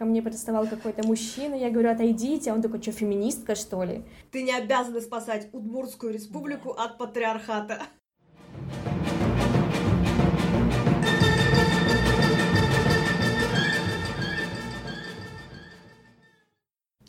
ко 0.00 0.06
мне 0.06 0.22
приставал 0.22 0.66
какой-то 0.66 1.06
мужчина, 1.06 1.54
я 1.54 1.68
говорю, 1.68 1.90
отойдите, 1.90 2.50
а 2.50 2.54
он 2.54 2.62
такой, 2.62 2.80
что, 2.80 2.90
феминистка, 2.90 3.54
что 3.54 3.84
ли? 3.84 4.02
Ты 4.30 4.42
не 4.44 4.52
обязана 4.56 5.02
спасать 5.02 5.48
Удмуртскую 5.52 6.14
республику 6.14 6.70
от 6.70 6.96
патриархата. 6.96 7.82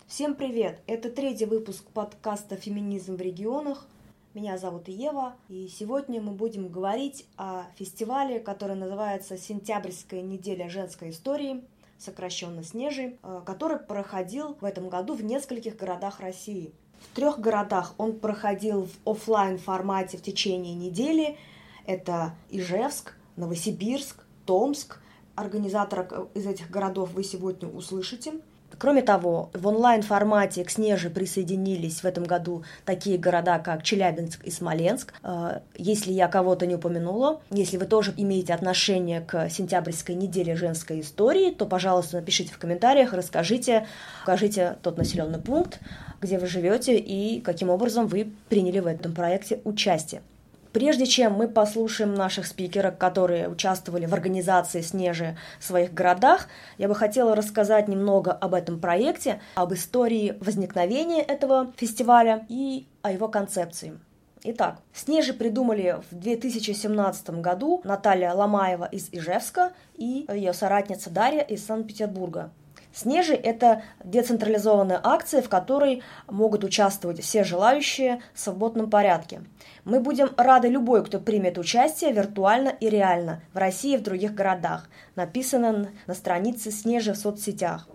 Всем 0.06 0.36
привет! 0.36 0.82
Это 0.86 1.10
третий 1.10 1.46
выпуск 1.46 1.86
подкаста 1.94 2.58
«Феминизм 2.58 3.16
в 3.16 3.22
регионах». 3.22 3.88
Меня 4.34 4.58
зовут 4.58 4.90
Ева, 4.90 5.38
и 5.48 5.70
сегодня 5.70 6.22
мы 6.22 6.34
будем 6.34 6.68
говорить 6.68 7.26
о 7.38 7.64
фестивале, 7.78 8.42
который 8.42 8.76
называется 8.76 9.38
«Сентябрьская 9.38 10.22
неделя 10.22 10.68
женской 10.68 11.12
истории», 11.12 11.64
сокращенно 12.02 12.64
«Снежи», 12.64 13.18
э, 13.22 13.42
который 13.46 13.78
проходил 13.78 14.58
в 14.60 14.66
этом 14.66 14.90
году 14.90 15.14
в 15.14 15.24
нескольких 15.24 15.78
городах 15.78 16.20
России. 16.20 16.74
В 17.00 17.16
трех 17.16 17.40
городах 17.40 17.94
он 17.98 18.20
проходил 18.20 18.86
в 18.88 19.10
офлайн 19.10 19.58
формате 19.58 20.18
в 20.18 20.22
течение 20.22 20.76
недели. 20.76 21.38
Это 21.86 22.36
Ижевск, 22.50 23.16
Новосибирск, 23.36 24.24
Томск. 24.46 25.00
Организатора 25.36 26.28
из 26.36 26.46
этих 26.46 26.70
городов 26.70 27.14
вы 27.14 27.24
сегодня 27.24 27.68
услышите– 27.70 28.34
Кроме 28.82 29.04
того, 29.04 29.52
в 29.54 29.68
онлайн-формате 29.68 30.64
к 30.64 30.72
Снеже 30.72 31.12
присоединились 31.12 32.02
в 32.02 32.06
этом 32.06 32.24
году 32.24 32.64
такие 32.84 33.20
города, 33.20 33.60
как 33.60 33.84
Челябинск 33.84 34.44
и 34.44 34.50
Смоленск. 34.50 35.14
Э, 35.22 35.60
если 35.78 36.12
я 36.12 36.28
кого-то 36.28 36.66
не 36.66 36.74
упомянула, 36.74 37.42
если 37.52 37.78
вы 37.78 37.86
тоже 37.86 38.12
имеете 38.18 38.56
отношение 38.56 39.22
к 39.22 39.52
сентябрьской 39.52 40.16
неделе 40.16 40.56
женской 40.56 41.02
истории, 41.02 41.52
то, 41.52 41.68
пожалуйста, 41.68 42.16
напишите 42.16 42.52
в 42.52 42.58
комментариях, 42.58 43.14
расскажите, 43.14 43.86
укажите 44.24 44.78
тот 44.82 44.98
населенный 44.98 45.40
пункт, 45.40 45.80
где 46.20 46.40
вы 46.40 46.48
живете 46.48 46.98
и 46.98 47.40
каким 47.40 47.70
образом 47.70 48.08
вы 48.08 48.34
приняли 48.50 48.80
в 48.80 48.88
этом 48.88 49.14
проекте 49.14 49.62
участие. 49.64 50.24
Прежде 50.74 51.06
чем 51.06 51.34
мы 51.34 51.50
послушаем 51.50 52.14
наших 52.14 52.48
спикеров, 52.48 52.98
которые 52.98 53.50
участвовали 53.50 54.06
в 54.06 54.14
организации 54.14 54.80
«Снежи» 54.82 55.38
в 55.60 55.66
своих 55.66 55.94
городах, 55.94 56.48
я 56.78 56.88
бы 56.88 56.96
хотела 56.96 57.36
рассказать 57.36 57.90
немного 57.90 58.32
об 58.32 58.54
этом 58.54 58.80
проекте, 58.80 59.42
об 59.56 59.74
истории 59.74 60.38
возникновения 60.40 61.22
этого 61.24 61.74
фестиваля 61.76 62.46
и 62.48 62.86
о 63.02 63.12
его 63.12 63.28
концепции. 63.28 64.00
Итак, 64.44 64.80
«Снежи» 64.94 65.34
придумали 65.34 66.00
в 66.10 66.16
2017 66.16 67.42
году 67.42 67.82
Наталья 67.84 68.34
Ломаева 68.34 68.86
из 68.86 69.10
Ижевска 69.12 69.74
и 69.98 70.26
ее 70.34 70.54
соратница 70.54 71.10
Дарья 71.10 71.42
из 71.42 71.66
Санкт-Петербурга. 71.66 72.50
Снежи– 72.94 73.34
это 73.36 73.84
децентрализованная 74.04 75.00
акция, 75.02 75.42
в 75.42 75.50
которой 75.50 76.04
могут 76.30 76.64
участвовать 76.64 77.22
все 77.22 77.44
желающие 77.44 78.22
в 78.34 78.40
свободном 78.40 78.90
порядке. 78.90 79.44
Мы 79.86 80.02
будем 80.02 80.30
рады 80.36 80.68
любой, 80.68 81.04
кто 81.06 81.20
примет 81.20 81.58
участие 81.58 82.12
виртуально 82.12 82.70
и 82.70 82.90
реально 82.90 83.42
в 83.54 83.58
России 83.58 83.94
и 83.94 83.98
в 83.98 84.04
других 84.04 84.34
городах. 84.34 84.90
Написано 85.16 85.90
на 86.06 86.14
странице 86.14 86.72
Снежи 86.72 87.14
в 87.14 87.18
соцсетях. 87.18 87.88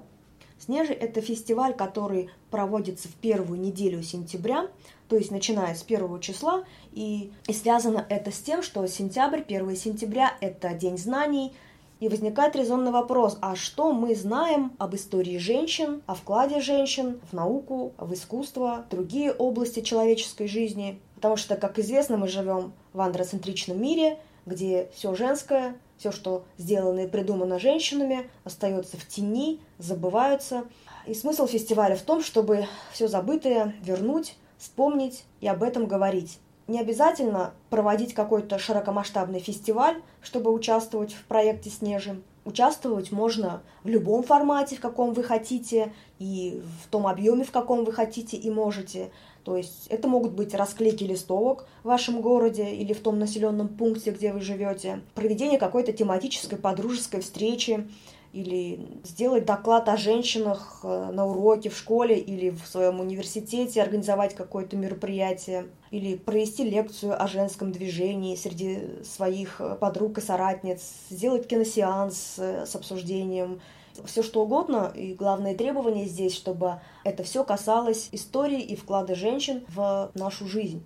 Снежи– 0.58 0.92
это 0.94 1.20
фестиваль, 1.20 1.74
который 1.74 2.30
проводится 2.50 3.08
в 3.08 3.14
первую 3.14 3.61
неделю 3.61 4.02
сентября, 4.02 4.69
то 5.08 5.17
есть 5.17 5.30
начиная 5.30 5.74
с 5.74 5.83
первого 5.83 6.19
числа, 6.20 6.64
и, 6.92 7.30
и 7.47 7.52
связано 7.52 8.05
это 8.08 8.33
с 8.33 8.41
тем, 8.41 8.62
что 8.62 8.84
сентябрь, 8.86 9.42
1 9.47 9.77
сентября– 9.77 10.33
это 10.41 10.70
День 10.70 10.97
знаний– 10.97 11.52
и 12.00 12.08
возникает 12.08 12.56
резонный 12.56 12.91
вопрос, 12.91 13.39
а 13.41 13.56
что 13.56 13.92
мы 13.92 14.14
знаем 14.14 14.72
об 14.78 14.94
истории 14.94 15.39
женщин, 15.39 16.02
о 16.06 16.14
вкладе 16.14 16.61
женщин 16.61 17.20
в 17.30 17.33
науку, 17.33 17.94
в 17.98 18.12
искусство, 18.12 18.84
в 18.86 18.91
другие 18.91 19.33
области 19.33 19.80
человеческой 19.80 20.47
жизни? 20.47 21.00
Потому 21.14 21.36
что, 21.36 21.56
как 21.56 21.78
известно, 21.78 22.17
мы 22.17 22.28
живем 22.28 22.72
в 22.92 23.01
андроцентричном 23.01 23.80
мире, 23.80 24.18
где 24.45 24.90
все 24.95 25.14
женское, 25.14 25.77
все, 25.96 26.12
что 26.12 26.45
сделано 26.58 27.01
и 27.01 27.08
придумано 27.08 27.58
женщинами, 27.58 28.29
остается 28.45 28.96
в 28.96 29.08
тени, 29.08 29.61
забываются. 29.79 30.64
И 31.06 31.14
смысл 31.14 31.46
фестиваля 31.46 31.96
в 31.96 32.02
том, 32.02 32.23
чтобы 32.23 32.67
все 32.92 33.08
забытое 33.08 33.74
вернуть, 33.83 34.36
вспомнить 34.58 35.24
и 35.40 35.48
об 35.48 35.62
этом 35.62 35.86
говорить. 35.86 36.39
Не 36.69 36.81
обязательно 36.81 37.55
проводить 37.71 38.13
какой-то 38.13 38.59
широкомасштабный 38.59 39.39
фестиваль, 39.39 40.03
чтобы 40.21 40.53
участвовать 40.53 41.13
в 41.13 41.25
проекте 41.27 41.71
«Снежи». 41.71 42.21
Участвовать 42.45 43.11
можно 43.11 43.63
в 43.83 43.89
любом 43.89 44.23
формате, 44.23 44.77
в 44.77 44.81
каком 44.81 45.13
вы 45.15 45.25
хотите, 45.25 45.93
и 46.21 46.63
в 46.85 46.89
том 46.89 47.09
объеме, 47.09 47.43
в 47.43 47.51
каком 47.51 47.85
вы 47.85 47.93
хотите 47.93 48.37
и 48.37 48.51
можете. 48.51 49.11
То 49.45 49.57
есть 49.57 49.87
это 49.89 50.07
могут 50.07 50.33
быть 50.33 50.55
расклейки 50.55 51.03
листовок 51.03 51.67
в 51.83 51.89
вашем 51.89 52.21
городе 52.21 52.71
или 52.71 52.93
в 52.93 53.01
том 53.01 53.19
населенном 53.19 53.69
пункте, 53.69 54.13
где 54.13 54.33
вы 54.33 54.41
живете, 54.41 55.01
проведение 55.15 55.59
какой-то 55.59 55.93
тематической 55.93 56.59
подружеской 56.59 57.21
встречи, 57.21 57.89
или 58.36 59.01
сделать 59.02 59.47
доклад 59.47 59.89
о 59.89 59.97
женщинах 59.97 60.80
э, 60.83 61.11
на 61.11 61.24
уроке 61.27 61.70
в 61.70 61.77
школе 61.77 62.19
или 62.19 62.51
в 62.51 62.67
своем 62.67 63.01
университете, 63.01 63.83
организовать 63.83 64.35
какое-то 64.35 64.77
мероприятие, 64.77 65.69
или 65.91 66.17
провести 66.17 66.63
лекцию 66.69 67.20
о 67.20 67.27
женском 67.29 67.73
движении 67.73 68.36
среди 68.36 69.02
своих 69.05 69.61
э, 69.61 69.77
подруг 69.77 70.19
и 70.19 70.20
соратниц, 70.20 70.83
сделать 71.08 71.48
киносеанс 71.48 72.35
э, 72.36 72.67
с 72.67 72.77
обсуждением, 72.77 73.63
все 74.05 74.23
что 74.23 74.42
угодно. 74.42 74.92
И 74.95 75.14
главное 75.14 75.55
требование 75.55 76.05
здесь, 76.05 76.35
чтобы 76.35 76.80
это 77.05 77.23
все 77.23 77.42
касалось 77.42 78.11
истории 78.13 78.61
и 78.61 78.77
вклада 78.77 79.14
женщин 79.14 79.64
в 79.68 80.11
нашу 80.14 80.47
жизнь. 80.47 80.85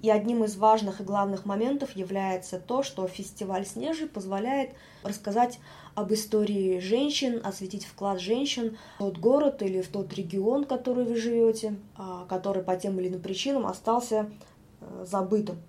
И 0.00 0.10
одним 0.10 0.44
из 0.44 0.56
важных 0.56 1.00
и 1.00 1.04
главных 1.04 1.44
моментов 1.44 1.96
является 1.96 2.60
то, 2.60 2.82
что 2.82 3.06
фестиваль 3.08 3.66
«Снежи» 3.66 4.06
позволяет 4.06 4.70
рассказать 5.02 5.58
об 5.96 6.12
истории 6.12 6.78
женщин, 6.78 7.40
осветить 7.42 7.84
вклад 7.84 8.20
женщин 8.20 8.78
в 8.96 8.98
тот 9.00 9.18
город 9.18 9.62
или 9.62 9.80
в 9.80 9.88
тот 9.88 10.14
регион, 10.14 10.64
в 10.64 10.68
который 10.68 11.04
вы 11.04 11.16
живете, 11.16 11.74
а, 11.96 12.26
который 12.28 12.62
по 12.62 12.76
тем 12.76 13.00
или 13.00 13.08
иным 13.08 13.20
причинам 13.20 13.66
остался 13.66 14.30
э, 14.80 15.04
забытым. 15.04 15.60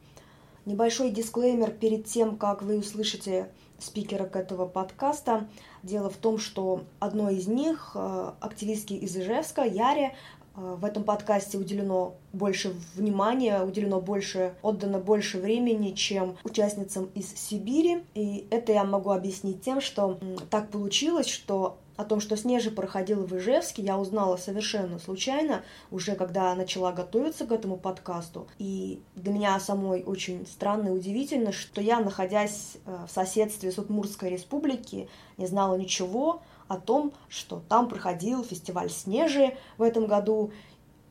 Небольшой 0.65 1.09
дисклеймер 1.09 1.71
перед 1.71 2.05
тем, 2.05 2.37
как 2.37 2.61
вы 2.61 2.77
услышите 2.77 3.49
спикера 3.79 4.25
к 4.25 4.35
этого 4.35 4.67
подкаста. 4.67 5.47
Дело 5.81 6.11
в 6.11 6.17
том, 6.17 6.37
что 6.37 6.81
одной 6.99 7.37
из 7.37 7.47
них, 7.47 7.93
э, 7.95 8.31
активистки 8.39 8.93
из 8.93 9.17
Ижевска, 9.17 9.63
Яре, 9.63 10.15
в 10.59 10.85
этом 10.85 11.03
подкасте 11.03 11.57
уделено 11.57 12.15
больше 12.33 12.73
внимания, 12.95 13.61
уделено 13.61 14.01
больше, 14.01 14.53
отдано 14.61 14.99
больше 14.99 15.39
времени, 15.39 15.91
чем 15.91 16.37
участницам 16.43 17.09
из 17.15 17.33
Сибири. 17.33 18.03
И 18.13 18.47
это 18.51 18.73
я 18.73 18.83
могу 18.83 19.11
объяснить 19.11 19.61
тем, 19.61 19.81
что 19.81 20.19
так 20.49 20.69
получилось, 20.69 21.27
что 21.27 21.77
о 21.99 22.05
том, 22.05 22.21
что 22.21 22.37
Снежи 22.37 22.71
проходила 22.71 23.25
в 23.25 23.37
Ижевске, 23.37 23.81
я 23.81 23.97
узнала 23.97 24.37
совершенно 24.37 24.99
случайно, 24.99 25.63
уже 25.91 26.15
когда 26.15 26.55
начала 26.55 26.93
готовиться 26.93 27.45
к 27.45 27.51
этому 27.51 27.75
подкасту. 27.75 28.47
И 28.57 29.01
для 29.15 29.33
меня 29.33 29.59
самой 29.59 30.03
очень 30.03 30.47
странно 30.47 30.87
и 30.87 30.91
удивительно, 30.91 31.51
что 31.51 31.81
я, 31.81 31.99
находясь 31.99 32.77
э, 32.85 33.05
в 33.05 33.11
соседстве 33.11 33.69
с 33.69 33.77
Удмуртской 33.77 34.29
республики, 34.29 35.09
не 35.35 35.45
знала 35.45 35.75
ничего 35.75 36.41
о 36.69 36.77
том, 36.77 37.11
что 37.27 37.61
там 37.67 37.89
проходил 37.89 38.45
фестиваль 38.45 38.89
«Снежи» 38.89 39.57
в 39.77 39.81
этом 39.81 40.07
году. 40.07 40.51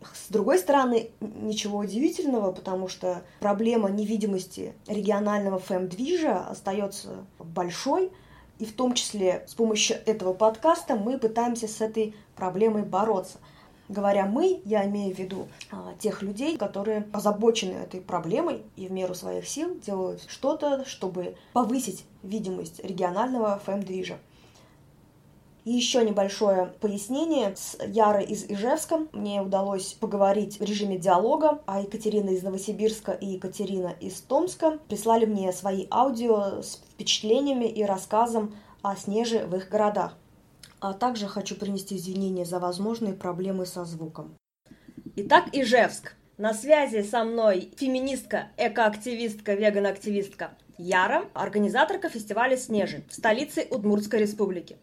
С 0.01 0.31
другой 0.31 0.59
стороны, 0.59 1.11
ничего 1.21 1.81
удивительного, 1.81 2.53
потому 2.53 2.89
что 2.89 3.23
проблема 3.41 3.91
невидимости 3.91 4.73
регионального 4.87 5.59
фэм-движа 5.59 6.47
остается 6.49 7.27
большой, 7.39 8.11
и 8.61 8.65
в 8.65 8.73
том 8.73 8.95
числе 8.95 9.45
с 9.47 9.55
помощью 9.55 9.99
этого 10.07 10.33
подкаста 10.33 10.95
мы 10.95 11.19
пытаемся 11.19 11.69
с 11.69 11.81
этой 11.81 12.15
проблемой 12.37 12.85
бороться. 12.85 13.39
Говоря 13.89 14.27
мы, 14.27 14.61
я 14.65 14.85
имею 14.87 15.15
в 15.15 15.19
виду 15.19 15.49
а, 15.71 15.95
тех 15.99 16.23
людей, 16.23 16.59
которые 16.59 17.09
озабочены 17.13 17.73
этой 17.73 18.01
проблемой 18.01 18.63
и 18.77 18.87
в 18.87 18.93
меру 18.93 19.15
своих 19.15 19.49
сил 19.49 19.79
делают 19.81 20.23
что-то, 20.29 20.85
чтобы 20.85 21.37
повысить 21.55 22.05
видимость 22.23 22.85
регионального 22.85 23.61
фэм-движа. 23.65 24.19
И 25.69 25.71
еще 25.71 26.03
небольшое 26.03 26.73
пояснение. 26.81 27.55
С 27.55 27.77
Ярой 27.87 28.25
из 28.25 28.47
Ижевска 28.49 29.07
мне 29.13 29.43
удалось 29.43 29.93
поговорить 29.93 30.59
в 30.59 30.63
режиме 30.65 30.97
диалога, 30.97 31.61
а 31.67 31.83
Екатерина 31.83 32.31
из 32.31 32.43
Новосибирска 32.43 33.13
и 33.13 33.27
Екатерина 33.27 33.95
из 34.01 34.19
Томска 34.23 34.79
прислали 34.89 35.27
мне 35.27 35.53
свои 35.53 35.87
аудио 35.91 36.63
с 36.63 36.77
впечатлениями 36.95 37.67
и 37.67 37.83
рассказом 37.85 38.55
о 38.81 38.97
снеже 38.97 39.45
в 39.45 39.55
их 39.57 39.69
городах. 39.69 40.17
А 40.81 40.95
также 40.95 41.29
хочу 41.29 41.55
принести 41.55 41.97
извинения 41.97 42.47
за 42.47 42.61
возможные 42.61 43.13
проблемы 43.13 43.67
со 43.67 43.85
звуком. 43.85 44.39
Итак, 45.17 45.51
Ижевск. 45.53 46.15
На 46.39 46.55
связи 46.55 47.03
со 47.03 47.25
мной 47.25 47.73
феминистка, 47.77 48.47
экоактивистка, 48.57 49.53
веган-активистка 49.53 50.53
Яра– 50.79 51.25
организаторка 51.35 52.09
фестиваля 52.09 52.57
«Снежи» 52.57 53.03
в 53.09 53.15
столице 53.15 53.67
Удмуртской 53.69 54.21
республики. 54.21 54.77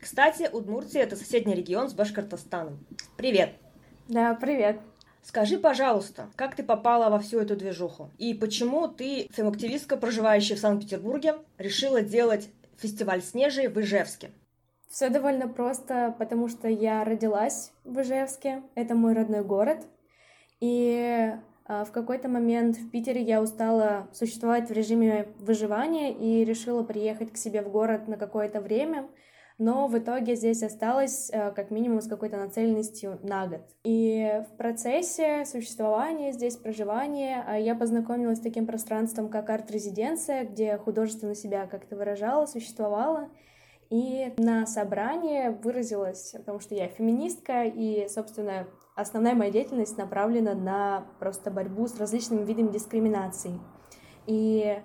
Кстати, 0.00 0.48
Удмуртия– 0.52 1.02
это 1.02 1.16
соседний 1.16 1.54
регион 1.54 1.90
с 1.90 1.92
Башкортостаном. 1.92 2.78
Привет! 3.16 3.54
Да, 4.06 4.34
привет! 4.34 4.80
Скажи, 5.24 5.58
пожалуйста, 5.58 6.28
как 6.36 6.54
ты 6.54 6.62
попала 6.62 7.10
во 7.10 7.18
всю 7.18 7.40
эту 7.40 7.56
движуху? 7.56 8.10
И 8.16 8.32
почему 8.32 8.86
ты, 8.86 9.28
фем-активистка, 9.32 9.96
проживающая 9.96 10.54
в 10.54 10.60
Санкт-Петербурге, 10.60 11.34
решила 11.58 12.00
делать 12.00 12.48
фестиваль 12.78 13.20
«Снежи» 13.20 13.68
в 13.68 13.78
Ижевске? 13.80 14.30
Все 14.88 15.08
довольно 15.08 15.48
просто, 15.48 16.14
потому 16.16 16.48
что 16.48 16.68
я 16.68 17.04
родилась 17.04 17.72
в 17.82 18.00
Ижевске, 18.00 18.62
это 18.76 18.94
мой 18.94 19.14
родной 19.14 19.42
город, 19.42 19.84
и 20.60 21.32
в 21.84 21.92
какой-то 21.92 22.28
момент 22.28 22.76
в 22.76 22.90
Питере 22.90 23.22
я 23.22 23.40
устала 23.40 24.08
существовать 24.12 24.68
в 24.68 24.72
режиме 24.72 25.28
выживания 25.38 26.12
и 26.12 26.44
решила 26.44 26.82
приехать 26.82 27.32
к 27.32 27.36
себе 27.36 27.62
в 27.62 27.70
город 27.70 28.08
на 28.08 28.16
какое-то 28.16 28.60
время, 28.60 29.08
но 29.60 29.88
в 29.88 29.98
итоге 29.98 30.36
здесь 30.36 30.62
осталась 30.62 31.30
а, 31.30 31.50
как 31.50 31.70
минимум 31.70 32.00
с 32.00 32.08
какой-то 32.08 32.38
нацеленностью 32.38 33.18
на 33.22 33.46
год. 33.46 33.60
И 33.84 34.42
в 34.48 34.56
процессе 34.56 35.44
существования 35.44 36.32
здесь, 36.32 36.56
проживания, 36.56 37.44
а, 37.46 37.58
я 37.58 37.74
познакомилась 37.74 38.38
с 38.38 38.42
таким 38.42 38.66
пространством, 38.66 39.28
как 39.28 39.50
арт-резиденция, 39.50 40.44
где 40.44 40.78
художественно 40.78 41.34
себя 41.34 41.66
как-то 41.66 41.94
выражала, 41.94 42.46
существовала, 42.46 43.28
и 43.90 44.32
на 44.38 44.66
собрании 44.66 45.50
выразилась, 45.62 46.32
потому 46.38 46.60
что 46.60 46.74
я 46.74 46.88
феминистка, 46.88 47.64
и, 47.64 48.08
собственно, 48.08 48.66
основная 49.00 49.34
моя 49.34 49.50
деятельность 49.50 49.98
направлена 49.98 50.54
на 50.54 51.06
просто 51.18 51.50
борьбу 51.50 51.86
с 51.86 51.98
различными 51.98 52.44
видами 52.44 52.68
дискриминации. 52.68 53.58
И 54.26 54.80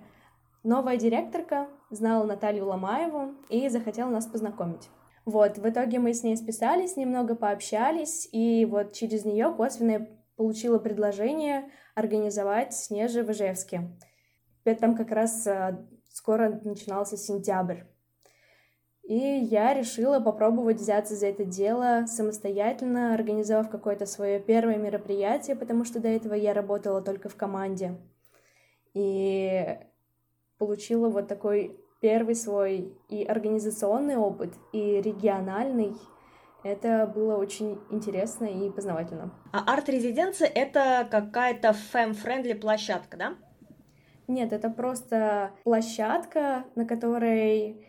новая 0.62 0.96
директорка 0.96 1.68
знала 1.90 2.24
Наталью 2.24 2.66
Ломаеву 2.66 3.34
и 3.48 3.68
захотела 3.68 4.10
нас 4.10 4.26
познакомить. 4.26 4.88
Вот, 5.24 5.58
в 5.58 5.68
итоге 5.68 5.98
мы 5.98 6.14
с 6.14 6.22
ней 6.22 6.36
списались, 6.36 6.96
немного 6.96 7.34
пообщались, 7.34 8.28
и 8.30 8.64
вот 8.64 8.92
через 8.92 9.24
нее 9.24 9.52
косвенно 9.52 10.06
получила 10.36 10.78
предложение 10.78 11.70
организовать 11.94 12.74
Снежи 12.74 13.24
в 13.24 13.32
Ижевске. 13.32 13.90
Там 14.64 14.96
как 14.96 15.10
раз 15.10 15.46
э, 15.46 15.84
скоро 16.12 16.60
начинался 16.62 17.16
сентябрь. 17.16 17.82
И 19.06 19.14
я 19.14 19.72
решила 19.72 20.18
попробовать 20.18 20.78
взяться 20.78 21.14
за 21.14 21.28
это 21.28 21.44
дело 21.44 22.06
самостоятельно, 22.08 23.14
организовав 23.14 23.70
какое-то 23.70 24.04
свое 24.04 24.40
первое 24.40 24.78
мероприятие, 24.78 25.54
потому 25.54 25.84
что 25.84 26.00
до 26.00 26.08
этого 26.08 26.34
я 26.34 26.52
работала 26.52 27.00
только 27.00 27.28
в 27.28 27.36
команде. 27.36 27.96
И 28.94 29.78
получила 30.58 31.08
вот 31.08 31.28
такой 31.28 31.78
первый 32.00 32.34
свой 32.34 32.98
и 33.08 33.24
организационный 33.24 34.16
опыт, 34.16 34.54
и 34.72 35.00
региональный. 35.00 35.94
Это 36.64 37.06
было 37.06 37.36
очень 37.36 37.78
интересно 37.90 38.46
и 38.46 38.70
познавательно. 38.70 39.32
А 39.52 39.72
арт-резиденция— 39.72 40.50
это 40.54 41.06
какая-то 41.08 41.74
fem-friendly 41.92 42.54
площадка, 42.54 43.16
да? 43.16 43.34
Нет, 44.26 44.52
это 44.52 44.68
просто 44.68 45.52
площадка, 45.62 46.64
на 46.74 46.84
которой 46.84 47.86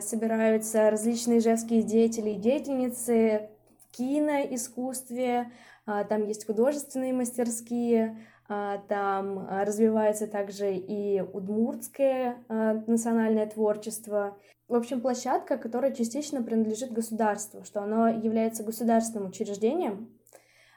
собираются 0.00 0.90
различные 0.90 1.38
ижевские 1.38 1.82
деятели 1.82 2.30
и 2.30 2.38
деятельницы 2.38 3.48
в 3.80 3.96
киноискусстве, 3.96 5.50
а, 5.86 6.04
там 6.04 6.24
есть 6.26 6.46
художественные 6.46 7.12
мастерские, 7.12 8.18
а, 8.48 8.78
там 8.88 9.48
развивается 9.48 10.26
также 10.26 10.74
и 10.74 11.20
удмуртское 11.20 12.44
национальное 12.48 13.46
творчество. 13.46 14.36
В 14.68 14.74
общем, 14.74 15.00
площадка, 15.00 15.58
которая 15.58 15.92
частично 15.92 16.42
принадлежит 16.42 16.92
государству, 16.92 17.64
что 17.64 17.82
оно 17.82 18.08
является 18.08 18.62
государственным 18.62 19.28
учреждением, 19.28 20.18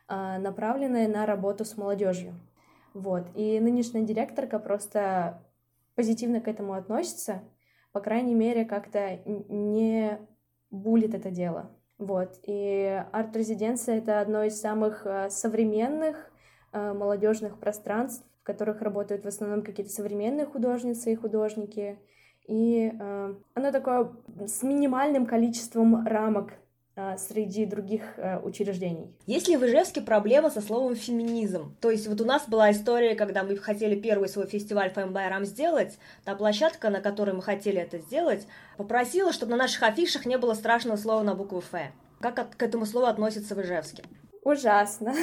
направленное 0.08 1.08
на 1.08 1.26
работу 1.26 1.66
с 1.66 1.78
молодежью. 1.78 2.36
Вот. 2.94 3.28
И 3.36 3.60
нынешняя 3.60 4.04
директорка 4.04 4.60
просто 4.60 5.42
позитивно 5.96 6.42
к 6.42 6.48
этому 6.48 6.74
относится, 6.74 7.42
по 7.96 8.02
крайней 8.02 8.36
мере, 8.36 8.66
как-то 8.66 9.22
не 9.26 10.20
булит 10.70 11.16
это 11.16 11.32
дело. 11.32 11.72
Вот. 11.98 12.38
И 12.44 13.02
арт-резиденция— 13.14 13.98
это 14.00 14.20
одно 14.20 14.44
из 14.44 14.60
самых 14.60 15.06
э, 15.06 15.30
современных 15.30 16.30
э, 16.74 16.92
молодежных 16.92 17.58
пространств, 17.58 18.28
в 18.42 18.44
которых 18.44 18.82
работают 18.82 19.24
в 19.24 19.30
основном 19.30 19.62
какие-то 19.62 19.94
современные 19.94 20.46
художницы 20.46 21.14
и 21.14 21.16
художники. 21.16 21.98
И 22.46 22.92
э, 23.00 23.36
оно 23.54 23.72
такое 23.72 24.12
с 24.46 24.62
минимальным 24.62 25.26
количеством 25.26 26.06
рамок 26.06 26.52
среди 27.18 27.66
других 27.66 28.02
э, 28.18 28.40
учреждений. 28.40 29.14
Есть 29.26 29.50
ли 29.50 29.58
в 29.58 29.66
Ижевске 29.66 30.02
проблема 30.02 30.50
со 30.50 30.62
словом 30.62 30.96
феминизм? 30.96 31.76
То 31.82 31.92
есть 31.92 32.08
вот 32.08 32.22
у 32.22 32.26
нас 32.26 32.48
была 32.48 32.72
история, 32.72 33.16
когда 33.16 33.44
мы 33.44 33.58
хотели 33.58 34.00
первый 34.00 34.30
свой 34.30 34.48
фестиваль 34.48 34.92
ФМБРам 34.94 35.44
сделать, 35.44 35.98
та 36.24 36.36
площадка, 36.36 36.90
на 36.90 37.02
которой 37.02 37.32
мы 37.32 37.42
хотели 37.42 37.82
это 37.82 37.98
сделать, 37.98 38.48
попросила, 38.78 39.34
чтобы 39.34 39.52
на 39.52 39.58
наших 39.58 39.84
афишах 39.84 40.26
не 40.26 40.38
было 40.38 40.54
страшного 40.54 40.96
слова 40.96 41.24
на 41.24 41.36
букву 41.36 41.60
«Ф». 41.60 41.92
Как 42.22 42.56
к 42.56 42.64
этому 42.64 42.86
слову 42.86 43.08
относятся 43.08 43.56
в 43.56 43.62
Ижевске? 43.62 44.04
Ужасно. 44.44 45.14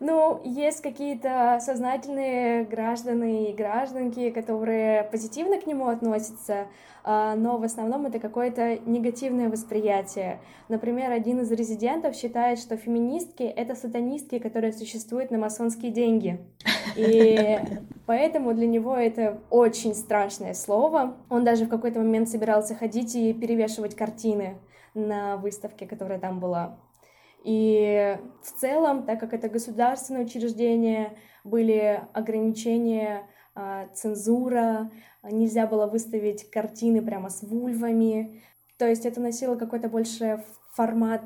Ну, 0.00 0.40
есть 0.44 0.80
какие-то 0.82 1.58
сознательные 1.60 2.64
граждане 2.64 3.50
и 3.50 3.54
гражданки, 3.54 4.30
которые 4.30 5.04
позитивно 5.04 5.60
к 5.60 5.66
нему 5.66 5.88
относятся, 5.88 6.66
а, 7.04 7.34
но 7.36 7.58
в 7.58 7.64
основном 7.64 8.06
это 8.06 8.18
какое-то 8.18 8.78
негативное 8.86 9.50
восприятие. 9.50 10.40
Например, 10.68 11.12
один 11.12 11.40
из 11.40 11.52
резидентов 11.52 12.14
считает, 12.14 12.58
что 12.58 12.76
феминистки— 12.76 13.42
это 13.56 13.74
сатанистки, 13.74 14.38
которые 14.38 14.72
существуют 14.72 15.30
на 15.30 15.38
масонские 15.38 15.92
деньги. 15.92 16.40
И 16.96 17.58
поэтому 18.06 18.54
для 18.54 18.66
него 18.66 18.96
это 18.96 19.40
очень 19.50 19.94
страшное 19.94 20.54
слово. 20.54 21.16
Он 21.28 21.44
даже 21.44 21.66
в 21.66 21.68
какой-то 21.68 21.98
момент 21.98 22.28
собирался 22.28 22.74
ходить 22.74 23.14
и 23.14 23.32
перевешивать 23.32 23.94
картины 23.94 24.56
на 24.94 25.36
выставке, 25.36 25.86
которая 25.86 26.18
там 26.18 26.40
была. 26.40 26.78
И 27.44 28.18
в 28.42 28.52
целом, 28.52 29.04
так 29.04 29.20
как 29.20 29.34
это 29.34 29.48
государственное 29.48 30.24
учреждение, 30.24 31.16
были 31.44 32.02
ограничения, 32.12 33.26
а, 33.54 33.86
цензура, 33.94 34.90
нельзя 35.22 35.66
было 35.66 35.86
выставить 35.86 36.50
картины 36.50 37.02
прямо 37.02 37.28
с 37.28 37.42
вульвами. 37.42 38.42
То 38.78 38.88
есть 38.88 39.06
это 39.06 39.20
носило 39.20 39.56
какой-то 39.56 39.88
больше 39.88 40.42
формат 40.72 41.22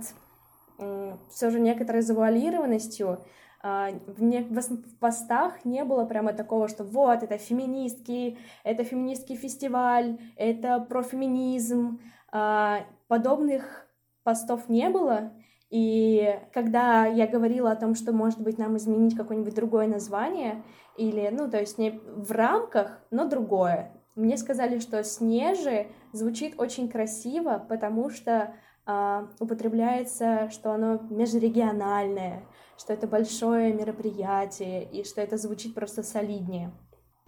все 1.30 1.50
же 1.50 1.60
некоторой 1.60 2.02
завуалированностью. 2.02 3.18
А, 3.60 3.90
в, 4.06 4.22
не, 4.22 4.42
в 4.42 4.98
постах 4.98 5.64
не 5.64 5.84
было 5.84 6.04
прямо 6.04 6.32
такого, 6.32 6.68
что 6.68 6.84
вот, 6.84 7.22
это 7.22 7.38
феминистки, 7.38 8.38
это 8.62 8.84
феминистский 8.84 9.36
фестиваль, 9.36 10.18
это 10.36 10.78
про 10.80 11.02
феминизм. 11.02 12.00
А, 12.30 12.84
подобных 13.08 13.88
постов 14.22 14.68
не 14.68 14.88
было, 14.90 15.32
и 15.70 16.38
когда 16.52 17.06
я 17.06 17.26
говорила 17.26 17.70
о 17.70 17.76
том, 17.76 17.94
что, 17.94 18.12
может 18.12 18.40
быть, 18.40 18.58
нам 18.58 18.76
изменить 18.76 19.16
какое-нибудь 19.16 19.54
другое 19.54 19.86
название, 19.86 20.62
или, 20.96 21.28
ну, 21.30 21.50
то 21.50 21.58
есть 21.58 21.78
не 21.78 22.00
в 22.06 22.30
рамках, 22.32 23.00
но 23.10 23.28
другое, 23.28 23.92
мне 24.14 24.36
сказали, 24.36 24.80
что 24.80 25.04
«снежи» 25.04 25.86
звучит 26.12 26.58
очень 26.58 26.88
красиво, 26.88 27.64
потому 27.68 28.10
что 28.10 28.54
э, 28.86 29.26
употребляется, 29.38 30.48
что 30.50 30.72
оно 30.72 31.00
межрегиональное, 31.10 32.42
что 32.76 32.92
это 32.92 33.06
большое 33.06 33.72
мероприятие, 33.72 34.84
и 34.84 35.04
что 35.04 35.20
это 35.20 35.36
звучит 35.36 35.74
просто 35.74 36.02
солиднее. 36.02 36.72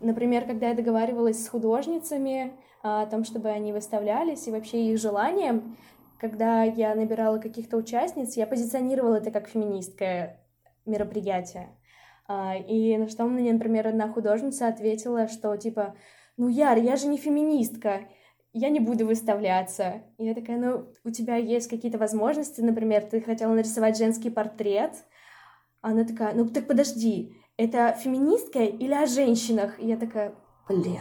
Например, 0.00 0.46
когда 0.46 0.70
я 0.70 0.74
договаривалась 0.74 1.44
с 1.44 1.48
художницами 1.48 2.54
о 2.82 3.06
том, 3.06 3.24
чтобы 3.24 3.50
они 3.50 3.72
выставлялись, 3.72 4.48
и 4.48 4.50
вообще 4.50 4.90
их 4.90 4.98
желанием, 4.98 5.76
когда 6.20 6.62
я 6.62 6.94
набирала 6.94 7.38
каких-то 7.38 7.78
участниц, 7.78 8.36
я 8.36 8.46
позиционировала 8.46 9.16
это 9.16 9.30
как 9.30 9.48
феминистское 9.48 10.38
мероприятие. 10.84 11.70
А, 12.28 12.56
и 12.56 12.96
на 12.98 13.08
что 13.08 13.24
мне, 13.24 13.52
например, 13.52 13.88
одна 13.88 14.08
художница 14.12 14.68
ответила, 14.68 15.28
что 15.28 15.56
типа, 15.56 15.96
ну, 16.36 16.48
Яр, 16.48 16.76
я 16.78 16.96
же 16.96 17.06
не 17.06 17.16
феминистка, 17.16 18.02
я 18.52 18.68
не 18.68 18.80
буду 18.80 19.06
выставляться. 19.06 20.02
И 20.18 20.26
я 20.26 20.34
такая, 20.34 20.58
ну, 20.58 20.92
у 21.04 21.10
тебя 21.10 21.36
есть 21.36 21.68
какие-то 21.68 21.98
возможности, 21.98 22.60
например, 22.60 23.02
ты 23.02 23.20
хотела 23.22 23.54
нарисовать 23.54 23.96
женский 23.96 24.30
портрет, 24.30 24.92
она 25.80 26.04
такая, 26.04 26.34
ну, 26.34 26.46
так 26.48 26.66
подожди, 26.66 27.34
это 27.56 27.96
феминистка 27.98 28.60
или 28.60 28.92
о 28.92 29.06
женщинах? 29.06 29.80
И 29.80 29.86
я 29.86 29.96
такая, 29.96 30.34
блин, 30.68 31.00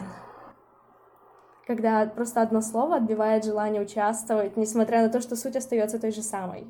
когда 1.69 2.03
просто 2.07 2.41
одно 2.41 2.61
слово 2.61 2.95
отбивает 2.95 3.45
желание 3.45 3.83
участвовать, 3.83 4.57
несмотря 4.57 5.03
на 5.03 5.09
то, 5.09 5.21
что 5.21 5.35
суть 5.35 5.55
остается 5.55 5.99
той 5.99 6.11
же 6.11 6.23
самой. 6.23 6.65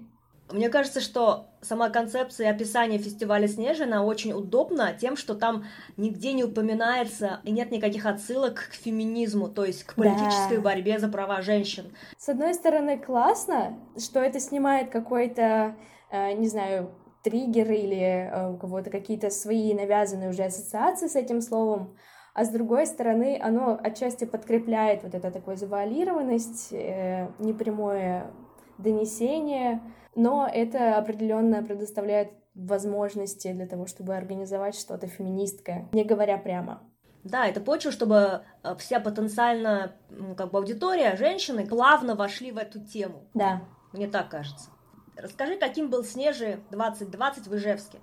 Мне 0.51 0.67
кажется, 0.67 0.99
что 0.99 1.45
сама 1.61 1.89
концепция 1.89 2.49
описания 2.49 2.97
фестиваля 2.97 3.47
Снежина 3.47 4.03
очень 4.03 4.33
удобна 4.33 4.93
тем, 4.99 5.15
что 5.15 5.35
там 5.35 5.63
нигде 5.95 6.33
не 6.33 6.43
упоминается 6.43 7.39
и 7.45 7.51
нет 7.51 7.71
никаких 7.71 8.05
отсылок 8.05 8.55
к 8.71 8.73
феминизму, 8.73 9.47
то 9.47 9.63
есть 9.63 9.85
к 9.85 9.95
политической 9.95 10.57
да. 10.57 10.63
борьбе 10.63 10.99
за 10.99 11.07
права 11.07 11.41
женщин. 11.41 11.95
С 12.17 12.27
одной 12.27 12.53
стороны, 12.53 12.97
классно, 12.99 13.79
что 13.97 14.19
это 14.19 14.41
снимает 14.41 14.89
какой-то, 14.89 15.77
э, 16.11 16.33
не 16.33 16.49
знаю, 16.49 16.91
триггер 17.23 17.71
или 17.71 18.29
э, 18.29 18.51
у 18.51 18.57
кого-то 18.57 18.89
какие-то 18.89 19.29
свои 19.29 19.73
навязанные 19.73 20.29
уже 20.29 20.43
ассоциации 20.43 21.07
с 21.07 21.15
этим 21.15 21.39
словом, 21.39 21.95
а 22.39 22.45
с 22.45 22.49
другой 22.51 22.87
стороны, 22.87 23.37
оно 23.43 23.77
отчасти 23.83 24.23
подкрепляет 24.23 25.03
вот 25.03 25.13
это 25.13 25.29
такое 25.29 25.57
завуалированность, 25.57 26.71
э, 26.71 27.27
непрямое 27.37 28.31
донесение, 28.77 29.81
но 30.15 30.47
это 30.47 30.97
определенно 30.97 31.61
предоставляет 31.61 32.31
возможности 32.55 33.51
для 33.51 33.67
того, 33.67 33.87
чтобы 33.87 34.15
организовать 34.15 34.75
что-то 34.75 35.07
феминистское, 35.07 35.89
не 35.91 36.05
говоря 36.05 36.37
прямо. 36.37 36.81
Да, 37.25 37.45
это 37.45 37.59
почва, 37.59 37.91
чтобы 37.91 38.43
э, 38.63 38.75
вся 38.77 39.01
потенциально 39.01 39.91
как 40.37 40.51
бы 40.51 40.59
аудитория, 40.59 41.17
женщины 41.17 41.67
плавно 41.67 42.15
вошли 42.15 42.53
в 42.53 42.57
эту 42.57 42.79
тему. 42.79 43.27
Да. 43.33 43.63
Мне 43.91 44.07
так 44.07 44.29
кажется. 44.29 44.69
Расскажи, 45.17 45.57
каким 45.57 45.89
был 45.89 46.05
Снежи 46.05 46.61
2020 46.69 47.47
в 47.47 47.55
Ижевске? 47.57 47.99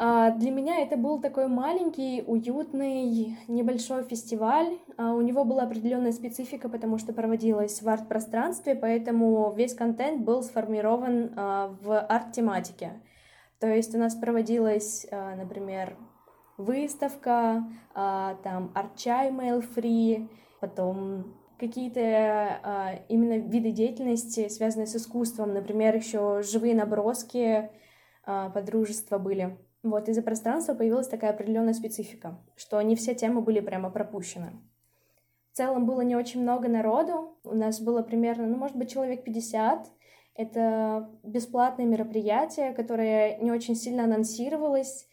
А, 0.00 0.30
для 0.30 0.52
меня 0.52 0.78
это 0.80 0.96
был 0.96 1.20
такой 1.20 1.48
маленький, 1.48 2.22
уютный, 2.24 3.36
небольшой 3.48 4.04
фестиваль. 4.04 4.78
А, 4.96 5.12
у 5.12 5.20
него 5.22 5.44
была 5.44 5.64
определенная 5.64 6.12
специфика, 6.12 6.68
потому 6.68 6.98
что 6.98 7.12
проводилось 7.12 7.82
в 7.82 7.88
арт-пространстве, 7.88 8.76
поэтому 8.76 9.52
весь 9.56 9.74
контент 9.74 10.22
был 10.22 10.44
сформирован 10.44 11.32
а, 11.34 11.74
в 11.82 11.98
арт-тематике. 11.98 13.02
То 13.58 13.66
есть 13.66 13.92
у 13.96 13.98
нас 13.98 14.14
проводилась, 14.14 15.04
например, 15.10 15.96
выставка, 16.58 17.64
там 17.92 18.70
арт-чай 18.72 19.32
mail-free, 19.32 20.28
потом 20.60 21.34
какие-то 21.58 23.02
именно 23.08 23.38
виды 23.38 23.72
деятельности, 23.72 24.48
связанные 24.48 24.86
с 24.86 24.94
искусством, 24.94 25.54
например, 25.54 25.96
еще 25.96 26.40
живые 26.42 26.76
наброски, 26.76 27.68
подружества 28.24 29.18
были. 29.18 29.58
Вот 29.90 30.08
из-за 30.08 30.22
пространства 30.22 30.74
появилась 30.74 31.08
такая 31.08 31.30
определенная 31.30 31.74
специфика, 31.74 32.38
что 32.56 32.80
не 32.82 32.96
все 32.96 33.14
темы 33.14 33.40
были 33.40 33.60
прямо 33.60 33.90
пропущены. 33.90 34.52
В 35.52 35.56
целом 35.56 35.86
было 35.86 36.02
не 36.02 36.14
очень 36.16 36.42
много 36.42 36.68
народу, 36.68 37.36
у 37.42 37.54
нас 37.54 37.80
было 37.80 38.02
примерно, 38.02 38.46
ну, 38.46 38.56
может 38.56 38.76
быть, 38.76 38.92
человек 38.92 39.24
50. 39.24 39.90
Это 40.34 41.10
бесплатное 41.24 41.84
мероприятие, 41.84 42.72
которое 42.72 43.38
не 43.38 43.50
очень 43.50 43.74
сильно 43.74 44.04
анонсировалось. 44.04 45.08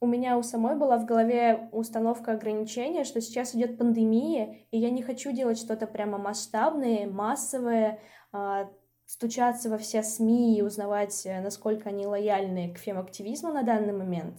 У 0.00 0.06
меня 0.06 0.38
у 0.38 0.42
самой 0.42 0.76
была 0.76 0.98
в 0.98 1.04
голове 1.04 1.68
установка 1.72 2.32
ограничения, 2.32 3.04
что 3.04 3.20
сейчас 3.20 3.54
идет 3.54 3.78
пандемия, 3.78 4.56
и 4.70 4.78
я 4.78 4.90
не 4.90 5.02
хочу 5.02 5.30
делать 5.30 5.58
что-то 5.58 5.86
прямо 5.86 6.18
масштабное, 6.18 7.06
массовое, 7.06 8.00
а, 8.32 8.70
стучаться 9.10 9.68
во 9.68 9.76
все 9.76 10.04
СМИ 10.04 10.56
и 10.56 10.62
узнавать, 10.62 11.26
э, 11.26 11.40
насколько 11.40 11.88
они 11.88 12.06
лояльны 12.06 12.72
к 12.72 12.78
фем-активизму 12.78 13.52
на 13.52 13.64
данный 13.64 13.92
момент, 13.92 14.36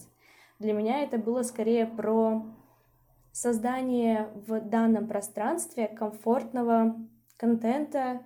для 0.58 0.72
меня 0.72 1.02
это 1.02 1.18
было 1.18 1.42
скорее 1.42 1.84
про 1.84 2.42
создание 3.32 4.30
в 4.46 4.60
данном 4.60 5.08
пространстве 5.08 5.88
комфортного 5.88 6.96
контента, 7.36 8.22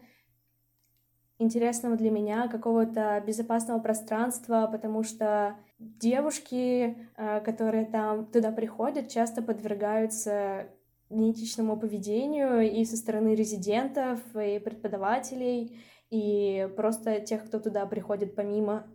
интересного 1.38 1.97
для 1.97 2.12
меня, 2.12 2.47
какого-то 2.47 3.21
безопасного 3.26 3.81
пространства, 3.81 4.69
потому 4.71 5.03
что 5.03 5.57
девушки, 5.81 6.97
э, 7.17 7.41
которые 7.41 7.87
там 7.87 8.25
туда 8.25 8.53
приходят, 8.53 9.09
часто 9.09 9.43
подвергаются 9.43 10.69
неэтичному 11.11 11.76
поведению 11.76 12.61
и 12.61 12.85
со 12.85 12.97
стороны 12.97 13.35
резидентов, 13.35 14.21
и 14.37 14.61
преподавателей, 14.61 15.76
и 16.10 16.68
просто 16.76 17.20
тех, 17.20 17.46
кто 17.46 17.58
туда 17.58 17.86
приходит 17.86 18.34
помимо, 18.34 18.86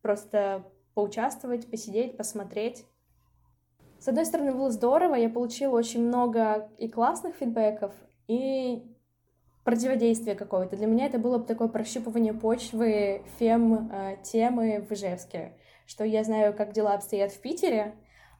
просто 0.00 0.64
поучаствовать, 0.94 1.70
посидеть, 1.70 2.16
посмотреть. 2.16 2.84
С 3.98 4.08
одной 4.08 4.26
стороны, 4.26 4.52
было 4.52 4.70
здорово, 4.70 5.14
я 5.14 5.30
получила 5.30 5.76
очень 5.76 6.06
много 6.06 6.68
и 6.78 6.88
классных 6.88 7.36
фидбэков, 7.36 7.92
и 8.26 8.82
противодействия 9.64 10.34
какого-то. 10.34 10.76
Для 10.76 10.86
меня 10.86 11.06
это 11.06 11.18
было 11.18 11.38
бы 11.38 11.44
такое 11.44 11.68
прощупывание 11.68 12.34
почвы 12.34 13.22
фем-темы 13.38 14.68
э, 14.70 14.80
в 14.80 14.92
Ижевске, 14.92 15.56
что 15.86 16.04
я 16.04 16.24
знаю, 16.24 16.54
как 16.54 16.72
дела 16.72 16.94
обстоят 16.94 17.32
в 17.32 17.40
Питере, 17.40 17.94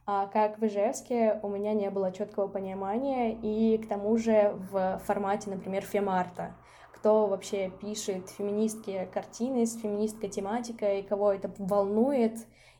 а 0.05 0.27
как 0.27 0.59
в 0.59 0.65
Ижевске 0.65 1.39
у 1.43 1.47
меня 1.47 1.73
не 1.73 1.89
было 1.89 2.11
четкого 2.11 2.47
понимания, 2.47 3.33
и 3.33 3.77
к 3.77 3.87
тому 3.87 4.17
же 4.17 4.53
в 4.69 5.01
формате, 5.05 5.49
например, 5.49 5.83
фемарта 5.83 6.55
кто 7.03 7.27
вообще 7.27 7.69
пишет 7.81 8.29
феминистские 8.29 9.05
картины 9.07 9.65
с 9.65 9.77
феминистской 9.77 10.29
тематикой, 10.29 11.03
кого 11.03 11.33
это 11.33 11.53
волнует 11.57 12.37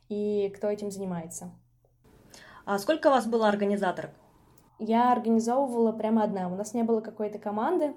и 0.08 0.48
кто 0.56 0.70
этим 0.70 0.92
занимается. 0.92 1.52
А 2.66 2.80
сколько 2.80 3.08
у 3.08 3.10
вас 3.10 3.28
было 3.28 3.50
организаторов? 3.50 4.12
Я 4.80 5.12
организовывала 5.12 5.92
прямо 5.92 6.24
одна. 6.24 6.48
У 6.48 6.56
нас 6.56 6.74
не 6.74 6.84
было 6.84 7.02
какой-то 7.02 7.38
команды. 7.38 7.96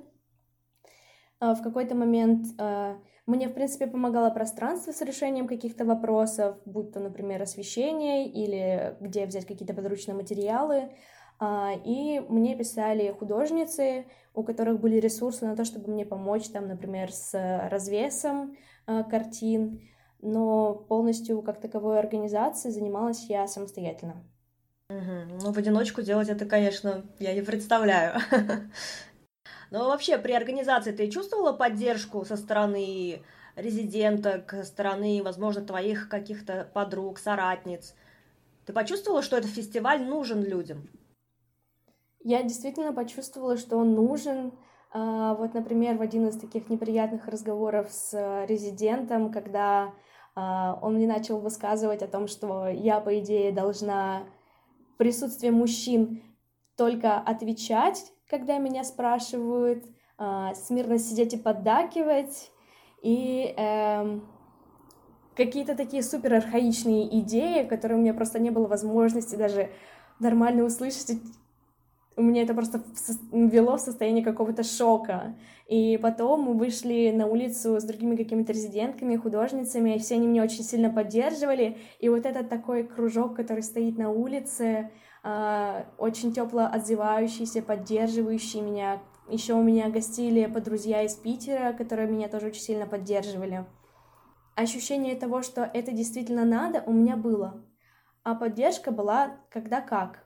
А, 1.38 1.54
в 1.54 1.62
какой-то 1.62 1.95
момент 1.95 2.49
а, 2.59 2.97
мне, 3.26 3.49
в 3.49 3.54
принципе, 3.54 3.87
помогало 3.87 4.30
пространство 4.30 4.90
с 4.90 5.00
решением 5.02 5.47
каких-то 5.47 5.85
вопросов, 5.85 6.56
будь 6.64 6.92
то, 6.92 6.99
например, 6.99 7.40
освещение 7.40 8.28
или 8.28 8.97
где 9.00 9.26
взять 9.26 9.47
какие-то 9.47 9.75
подручные 9.75 10.16
материалы. 10.16 10.90
А, 11.38 11.72
и 11.84 12.20
мне 12.20 12.56
писали 12.56 13.14
художницы, 13.18 14.06
у 14.34 14.42
которых 14.42 14.80
были 14.80 14.96
ресурсы 14.96 15.46
на 15.46 15.56
то, 15.56 15.64
чтобы 15.64 15.90
мне 15.90 16.06
помочь, 16.06 16.48
там, 16.48 16.68
например, 16.68 17.12
с 17.12 17.32
развесом 17.70 18.56
а, 18.86 19.02
картин, 19.02 19.82
но 20.22 20.74
полностью 20.74 21.42
как 21.42 21.60
таковой 21.60 21.98
организацией 21.98 22.72
занималась 22.72 23.26
я 23.28 23.46
самостоятельно. 23.46 24.24
Угу. 24.88 25.42
Ну, 25.42 25.52
в 25.52 25.58
одиночку 25.58 26.02
делать 26.02 26.28
это, 26.28 26.46
конечно, 26.46 27.04
я 27.18 27.34
не 27.34 27.42
представляю. 27.42 28.20
Но 29.70 29.88
вообще 29.88 30.16
при 30.16 30.32
организации 30.32 30.92
ты 30.92 31.10
чувствовала 31.10 31.52
поддержку 31.52 32.24
со 32.24 32.36
стороны 32.36 33.22
резиденток, 33.56 34.50
со 34.52 34.64
стороны, 34.64 35.22
возможно, 35.24 35.62
твоих 35.62 36.08
каких-то 36.08 36.70
подруг, 36.72 37.18
соратниц? 37.18 37.94
Ты 38.64 38.72
почувствовала, 38.72 39.22
что 39.22 39.36
этот 39.36 39.50
фестиваль 39.50 40.02
нужен 40.02 40.42
людям? 40.42 40.88
Я 42.26 42.42
действительно 42.42 42.92
почувствовала, 42.92 43.56
что 43.56 43.76
он 43.76 43.95
нужен. 43.95 44.52
А, 44.92 45.35
вот, 45.35 45.54
например, 45.54 45.97
в 45.97 46.02
один 46.02 46.26
из 46.26 46.37
таких 46.37 46.68
неприятных 46.68 47.28
разговоров 47.28 47.87
с 47.92 48.45
резидентом, 48.49 49.30
когда 49.30 49.92
а, 50.35 50.76
он 50.83 50.97
мне 50.97 51.06
начал 51.06 51.38
высказывать 51.38 52.02
о 52.02 52.09
том, 52.09 52.26
что 52.26 52.68
я, 52.68 52.99
по 52.99 53.16
идее, 53.21 53.52
должна 53.52 54.25
в 54.95 54.97
присутствии 54.97 55.50
мужчин 55.50 56.21
только 56.76 57.16
отвечать, 57.16 58.12
когда 58.28 58.59
меня 58.59 58.83
спрашивают, 58.83 59.85
а, 60.18 60.52
смирно 60.56 60.99
сидеть 60.99 61.35
и 61.35 61.38
поддакивать, 61.38 62.50
и 63.02 63.54
эм, 63.56 64.26
какие-то 65.37 65.76
такие 65.76 66.02
супер 66.02 66.35
архаичные 66.35 67.21
идеи, 67.21 67.62
которые 67.62 67.99
у 67.99 68.02
меня 68.02 68.14
просто 68.14 68.40
не 68.40 68.50
было 68.50 68.66
возможности 68.66 69.37
даже 69.37 69.71
нормально 70.18 70.64
услышать 70.64 71.12
у 72.16 72.23
меня 72.23 72.42
это 72.42 72.54
просто 72.54 72.82
ввело 73.30 73.76
в 73.76 73.80
состояние 73.80 74.25
какого-то 74.25 74.62
шока. 74.62 75.37
И 75.66 75.99
потом 75.99 76.42
мы 76.42 76.54
вышли 76.54 77.12
на 77.14 77.26
улицу 77.26 77.78
с 77.78 77.85
другими 77.85 78.16
какими-то 78.16 78.52
резидентками, 78.52 79.16
художницами, 79.16 79.94
и 79.94 79.99
все 79.99 80.14
они 80.14 80.26
меня 80.26 80.42
очень 80.42 80.62
сильно 80.62 80.90
поддерживали. 80.90 81.76
И 81.99 82.08
вот 82.08 82.25
этот 82.25 82.49
такой 82.49 82.85
кружок, 82.85 83.37
который 83.37 83.62
стоит 83.62 83.99
на 83.99 84.11
улице, 84.11 84.90
а, 85.23 85.87
очень 85.99 86.32
тепло 86.32 86.68
отзывающийся, 86.73 87.62
поддерживающий 87.62 88.61
меня. 88.61 89.02
Еще 89.28 89.54
у 89.54 89.62
меня 89.62 89.90
гостили 89.90 90.46
друзья 90.46 91.02
из 91.02 91.14
Питера, 91.16 91.73
которые 91.73 92.08
меня 92.08 92.28
тоже 92.28 92.46
очень 92.46 92.62
сильно 92.62 92.87
поддерживали. 92.87 93.66
Ощущение 94.54 95.16
того, 95.16 95.42
что 95.42 95.68
это 95.75 95.92
действительно 95.92 96.44
надо, 96.44 96.82
у 96.87 96.92
меня 96.92 97.16
было. 97.16 97.62
А 98.23 98.35
поддержка 98.35 98.90
была 98.90 99.37
когда 99.50 99.80
как 99.80 100.25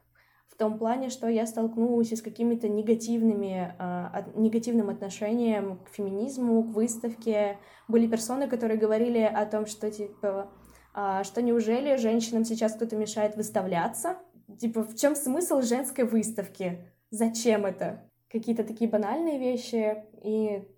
том 0.60 0.78
плане, 0.78 1.08
что 1.08 1.26
я 1.26 1.46
столкнулась 1.46 2.12
с 2.12 2.20
какими-то 2.20 2.68
негативными, 2.68 3.74
э, 3.78 4.24
негативным 4.34 4.90
отношением 4.90 5.78
к 5.78 5.88
феминизму, 5.88 6.62
к 6.62 6.74
выставке. 6.74 7.58
Были 7.88 8.06
персоны, 8.06 8.46
которые 8.46 8.78
говорили 8.78 9.20
о 9.20 9.46
том, 9.46 9.64
что, 9.64 9.90
типа, 9.90 10.50
э, 10.94 11.22
что 11.24 11.40
неужели 11.40 11.96
женщинам 11.96 12.44
сейчас 12.44 12.74
кто-то 12.74 12.96
мешает 12.96 13.36
выставляться? 13.36 14.18
Типа, 14.58 14.82
в 14.82 14.94
чем 14.96 15.14
смысл 15.14 15.62
женской 15.62 16.04
выставки? 16.04 16.92
Зачем 17.10 17.64
это? 17.64 18.10
Какие-то 18.30 18.62
такие 18.62 18.90
банальные 18.90 19.38
вещи. 19.38 20.04
И 20.22 20.68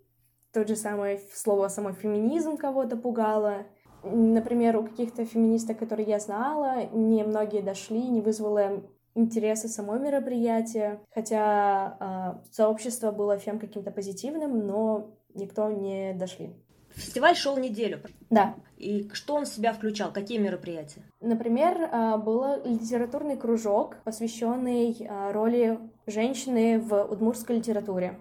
тот 0.52 0.68
же 0.68 0.76
самый 0.76 1.20
слово 1.34 1.66
само 1.66 1.92
феминизм 1.92 2.56
кого-то 2.56 2.96
пугало. 2.96 3.66
Например, 4.04 4.76
у 4.76 4.84
каких-то 4.84 5.24
феминисток, 5.24 5.78
которые 5.78 6.06
я 6.08 6.18
знала, 6.18 6.86
не 6.92 7.24
многие 7.24 7.62
дошли, 7.62 8.02
не 8.08 8.20
вызвало 8.20 8.84
интереса 9.14 9.68
самой 9.68 10.00
мероприятия, 10.00 11.00
хотя 11.14 12.42
э, 12.44 12.52
сообщество 12.52 13.12
было 13.12 13.38
фем 13.38 13.58
каким-то 13.58 13.90
позитивным, 13.90 14.66
но 14.66 15.14
никто 15.34 15.70
не 15.70 16.12
дошли. 16.14 16.54
Фестиваль 16.94 17.36
шел 17.36 17.56
неделю. 17.56 18.00
Да. 18.30 18.54
И 18.76 19.08
что 19.12 19.34
он 19.34 19.44
в 19.44 19.48
себя 19.48 19.72
включал? 19.72 20.12
Какие 20.12 20.38
мероприятия? 20.38 21.02
Например, 21.20 21.88
а, 21.90 22.18
был 22.18 22.62
литературный 22.64 23.36
кружок, 23.36 23.96
посвященный 24.04 25.06
а, 25.08 25.32
роли 25.32 25.78
женщины 26.06 26.78
в 26.78 27.04
удмуртской 27.04 27.56
литературе. 27.56 28.18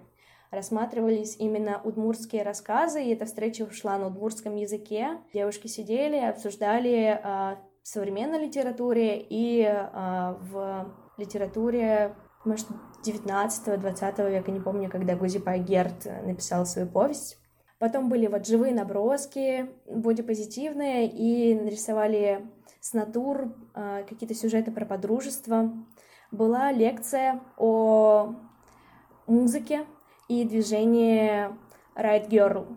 Рассматривались 0.50 1.36
именно 1.38 1.80
удмуртские 1.82 2.42
рассказы, 2.42 3.02
и 3.02 3.10
эта 3.14 3.24
встреча 3.24 3.70
шла 3.72 3.96
на 3.96 4.08
удмуртском 4.08 4.54
языке. 4.56 5.18
Девушки 5.32 5.66
сидели, 5.66 6.16
обсуждали 6.16 7.58
в 7.82 7.88
современной 7.88 8.46
литературе 8.46 9.24
и 9.28 9.64
в 9.92 10.94
литературе, 11.18 12.14
может, 12.44 12.66
19-20 13.04 14.30
века, 14.30 14.50
не 14.50 14.60
помню, 14.60 14.88
когда 14.88 15.16
Гузипай 15.16 15.60
Герт 15.60 16.06
написал 16.24 16.64
свою 16.66 16.88
повесть. 16.88 17.38
Потом 17.82 18.08
были 18.08 18.28
вот 18.28 18.46
живые 18.46 18.72
наброски, 18.72 19.68
бодипозитивные, 19.86 21.08
и 21.08 21.52
нарисовали 21.52 22.48
с 22.80 22.92
натур 22.92 23.56
э, 23.74 24.04
какие-то 24.08 24.36
сюжеты 24.36 24.70
про 24.70 24.86
подружество. 24.86 25.72
Была 26.30 26.70
лекция 26.70 27.40
о 27.56 28.36
музыке 29.26 29.84
и 30.28 30.44
движении 30.44 31.48
Right 31.96 32.28
Girl. 32.28 32.68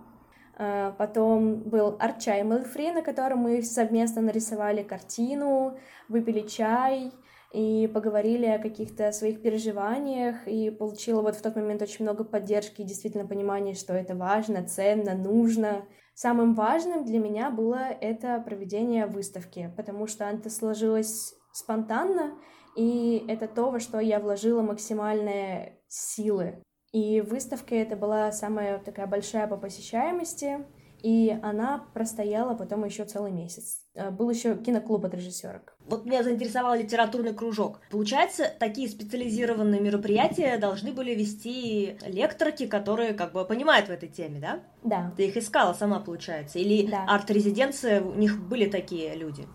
Э, 0.58 0.94
потом 0.98 1.60
был 1.62 1.98
арт-чай 2.00 2.44
Мэлфри, 2.44 2.92
на 2.92 3.02
котором 3.02 3.40
мы 3.40 3.62
совместно 3.62 4.22
нарисовали 4.22 4.84
картину, 4.84 5.78
выпили 6.08 6.48
чай, 6.48 7.12
и 7.52 7.88
поговорили 7.88 8.48
о 8.48 8.60
каких-то 8.60 9.12
своих 9.14 9.42
переживаниях, 9.42 10.46
и 10.46 10.70
получила 10.70 11.22
вот 11.22 11.36
в 11.36 11.42
тот 11.42 11.56
момент 11.56 11.82
очень 11.82 12.04
много 12.04 12.26
поддержки 12.26 12.82
и 12.82 12.86
действительно 12.86 13.26
понимания, 13.26 13.76
что 13.76 13.94
это 13.94 14.14
важно, 14.14 14.68
ценно, 14.68 15.16
нужно. 15.16 15.86
Самым 16.14 16.54
важным 16.54 17.06
для 17.06 17.20
меня 17.20 17.50
было 17.50 17.90
это 18.02 18.42
проведение 18.46 19.06
выставки, 19.06 19.74
потому 19.78 20.08
что 20.08 20.26
это 20.26 20.50
сложилось 20.50 21.34
спонтанно, 21.54 22.38
и 22.76 23.24
это 23.30 23.48
то, 23.48 23.72
во 23.72 23.80
что 23.80 24.00
я 24.00 24.20
вложила 24.20 24.62
максимальные 24.62 25.80
силы. 25.88 26.62
И 26.96 27.20
выставка 27.20 27.76
это 27.76 27.98
была 27.98 28.32
самая 28.32 28.80
такая 28.80 29.06
большая 29.06 29.48
по 29.48 29.58
посещаемости, 29.58 30.60
и 31.04 31.38
она 31.44 31.84
простояла 31.94 32.56
потом 32.56 32.86
еще 32.86 33.04
целый 33.04 33.34
месяц. 33.34 33.82
Э, 33.96 34.12
был 34.12 34.30
еще 34.30 34.56
киноклуб 34.56 35.04
от 35.04 35.14
режиссерок. 35.14 35.76
Вот 35.90 36.06
меня 36.06 36.24
заинтересовал 36.24 36.74
литературный 36.74 37.34
кружок. 37.34 37.82
Получается, 37.92 38.50
такие 38.62 38.88
специализированные 38.88 39.82
мероприятия 39.82 40.58
должны 40.58 40.94
были 40.94 41.14
вести 41.14 41.98
лекторки, 42.08 42.66
которые 42.66 43.14
как 43.14 43.34
бы 43.34 43.44
понимают 43.44 43.90
в 43.90 43.92
этой 43.92 44.08
теме, 44.08 44.40
да? 44.40 44.62
Да. 44.84 45.14
Ты 45.18 45.28
их 45.28 45.36
искала 45.36 45.74
сама, 45.74 46.00
получается? 46.00 46.60
Или 46.60 46.90
да. 46.90 47.04
арт-резиденция, 47.10 48.02
у 48.02 48.14
них 48.14 48.40
были 48.40 48.70
такие 48.70 49.16
люди? 49.16 49.46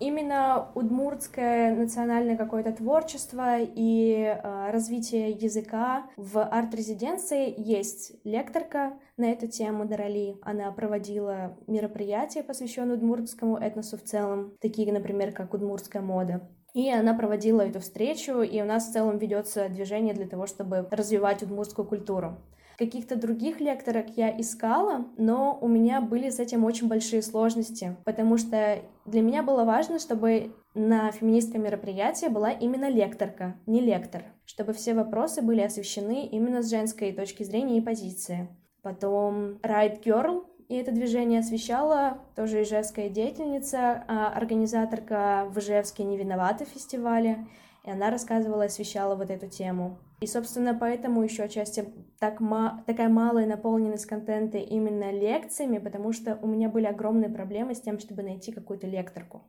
Именно 0.00 0.70
удмуртское 0.74 1.74
национальное 1.74 2.36
какое-то 2.36 2.72
творчество 2.72 3.58
и 3.58 4.14
э, 4.14 4.70
развитие 4.70 5.30
языка 5.30 6.06
в 6.16 6.42
арт-резиденции 6.42 7.54
есть 7.56 8.12
лекторка 8.24 8.98
на 9.16 9.32
эту 9.32 9.48
тему 9.48 9.86
Дарали. 9.86 10.36
Она 10.42 10.70
проводила 10.72 11.56
мероприятия, 11.66 12.42
посвященные 12.42 12.96
удмуртскому 12.96 13.56
этносу 13.56 13.96
в 13.96 14.02
целом, 14.02 14.54
такие, 14.60 14.92
например, 14.92 15.32
как 15.32 15.54
удмуртская 15.54 16.02
мода. 16.02 16.48
И 16.74 16.90
она 16.90 17.14
проводила 17.14 17.62
эту 17.62 17.80
встречу, 17.80 18.42
и 18.42 18.60
у 18.60 18.64
нас 18.64 18.88
в 18.88 18.92
целом 18.92 19.18
ведется 19.18 19.68
движение 19.68 20.14
для 20.14 20.28
того, 20.28 20.46
чтобы 20.46 20.86
развивать 20.90 21.42
удмуртскую 21.42 21.86
культуру. 21.86 22.38
Каких-то 22.78 23.16
других 23.16 23.60
лекторок 23.60 24.06
я 24.16 24.30
искала, 24.40 25.06
но 25.16 25.58
у 25.60 25.66
меня 25.66 26.00
были 26.00 26.30
с 26.30 26.38
этим 26.38 26.64
очень 26.64 26.86
большие 26.86 27.22
сложности, 27.22 27.96
потому 28.04 28.38
что 28.38 28.78
для 29.04 29.20
меня 29.20 29.42
было 29.42 29.64
важно, 29.64 29.98
чтобы 29.98 30.54
на 30.74 31.10
феминистском 31.10 31.60
мероприятии 31.60 32.26
была 32.26 32.52
именно 32.52 32.88
лекторка, 32.88 33.56
не 33.66 33.80
лектор, 33.80 34.22
чтобы 34.44 34.74
все 34.74 34.94
вопросы 34.94 35.42
были 35.42 35.60
освещены 35.60 36.26
именно 36.26 36.62
с 36.62 36.70
женской 36.70 37.10
точки 37.10 37.42
зрения 37.42 37.78
и 37.78 37.80
позиции. 37.80 38.48
Потом 38.82 39.58
Ride 39.64 40.00
Girl, 40.04 40.46
и 40.68 40.76
это 40.76 40.92
движение 40.92 41.40
освещала 41.40 42.18
тоже 42.36 42.62
ижевская 42.62 43.08
деятельница, 43.08 44.04
а 44.06 44.28
организаторка 44.28 45.48
в 45.50 45.58
Ижевске 45.58 46.04
«Не 46.04 46.16
виновата» 46.16 46.64
фестивале, 46.64 47.44
и 47.88 47.90
она 47.90 48.10
рассказывала, 48.10 48.64
освещала 48.64 49.14
вот 49.14 49.30
эту 49.30 49.48
тему. 49.48 49.98
И, 50.20 50.26
собственно, 50.26 50.74
поэтому 50.74 51.22
еще 51.22 51.44
отчасти 51.44 51.86
так 52.18 52.38
ма- 52.38 52.84
такая 52.86 53.08
малая 53.08 53.46
наполненность 53.46 54.04
контента 54.04 54.58
именно 54.58 55.10
лекциями, 55.10 55.78
потому 55.78 56.12
что 56.12 56.38
у 56.42 56.46
меня 56.46 56.68
были 56.68 56.84
огромные 56.84 57.30
проблемы 57.30 57.74
с 57.74 57.80
тем, 57.80 57.98
чтобы 57.98 58.22
найти 58.22 58.52
какую-то 58.52 58.86
лекторку. 58.86 59.42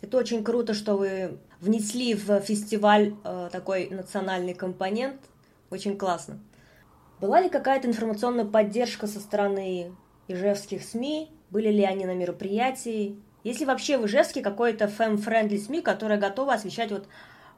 Это 0.00 0.16
очень 0.16 0.42
круто, 0.42 0.72
что 0.72 0.96
вы 0.96 1.38
внесли 1.60 2.14
в 2.14 2.40
фестиваль 2.40 3.14
э, 3.24 3.50
такой 3.52 3.90
национальный 3.90 4.54
компонент. 4.54 5.20
Очень 5.70 5.98
классно. 5.98 6.38
Была 7.20 7.42
ли 7.42 7.50
какая-то 7.50 7.88
информационная 7.88 8.46
поддержка 8.46 9.06
со 9.06 9.20
стороны 9.20 9.92
ижевских 10.28 10.82
СМИ? 10.82 11.30
Были 11.50 11.68
ли 11.68 11.84
они 11.84 12.06
на 12.06 12.14
мероприятии? 12.14 13.20
Есть 13.44 13.60
ли 13.60 13.66
вообще 13.66 13.98
в 13.98 14.06
Ижевске 14.06 14.40
какой-то 14.40 14.86
fem-friendly 14.86 15.58
СМИ, 15.58 15.82
которая 15.82 16.18
готова 16.18 16.54
освещать 16.54 16.90
вот 16.90 17.06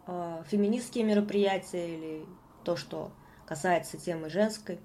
феминистские 0.06 1.04
мероприятия 1.04 1.94
или 1.94 2.26
то, 2.64 2.76
что 2.76 3.10
касается 3.46 3.96
темы 3.98 4.30
женской? 4.30 4.78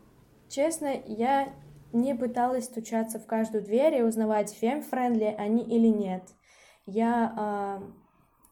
Честно, 0.50 0.94
я 1.06 1.54
не 1.94 2.16
пыталась 2.16 2.66
стучаться 2.66 3.20
в 3.20 3.26
каждую 3.26 3.64
дверь 3.64 3.96
и 3.96 4.04
узнавать, 4.04 4.52
fem-friendly 4.54 5.36
они 5.38 5.64
или 5.64 5.88
нет. 5.88 6.24
Я... 6.86 7.80
Э, 7.82 7.92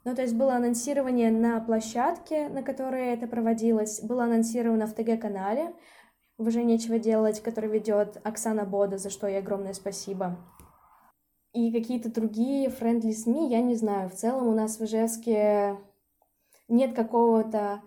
ну, 0.05 0.15
то 0.15 0.21
есть 0.21 0.35
было 0.35 0.55
анонсирование 0.55 1.31
на 1.31 1.59
площадке, 1.59 2.49
на 2.49 2.63
которой 2.63 3.07
это 3.07 3.27
проводилось, 3.27 4.01
было 4.01 4.23
анонсировано 4.23 4.87
в 4.87 4.93
ТГ-канале, 4.93 5.73
«Уже 6.37 6.63
нечего 6.63 6.99
делать», 6.99 7.41
который 7.41 7.69
ведет 7.69 8.21
Оксана 8.23 8.63
Бода, 8.63 8.97
за 8.97 9.09
что 9.09 9.27
ей 9.27 9.39
огромное 9.39 9.73
спасибо. 9.73 10.37
И 11.53 11.71
какие-то 11.71 12.13
другие 12.13 12.69
friendly 12.69 13.11
СМИ, 13.11 13.49
я 13.49 13.61
не 13.61 13.75
знаю. 13.75 14.09
В 14.09 14.13
целом 14.13 14.47
у 14.47 14.53
нас 14.53 14.77
в 14.77 14.85
Ижевске 14.85 15.77
нет 16.67 16.95
какого-то 16.95 17.81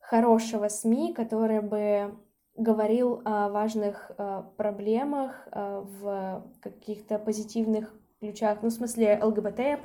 хорошего 0.00 0.68
СМИ, 0.68 1.14
который 1.14 1.60
бы 1.60 2.14
говорил 2.56 3.20
о 3.24 3.48
важных 3.48 4.12
э, 4.16 4.42
проблемах 4.56 5.48
э, 5.50 5.84
в 5.84 6.46
каких-то 6.60 7.18
позитивных 7.18 7.92
ключах, 8.20 8.58
ну, 8.62 8.68
в 8.68 8.72
смысле 8.72 9.18
ЛГБТ+, 9.22 9.80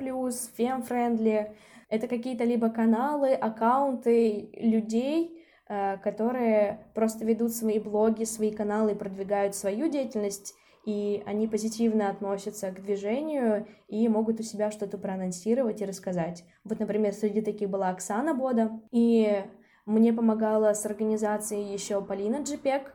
фем-френдли. 0.56 1.56
Это 1.88 2.06
какие-то 2.06 2.44
либо 2.44 2.70
каналы, 2.70 3.34
аккаунты 3.34 4.50
людей, 4.54 5.44
э, 5.68 5.98
которые 5.98 6.86
просто 6.94 7.24
ведут 7.24 7.52
свои 7.52 7.80
блоги, 7.80 8.24
свои 8.24 8.52
каналы, 8.52 8.94
продвигают 8.94 9.56
свою 9.56 9.88
деятельность, 9.88 10.54
и 10.84 11.22
они 11.26 11.46
позитивно 11.46 12.08
относятся 12.08 12.70
к 12.70 12.82
движению 12.82 13.66
и 13.88 14.08
могут 14.08 14.40
у 14.40 14.42
себя 14.42 14.70
что-то 14.70 14.98
проанонсировать 14.98 15.80
и 15.80 15.86
рассказать. 15.86 16.44
Вот, 16.64 16.78
например, 16.80 17.12
среди 17.12 17.42
таких 17.42 17.68
была 17.68 17.90
Оксана 17.90 18.34
Бода, 18.34 18.80
и 18.90 19.44
мне 19.86 20.12
помогала 20.12 20.72
с 20.72 20.86
организацией 20.86 21.72
еще 21.72 22.00
Полина 22.02 22.42
Джипек. 22.42 22.94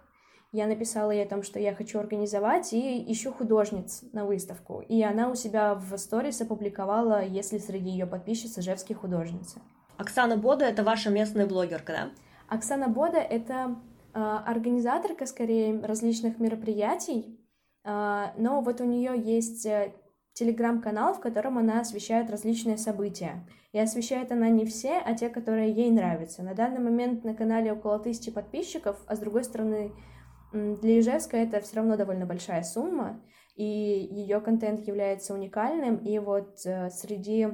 Я 0.52 0.68
написала 0.68 1.12
ей 1.12 1.26
о 1.26 1.30
том, 1.30 1.44
что 1.44 1.60
я 1.60 1.76
хочу 1.76 2.00
организовать 2.00 2.72
и 2.72 3.12
ищу 3.12 3.34
художниц 3.34 4.04
на 4.14 4.26
выставку. 4.26 4.82
И 4.88 5.02
она 5.04 5.30
у 5.30 5.36
себя 5.36 5.76
в 5.76 5.98
сторис 5.98 6.40
опубликовала, 6.40 7.24
если 7.24 7.58
среди 7.58 7.90
ее 7.90 8.06
подписчиц 8.06 8.58
ижевские 8.58 8.98
художницы. 8.98 9.60
Оксана 9.98 10.38
Бода— 10.38 10.66
это 10.66 10.84
ваша 10.84 11.10
местная 11.10 11.46
блогерка, 11.46 11.94
да? 11.94 12.10
Оксана 12.48 12.88
Бода— 12.88 13.18
это 13.20 13.76
э, 14.14 14.20
организаторка, 14.20 15.26
скорее, 15.26 15.80
различных 15.82 16.40
мероприятий, 16.40 17.40
но 17.86 18.62
вот 18.62 18.82
у 18.82 18.84
нее 18.84 19.14
есть 19.16 19.66
э, 19.68 19.94
телеграм-канал, 20.34 21.14
в 21.14 21.20
котором 21.20 21.58
она 21.58 21.82
освещает 21.82 22.32
различные 22.32 22.78
события. 22.78 23.48
И 23.74 23.80
освещает 23.80 24.32
она 24.32 24.50
не 24.50 24.66
все, 24.66 24.98
а 24.98 25.14
те, 25.14 25.30
которые 25.30 25.72
ей 25.72 25.92
нравятся. 25.92 26.42
На 26.42 26.56
данный 26.56 26.80
момент 26.80 27.24
на 27.24 27.36
канале 27.36 27.74
около 27.74 28.00
тысячи 28.00 28.32
подписчиков, 28.32 28.98
а 29.08 29.16
с 29.16 29.20
другой 29.20 29.44
стороны, 29.44 29.92
для 30.52 31.00
Ижевска 31.00 31.38
это 31.38 31.62
все 31.62 31.76
равно 31.78 31.96
довольно 31.96 32.26
большая 32.26 32.64
сумма, 32.64 33.22
и 33.56 33.64
ее 33.64 34.42
контент 34.42 34.88
является 34.88 35.34
уникальным. 35.34 35.98
И 35.98 36.18
вот 36.20 36.66
э, 36.66 36.90
среди... 36.90 37.48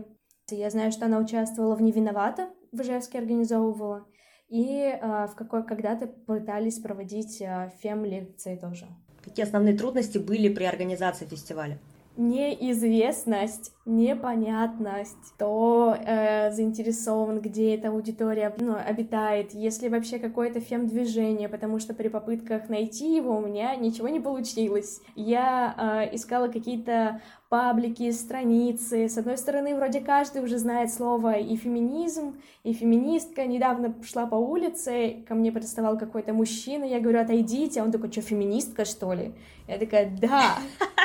Я 0.50 0.70
знаю, 0.70 0.92
что 0.92 1.06
она 1.06 1.18
участвовала 1.20 1.76
в 1.76 1.82
«Не 1.82 1.92
виновата», 1.92 2.50
в 2.72 2.82
Ижевске 2.82 3.20
организовывала, 3.20 4.08
и 4.48 4.80
э, 4.80 5.28
в 5.28 5.36
какой 5.36 5.66
когда-то 5.66 6.08
пытались 6.08 6.80
проводить 6.80 7.44
фем-лекции 7.82 8.56
тоже. 8.56 8.88
Какие 9.24 9.46
основные 9.46 9.78
трудности 9.78 10.18
были 10.18 10.54
при 10.54 10.64
организации 10.64 11.26
фестиваля? 11.26 11.80
неизвестность, 12.18 13.74
непонятность, 13.86 15.34
кто 15.36 15.96
э, 15.98 16.52
заинтересован, 16.52 17.40
где 17.40 17.76
эта 17.76 17.90
аудитория 17.90 18.54
ну, 18.60 18.76
обитает, 18.76 19.54
если 19.54 19.88
вообще 19.88 20.20
какое-то 20.20 20.60
фем-движение, 20.60 21.48
потому 21.48 21.80
что 21.80 21.94
при 21.94 22.10
попытках 22.10 22.70
найти 22.70 23.16
его 23.16 23.38
у 23.38 23.42
меня 23.42 23.76
ничего 23.76 24.10
не 24.10 24.20
получилось. 24.20 25.02
Я 25.16 26.10
э, 26.12 26.16
искала 26.16 26.50
какие-то 26.50 27.22
паблики, 27.52 28.10
страницы. 28.14 29.10
С 29.10 29.18
одной 29.18 29.38
стороны, 29.38 29.76
вроде 29.76 30.00
каждый 30.00 30.42
уже 30.42 30.58
знает 30.58 30.94
слово 30.94 31.34
и 31.34 31.58
феминизм, 31.58 32.40
и 32.64 32.72
феминистка. 32.72 33.46
Недавно 33.46 33.94
шла 34.04 34.26
по 34.26 34.36
улице, 34.36 35.26
ко 35.28 35.36
мне 35.36 35.52
приставал 35.52 35.98
какой-то 35.98 36.32
мужчина, 36.34 36.86
я 36.86 37.02
говорю, 37.02 37.20
отойдите, 37.20 37.82
а 37.82 37.84
он 37.84 37.92
такой, 37.92 38.10
что, 38.10 38.22
феминистка, 38.22 38.86
что 38.86 39.12
ли? 39.12 39.34
Я 39.68 39.78
такая, 39.78 40.10
да. 40.22 40.56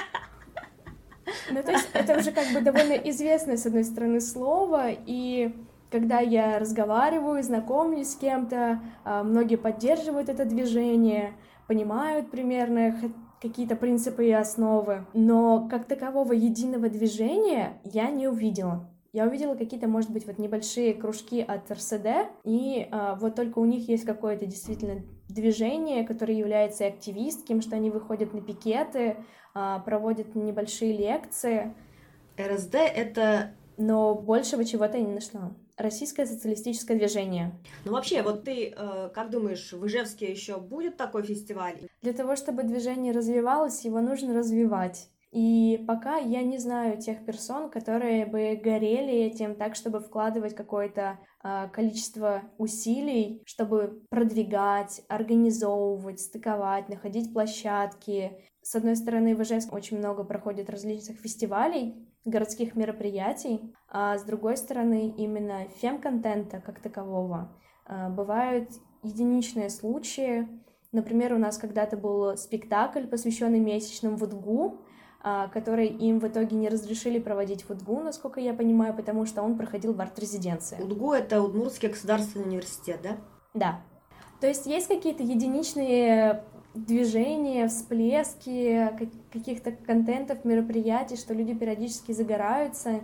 Ну, 1.50 1.61
то 1.62 1.72
есть 1.72 1.88
это 1.92 2.18
уже 2.18 2.30
как 2.30 2.52
бы 2.52 2.61
довольно 2.61 2.92
известное, 2.92 3.56
с 3.56 3.66
одной 3.66 3.82
стороны, 3.82 4.20
слово, 4.20 4.90
и 4.90 5.52
когда 5.90 6.20
я 6.20 6.59
разговариваю, 6.59 7.42
знакомлюсь 7.42 8.12
с 8.12 8.16
кем-то, 8.16 8.80
а, 9.04 9.24
многие 9.24 9.56
поддерживают 9.56 10.28
это 10.28 10.44
движение, 10.44 11.32
понимают 11.66 12.30
примерно 12.30 12.96
какие-то 13.40 13.77
принципы 13.77 14.27
и 14.27 14.33
основы, 14.33 15.07
но 15.12 15.68
как 15.68 15.85
такового 15.85 16.33
единого 16.33 16.88
движения 16.88 17.81
я 17.85 18.11
не 18.11 18.29
увидела. 18.29 18.88
Я 19.12 19.27
увидела 19.27 19.55
какие-то, 19.55 19.88
может 19.88 20.11
быть, 20.11 20.27
вот 20.27 20.38
небольшие 20.38 20.92
кружки 20.92 21.40
от 21.40 21.70
РСД, 21.70 22.07
и 22.44 22.87
а, 22.90 23.14
вот 23.14 23.35
только 23.35 23.61
у 23.61 23.64
них 23.64 23.88
есть 23.88 24.05
какое-то 24.05 24.44
действительно 24.44 25.03
движение, 25.29 26.07
которое 26.07 26.37
является 26.37 26.87
активистским, 26.87 27.62
что 27.62 27.77
они 27.77 27.90
выходят 27.90 28.35
на 28.35 28.42
пикеты, 28.42 29.16
а, 29.55 29.79
проводят 29.79 30.35
небольшие 30.35 30.94
лекции. 30.96 31.75
РСД— 32.38 32.75
это... 32.75 33.53
Но 33.79 34.14
большего 34.14 34.64
чего-то 34.64 34.99
я 34.99 35.05
не 35.05 35.12
нашла. 35.12 35.53
Российское 35.77 36.25
социалистическое 36.25 36.97
движение. 36.97 37.53
Ну 37.85 37.93
вообще, 37.93 38.23
вот 38.23 38.45
ты 38.45 38.75
э, 38.77 39.11
как 39.15 39.31
думаешь, 39.31 39.73
в 39.73 39.87
Ижевске 39.87 40.31
еще 40.31 40.59
будет 40.59 40.97
такой 40.97 41.23
фестиваль? 41.23 41.77
Для 42.01 42.15
того, 42.15 42.35
чтобы 42.35 42.62
движение 42.62 43.12
развивалось, 43.12 43.85
его 43.85 44.01
нужно 44.01 44.33
развивать. 44.35 45.11
И 45.33 45.85
пока 45.87 46.17
я 46.17 46.43
не 46.43 46.57
знаю 46.57 46.99
тех 46.99 47.23
персон, 47.27 47.69
которые 47.69 48.25
бы 48.25 48.59
горели 48.62 49.12
этим 49.12 49.55
так, 49.55 49.75
чтобы 49.75 50.01
вкладывать 50.01 50.55
какое-то 50.55 51.19
э, 51.45 51.69
количество 51.73 52.43
усилий, 52.57 53.43
чтобы 53.45 54.03
продвигать, 54.09 55.03
организовывать, 55.09 56.21
стыковать, 56.21 56.89
находить 56.89 57.35
площадки, 57.35 58.33
с 58.67 58.75
одной 58.75 58.97
стороны, 58.97 59.37
в 59.37 59.43
Ижевске 59.43 59.71
очень 59.71 59.99
много 59.99 60.25
проходит 60.25 60.69
различных 60.69 61.19
фестивалей, 61.19 61.95
городских 62.27 62.75
мероприятий, 62.75 63.75
а 63.89 64.19
с 64.19 64.25
другой 64.25 64.57
стороны, 64.57 65.15
именно 65.17 65.65
фем-контента 65.81 66.61
как 66.61 66.81
такового. 66.81 67.57
А, 67.87 68.11
бывают 68.11 68.69
единичные 69.03 69.71
случаи. 69.71 70.49
Например, 70.93 71.35
у 71.35 71.39
нас 71.39 71.57
когда-то 71.57 71.97
был 71.97 72.37
спектакль, 72.37 73.07
посвященный 73.07 73.61
месячным 73.61 74.17
в 74.17 74.23
УДГУ, 74.25 74.81
а, 75.23 75.49
который 75.49 75.87
им 75.87 76.21
в 76.21 76.27
итоге 76.27 76.57
не 76.57 76.69
разрешили 76.69 77.19
проводить 77.19 77.62
в 77.62 77.71
УДГУ, 77.71 78.01
насколько 78.01 78.41
я 78.41 78.55
понимаю, 78.55 78.95
потому 78.95 79.25
что 79.27 79.43
он 79.43 79.57
проходил 79.57 79.93
в 79.95 80.01
арт-резиденции. 80.01 80.81
УДГУ— 80.83 81.12
это 81.15 81.43
Удмуртский 81.43 81.89
государственный 81.89 82.47
университет, 82.47 83.01
да? 83.03 83.17
Да. 83.55 83.81
То 84.41 84.47
есть 84.47 84.67
есть 84.67 84.89
какие-то 84.89 85.23
единичные 85.23 86.45
движения, 86.77 87.69
всплески 87.69 88.91
каких-то 89.33 89.73
контентов, 89.73 90.45
мероприятий, 90.45 91.17
что 91.17 91.35
люди 91.35 91.55
периодически 91.55 92.12
загораются, 92.12 93.01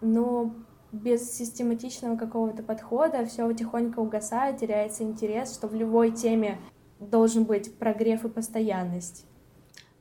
но 0.00 0.54
без 0.92 1.36
систематичного 1.36 2.16
какого-то 2.16 2.62
подхода 2.62 3.24
все 3.26 3.52
тихонько 3.52 4.00
угасает, 4.00 4.58
теряется 4.58 5.02
интерес, 5.02 5.54
что 5.54 5.68
в 5.68 5.74
любой 5.74 6.12
теме 6.12 6.58
должен 7.00 7.44
быть 7.44 7.76
прогрев 7.78 8.24
и 8.24 8.28
постоянность. 8.28 9.26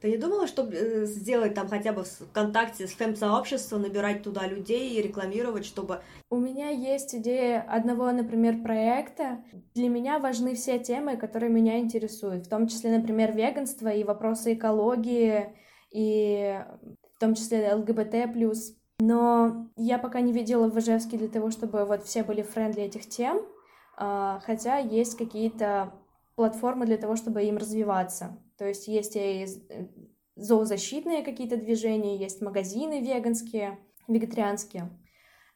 Ты 0.06 0.12
не 0.12 0.18
думала, 0.18 0.46
что 0.46 0.70
э, 0.72 1.06
сделать 1.06 1.56
там 1.56 1.68
хотя 1.68 1.92
бы 1.92 2.04
в 2.04 2.08
ВКонтакте 2.08 2.86
с 2.86 2.92
фэм-сообществом, 2.92 3.82
набирать 3.82 4.22
туда 4.22 4.46
людей 4.46 4.92
и 4.92 5.02
рекламировать, 5.02 5.66
чтобы... 5.66 6.02
У 6.30 6.38
меня 6.38 6.70
есть 6.70 7.16
идея 7.16 7.62
одного, 7.68 8.12
например, 8.12 8.62
проекта. 8.62 9.44
Для 9.74 9.90
меня 9.90 10.20
важны 10.20 10.54
все 10.54 10.78
темы, 10.78 11.18
которые 11.18 11.52
меня 11.52 11.80
интересуют, 11.80 12.46
в 12.46 12.50
том 12.50 12.68
числе, 12.68 12.96
например, 12.96 13.32
веганство 13.32 13.88
и 13.88 14.04
вопросы 14.04 14.54
экологии, 14.54 15.56
и 15.90 16.64
в 17.16 17.20
том 17.20 17.34
числе 17.34 17.74
ЛГБТ+. 17.74 18.14
Но 19.00 19.72
я 19.76 19.98
пока 19.98 20.22
не 20.22 20.34
видела 20.34 20.70
в 20.70 20.78
Ижевске 20.78 21.18
для 21.18 21.30
того, 21.30 21.50
чтобы 21.50 21.84
вот 21.84 22.04
все 22.04 22.24
были 22.24 22.44
френдли 22.44 22.84
этих 22.84 23.10
тем, 23.10 23.42
а, 23.98 24.40
хотя 24.46 24.78
есть 24.78 25.18
какие-то 25.18 25.94
платформы 26.36 26.86
для 26.86 26.98
того, 26.98 27.16
чтобы 27.16 27.42
им 27.42 27.58
развиваться. 27.58 28.38
То 28.58 28.68
есть 28.68 28.88
есть 28.88 29.16
и 29.16 29.46
э, 29.70 29.88
зоозащитные 30.36 31.24
какие-то 31.24 31.58
движения, 31.58 32.18
есть 32.18 32.42
магазины 32.42 33.02
веганские, 33.02 33.80
вегетарианские, 34.08 34.98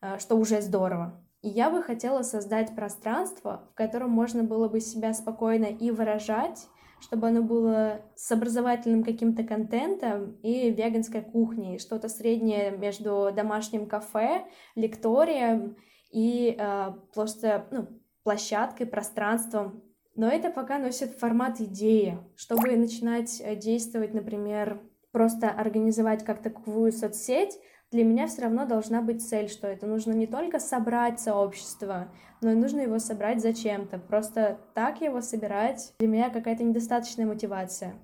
э, 0.01 0.19
что 0.19 0.35
уже 0.35 0.61
здорово. 0.61 1.23
И 1.41 1.49
я 1.49 1.69
бы 1.69 1.81
хотела 1.81 2.21
создать 2.21 2.75
пространство, 2.75 3.69
в 3.71 3.75
котором 3.75 4.09
можно 4.09 4.43
было 4.43 4.67
бы 4.67 4.81
себя 4.81 5.13
спокойно 5.13 5.65
и 5.65 5.91
выражать, 5.91 6.67
чтобы 6.99 7.29
оно 7.29 7.41
было 7.41 8.01
с 8.15 8.29
образовательным 8.31 9.03
каким-то 9.03 9.43
контентом 9.43 10.33
и 10.41 10.69
веганской 10.69 11.21
кухней, 11.21 11.79
что-то 11.79 12.09
среднее 12.09 12.71
между 12.71 13.31
домашним 13.33 13.87
кафе, 13.87 14.45
лекторием 14.75 15.77
и 16.11 16.55
э, 16.59 16.91
просто 17.13 17.67
ну, 17.71 17.87
площадкой, 18.23 18.85
пространством 18.85 19.83
но 20.19 20.27
это 20.27 20.49
пока 20.49 20.79
носит 20.79 21.13
формат 21.17 21.61
идеи. 21.61 22.19
Чтобы 22.35 22.75
начинать 22.75 23.39
э, 23.39 23.55
действовать, 23.55 24.13
например, 24.13 24.81
просто 25.13 25.49
организовать 25.49 26.25
как 26.25 26.41
таковую 26.41 26.91
соцсеть, 26.91 27.57
для 27.89 28.03
меня 28.03 28.27
все 28.27 28.41
равно 28.41 28.65
должна 28.65 29.01
быть 29.01 29.25
цель, 29.25 29.47
что 29.47 29.65
это 29.65 29.87
нужно 29.87 30.11
не 30.11 30.27
только 30.27 30.59
собрать 30.59 31.21
сообщество, 31.21 32.11
но 32.41 32.51
и 32.51 32.55
нужно 32.55 32.81
его 32.81 32.99
собрать 32.99 33.41
зачем-то. 33.41 33.97
Просто 33.97 34.59
так 34.73 34.99
его 34.99 35.21
собирать 35.21 35.93
для 35.99 36.09
меня 36.09 36.29
какая-то 36.29 36.65
недостаточная 36.65 37.25
мотивация. 37.25 37.95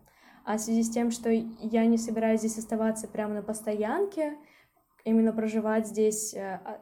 А 0.45 0.55
в 0.55 0.61
связи 0.61 0.83
с 0.83 0.91
тем, 0.91 1.11
что 1.11 1.29
я 1.29 1.85
не 1.85 1.97
собираюсь 1.97 2.39
здесь 2.39 2.57
оставаться 2.59 3.09
прямо 3.09 3.33
на 3.33 3.43
постоянке, 3.43 4.37
именно 5.03 5.33
проживать 5.33 5.87
здесь 5.87 6.33
э, 6.33 6.61
а, 6.63 6.79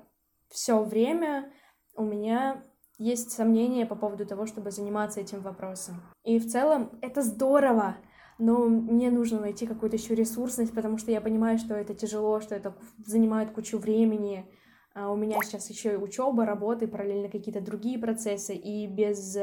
все 0.49 0.83
время, 0.83 1.51
у 1.95 2.03
меня 2.03 2.63
есть 2.97 3.31
сомнения 3.31 3.85
по 3.85 3.95
поводу 3.95 4.25
того, 4.25 4.45
чтобы 4.45 4.71
заниматься 4.71 5.19
этим 5.19 5.41
вопросом. 5.41 6.01
И 6.23 6.39
в 6.39 6.49
целом 6.49 6.91
это 7.01 7.21
здорово, 7.21 7.97
но 8.37 8.65
мне 8.65 9.11
нужно 9.11 9.39
найти 9.39 9.65
какую-то 9.65 9.97
еще 9.97 10.15
ресурсность, 10.15 10.73
потому 10.73 10.97
что 10.97 11.11
я 11.11 11.21
понимаю, 11.21 11.57
что 11.57 11.75
это 11.75 11.93
тяжело, 11.93 12.39
что 12.39 12.55
это 12.55 12.75
занимает 13.05 13.51
кучу 13.51 13.77
времени. 13.77 14.45
А 14.95 15.11
у 15.11 15.15
меня 15.15 15.39
сейчас 15.43 15.69
еще 15.69 15.93
и 15.93 15.97
учеба, 15.97 16.45
работа, 16.45 16.85
и 16.85 16.87
параллельно 16.87 17.29
какие-то 17.29 17.61
другие 17.61 17.97
процессы, 17.97 18.53
и 18.53 18.85
без 18.87 19.37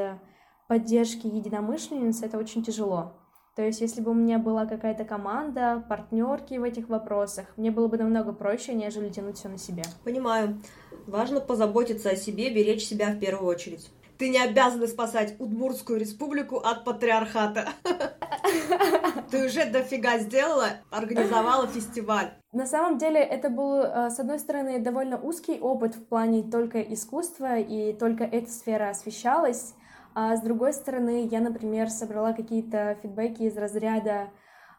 поддержки 0.68 1.26
единомышленниц 1.26 2.22
это 2.22 2.38
очень 2.38 2.62
тяжело. 2.62 3.16
То 3.56 3.62
есть, 3.62 3.80
если 3.80 4.00
бы 4.00 4.12
у 4.12 4.14
меня 4.14 4.38
была 4.38 4.64
какая-то 4.64 5.04
команда, 5.04 5.84
партнерки 5.88 6.54
в 6.54 6.62
этих 6.62 6.88
вопросах, 6.88 7.46
мне 7.56 7.70
было 7.70 7.88
бы 7.88 7.98
намного 7.98 8.32
проще, 8.32 8.74
нежели 8.74 9.08
тянуть 9.08 9.38
все 9.38 9.48
на 9.48 9.58
себе. 9.58 9.82
Понимаю. 10.04 10.62
Важно 11.06 11.40
позаботиться 11.40 12.10
о 12.10 12.16
себе, 12.16 12.50
беречь 12.50 12.84
себя 12.84 13.10
в 13.10 13.18
первую 13.18 13.48
очередь. 13.48 13.90
Ты 14.18 14.28
не 14.28 14.38
обязана 14.38 14.86
спасать 14.86 15.34
Удмуртскую 15.40 15.98
республику 15.98 16.58
от 16.58 16.84
патриархата. 16.84 17.70
Ты 19.30 19.46
уже 19.46 19.64
дофига 19.64 20.18
сделала, 20.18 20.68
организовала 20.90 21.66
фестиваль. 21.66 22.32
На 22.52 22.66
самом 22.66 22.98
деле 22.98 23.20
это 23.20 23.48
был, 23.48 23.76
э, 23.76 24.10
с 24.10 24.18
одной 24.18 24.38
стороны, 24.38 24.78
довольно 24.78 25.18
узкий 25.18 25.58
опыт 25.58 25.94
в 25.94 26.04
плане 26.04 26.42
только 26.42 26.82
искусства, 26.82 27.58
и 27.58 27.92
только 27.94 28.24
эта 28.24 28.50
сфера 28.50 28.90
освещалась. 28.90 29.74
А 30.14 30.36
с 30.36 30.42
другой 30.42 30.72
стороны, 30.72 31.28
я, 31.30 31.40
например, 31.40 31.88
собрала 31.88 32.32
какие-то 32.32 32.96
фидбэки 33.02 33.42
из 33.42 33.56
разряда, 33.56 34.30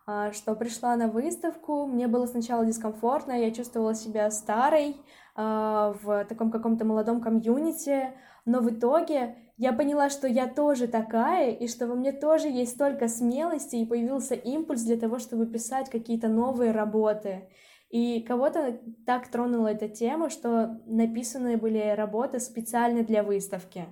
а, 0.06 0.32
что 0.34 0.56
пришла 0.56 0.96
на 0.96 1.08
выставку, 1.08 1.86
мне 1.86 2.08
было 2.08 2.26
сначала 2.26 2.66
дискомфортно, 2.66 3.32
я 3.32 3.52
чувствовала 3.52 3.94
себя 3.94 4.30
старой 4.32 4.98
а, 5.36 5.96
в 6.02 6.26
таком 6.26 6.52
каком-то 6.52 6.86
молодом 6.86 7.22
комьюнити, 7.22 8.12
но 8.46 8.60
в 8.60 8.70
итоге 8.72 9.36
я 9.58 9.74
поняла, 9.74 10.10
что 10.10 10.28
я 10.28 10.48
тоже 10.48 10.88
такая, 10.88 11.52
и 11.52 11.68
что 11.68 11.88
во 11.88 11.96
мне 11.96 12.12
тоже 12.12 12.48
есть 12.48 12.72
столько 12.72 13.08
смелости, 13.08 13.76
и 13.76 13.86
появился 13.86 14.34
импульс 14.34 14.82
для 14.82 14.98
того, 14.98 15.20
чтобы 15.20 15.46
писать 15.46 15.90
какие-то 15.90 16.28
новые 16.28 16.72
работы. 16.72 17.48
И 17.92 18.22
кого-то 18.22 18.80
так 19.06 19.28
тронула 19.28 19.68
эта 19.68 19.88
тема, 19.88 20.30
что 20.30 20.80
написанные 20.88 21.58
были 21.58 21.94
работы 21.96 22.40
специально 22.40 23.04
для 23.04 23.22
выставки. 23.22 23.86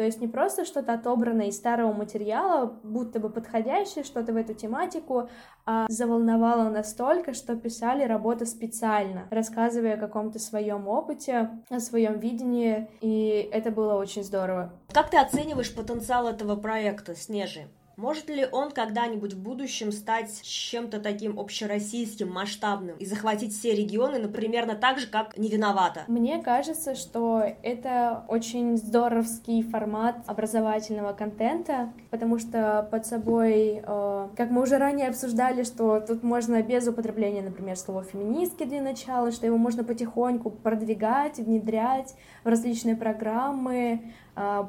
То 0.00 0.06
есть 0.06 0.18
не 0.18 0.28
просто 0.28 0.64
что-то 0.64 0.94
отобранное 0.94 1.48
из 1.48 1.58
старого 1.58 1.92
материала, 1.92 2.74
будто 2.82 3.20
бы 3.20 3.28
подходящее 3.28 4.02
что-то 4.02 4.32
в 4.32 4.36
эту 4.36 4.54
тематику, 4.54 5.28
а 5.66 5.84
заволновало 5.90 6.70
настолько, 6.70 7.34
что 7.34 7.54
писали 7.54 8.04
работу 8.04 8.46
специально, 8.46 9.28
рассказывая 9.30 9.96
о 9.96 9.98
каком-то 9.98 10.38
своем 10.38 10.88
опыте, 10.88 11.50
о 11.68 11.80
своем 11.80 12.18
видении, 12.18 12.88
и 13.02 13.46
это 13.52 13.70
было 13.70 13.96
очень 13.96 14.24
здорово. 14.24 14.72
Как 14.90 15.10
ты 15.10 15.18
оцениваешь 15.18 15.74
потенциал 15.74 16.28
этого 16.28 16.56
проекта, 16.56 17.14
Снежи? 17.14 17.68
Может 17.96 18.28
ли 18.30 18.46
он 18.50 18.70
когда-нибудь 18.70 19.34
в 19.34 19.42
будущем 19.42 19.92
стать 19.92 20.42
чем-то 20.42 21.00
таким 21.00 21.38
общероссийским, 21.38 22.30
масштабным 22.32 22.96
и 22.96 23.04
захватить 23.04 23.52
все 23.52 23.74
регионы, 23.74 24.18
ну, 24.18 24.28
примерно 24.28 24.74
так 24.74 24.98
же, 24.98 25.06
как 25.06 25.36
«Не 25.36 25.48
виновата»? 25.48 26.04
Мне 26.08 26.42
кажется, 26.42 26.94
что 26.94 27.42
это 27.62 28.24
очень 28.28 28.76
здоровский 28.76 29.62
формат 29.62 30.16
образовательного 30.26 31.12
контента, 31.12 31.92
потому 32.10 32.38
что 32.38 32.88
под 32.90 33.06
собой, 33.06 33.82
э, 33.84 34.28
как 34.36 34.50
мы 34.50 34.62
уже 34.62 34.78
ранее 34.78 35.08
обсуждали, 35.08 35.62
что 35.64 36.00
тут 36.00 36.22
можно 36.22 36.62
без 36.62 36.88
употребления, 36.88 37.42
например, 37.42 37.76
слова 37.76 38.02
«феминистки» 38.02 38.64
для 38.64 38.80
начала, 38.80 39.30
что 39.30 39.46
его 39.46 39.58
можно 39.58 39.84
потихоньку 39.84 40.50
продвигать, 40.50 41.38
внедрять 41.38 42.14
в 42.44 42.48
различные 42.48 42.96
программы, 42.96 44.12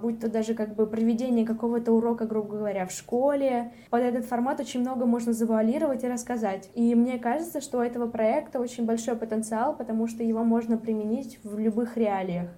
будь 0.02 0.19
то 0.19 0.30
даже 0.30 0.54
как 0.54 0.76
бы 0.76 0.86
проведение 0.86 1.45
какого-то 1.45 1.91
урока, 1.91 2.26
грубо 2.26 2.58
говоря, 2.58 2.86
в 2.86 2.91
школе. 2.91 3.74
Под 3.89 4.02
этот 4.02 4.26
формат 4.26 4.60
очень 4.60 4.82
много 4.82 5.06
можно 5.06 5.34
завуалировать 5.34 6.04
и 6.04 6.08
рассказать. 6.08 6.69
И 6.76 6.95
мне 6.95 7.19
кажется, 7.19 7.62
что 7.62 7.80
у 7.80 7.82
этого 7.82 8.08
проекта 8.08 8.60
очень 8.60 8.86
большой 8.86 9.15
потенциал, 9.15 9.76
потому 9.76 10.08
что 10.08 10.24
его 10.24 10.43
можно 10.43 10.78
применить 10.78 11.39
в 11.43 11.60
любых 11.60 11.97
реалиях. 11.97 12.50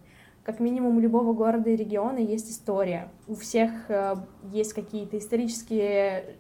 Как 0.44 0.60
минимум 0.60 0.98
у 0.98 1.00
любого 1.00 1.34
города 1.34 1.70
и 1.70 1.76
региона 1.76 2.18
есть 2.18 2.52
история. 2.52 3.10
У 3.28 3.36
всех 3.36 3.72
э, 3.90 4.16
есть 4.52 4.74
какие-то 4.74 5.18
исторические 5.18 6.36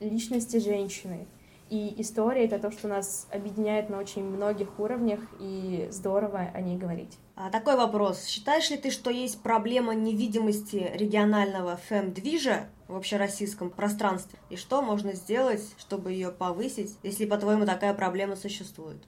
личности 0.00 0.56
женщины. 0.56 1.26
И 1.68 1.94
история— 2.00 2.44
это 2.46 2.58
то, 2.58 2.70
что 2.70 2.88
нас 2.88 3.26
объединяет 3.32 3.88
на 3.88 3.98
очень 3.98 4.24
многих 4.24 4.78
уровнях, 4.78 5.20
и 5.40 5.88
здорово 5.90 6.50
о 6.52 6.60
ней 6.60 6.76
говорить. 6.76 7.18
А 7.34 7.50
такой 7.50 7.76
вопрос. 7.76 8.26
Считаешь 8.26 8.68
ли 8.70 8.76
ты, 8.76 8.90
что 8.90 9.10
есть 9.10 9.42
проблема 9.42 9.94
невидимости 9.94 10.90
регионального 10.94 11.76
фэм-движа 11.76 12.68
в 12.88 12.96
общероссийском 12.96 13.70
пространстве? 13.70 14.38
И 14.50 14.56
что 14.56 14.82
можно 14.82 15.14
сделать, 15.14 15.62
чтобы 15.78 16.12
ее 16.12 16.30
повысить, 16.30 16.98
если, 17.02 17.24
по-твоему, 17.24 17.64
такая 17.64 17.94
проблема 17.94 18.36
существует? 18.36 19.02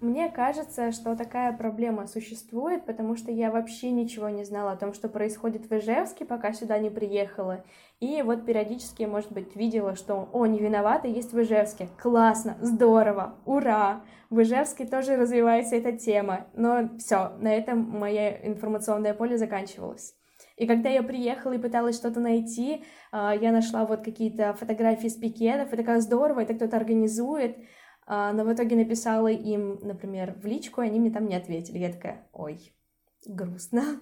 Мне 0.00 0.30
кажется, 0.30 0.92
что 0.92 1.16
такая 1.16 1.56
проблема 1.56 2.06
существует, 2.06 2.84
потому 2.84 3.16
что 3.16 3.32
я 3.32 3.50
вообще 3.50 3.90
ничего 3.90 4.28
не 4.28 4.44
знала 4.44 4.72
о 4.72 4.76
том, 4.76 4.92
что 4.92 5.08
происходит 5.08 5.70
в 5.70 5.72
Ижевске, 5.74 6.26
пока 6.26 6.52
сюда 6.52 6.78
не 6.78 6.90
приехала. 6.90 7.64
И 7.98 8.20
вот 8.20 8.44
периодически, 8.44 9.04
может 9.04 9.32
быть, 9.32 9.56
видела, 9.56 9.96
что 9.96 10.28
«О, 10.34 10.44
не 10.44 10.58
виновата, 10.58 11.08
есть 11.08 11.32
в 11.32 11.40
Ижевске». 11.40 11.88
Классно, 11.98 12.58
здорово, 12.60 13.36
ура! 13.46 14.02
В 14.28 14.42
Ижевске 14.42 14.84
тоже 14.84 15.16
развивается 15.16 15.76
эта 15.76 15.92
тема. 15.92 16.46
Но 16.52 16.90
все, 16.98 17.32
на 17.38 17.54
этом 17.54 17.80
мое 17.80 18.32
информационное 18.42 19.14
поле 19.14 19.38
заканчивалось. 19.38 20.14
И 20.56 20.66
когда 20.66 20.90
я 20.90 21.02
приехала 21.02 21.52
и 21.52 21.58
пыталась 21.58 21.96
что-то 21.96 22.20
найти, 22.20 22.84
а, 23.12 23.34
я 23.34 23.50
нашла 23.52 23.86
вот 23.86 24.02
какие-то 24.02 24.52
фотографии 24.54 25.08
с 25.08 25.14
пикетов, 25.14 25.72
и 25.72 25.76
такая 25.76 26.00
здорово, 26.00 26.40
это 26.40 26.54
кто-то 26.54 26.76
организует, 26.76 27.56
но 28.06 28.44
в 28.44 28.52
итоге 28.52 28.76
написала 28.76 29.28
им, 29.28 29.80
например, 29.82 30.34
в 30.40 30.46
личку, 30.46 30.82
и 30.82 30.86
они 30.86 31.00
мне 31.00 31.10
там 31.10 31.26
не 31.26 31.34
ответили. 31.34 31.78
Я 31.78 31.92
такая, 31.92 32.28
ой, 32.32 32.72
грустно. 33.26 34.00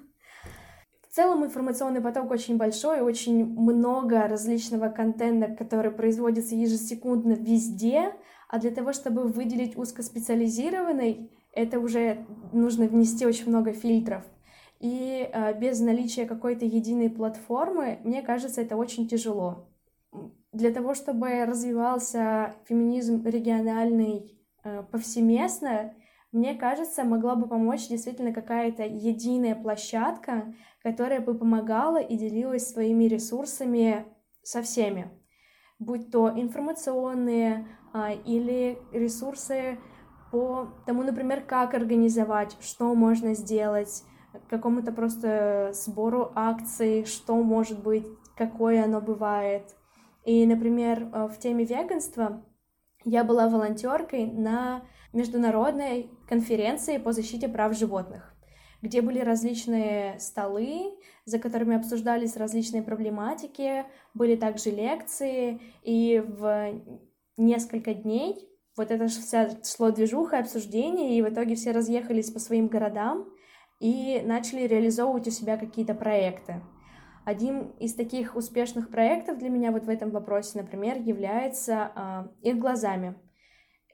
В 1.09 1.15
целом 1.15 1.45
информационный 1.45 2.01
поток 2.01 2.31
очень 2.31 2.57
большой, 2.57 3.01
очень 3.01 3.47
много 3.47 4.27
различного 4.27 4.89
контента, 4.89 5.55
который 5.55 5.91
производится 5.91 6.55
ежесекундно 6.55 7.33
везде, 7.33 8.13
а 8.49 8.59
для 8.59 8.73
того, 8.73 8.93
чтобы 8.93 9.29
выделить 9.29 9.77
узкоспециализированный, 9.77 11.31
это 11.53 11.79
уже 11.79 12.27
нужно 12.53 12.87
внести 12.87 13.27
очень 13.27 13.49
много 13.49 13.73
фильтров. 13.73 14.25
И 14.81 15.29
э, 15.33 15.59
без 15.59 15.81
наличия 15.81 16.27
какой-то 16.27 16.65
единой 16.65 17.09
платформы, 17.09 18.01
мне 18.03 18.21
кажется, 18.23 18.61
это 18.61 18.77
очень 18.77 19.09
тяжело 19.09 19.69
для 20.55 20.71
того, 20.71 20.95
чтобы 20.95 21.45
развивался 21.45 22.55
феминизм 22.67 23.27
региональный 23.27 24.39
э, 24.63 24.85
повсеместно, 24.91 25.95
мне 26.31 26.55
кажется, 26.55 27.05
могла 27.05 27.35
бы 27.35 27.49
помочь 27.49 27.89
действительно 27.89 28.33
какая-то 28.33 28.85
единая 28.85 29.57
площадка, 29.57 30.55
которая 30.83 31.21
бы 31.21 31.35
помогала 31.35 32.01
и 32.01 32.17
делилась 32.17 32.69
своими 32.69 33.05
ресурсами 33.05 34.05
со 34.43 34.63
всеми, 34.63 35.11
будь 35.79 36.11
то 36.11 36.31
информационные 36.31 37.67
а, 37.93 38.13
или 38.13 38.79
ресурсы 38.93 39.79
по 40.31 40.69
тому, 40.87 41.03
например, 41.03 41.41
как 41.41 41.75
организовать, 41.75 42.57
что 42.61 42.95
можно 42.95 43.35
сделать, 43.35 44.05
какому-то 44.49 44.93
просто 44.93 45.71
сбору 45.73 46.33
акций, 46.35 47.05
что 47.05 47.37
может 47.37 47.83
быть, 47.83 48.07
какое 48.37 48.85
оно 48.85 49.01
бывает— 49.01 49.75
и, 50.25 50.47
например, 50.47 51.11
э, 51.13 51.29
в 51.29 51.39
теме 51.39 51.65
веганства 51.65 52.45
я 53.05 53.25
была 53.25 53.49
волонтеркой 53.49 54.27
на 54.27 54.85
международной 55.13 56.11
конференции 56.29 56.99
по 56.99 57.13
защите 57.13 57.49
прав 57.49 57.77
животных, 57.77 58.35
где 58.83 59.03
были 59.03 59.21
различные 59.21 60.19
столы, 60.19 60.95
за 61.25 61.39
которыми 61.39 61.77
обсуждались 61.77 62.37
различные 62.37 62.83
проблематики, 62.83 63.85
были 64.15 64.37
также 64.37 64.71
лекции, 64.71 65.61
и 65.83 66.25
в 66.27 66.81
несколько 67.37 67.95
дней 67.95 68.49
вот 68.77 68.91
это 68.91 69.07
вся 69.07 69.51
шло 69.63 69.91
движуха, 69.91 70.39
обсуждение, 70.39 71.17
и 71.17 71.23
в 71.23 71.29
итоге 71.29 71.55
все 71.55 71.71
разъехались 71.71 72.31
по 72.31 72.41
своим 72.41 72.67
городам 72.67 73.29
и 73.79 74.21
начали 74.25 74.67
реализовывать 74.67 75.29
у 75.29 75.31
себя 75.31 75.57
какие-то 75.57 75.95
проекты. 75.95 76.63
Один 77.25 77.71
из 77.81 77.95
таких 77.95 78.37
успешных 78.37 78.91
проектов 78.91 79.39
для 79.39 79.49
меня 79.49 79.73
вот 79.73 79.85
в 79.85 79.89
этом 79.89 80.11
вопросе, 80.11 80.59
например, 80.59 81.01
является 81.01 81.93
э, 82.43 82.49
«Их 82.51 82.59
глазами». 82.59 83.15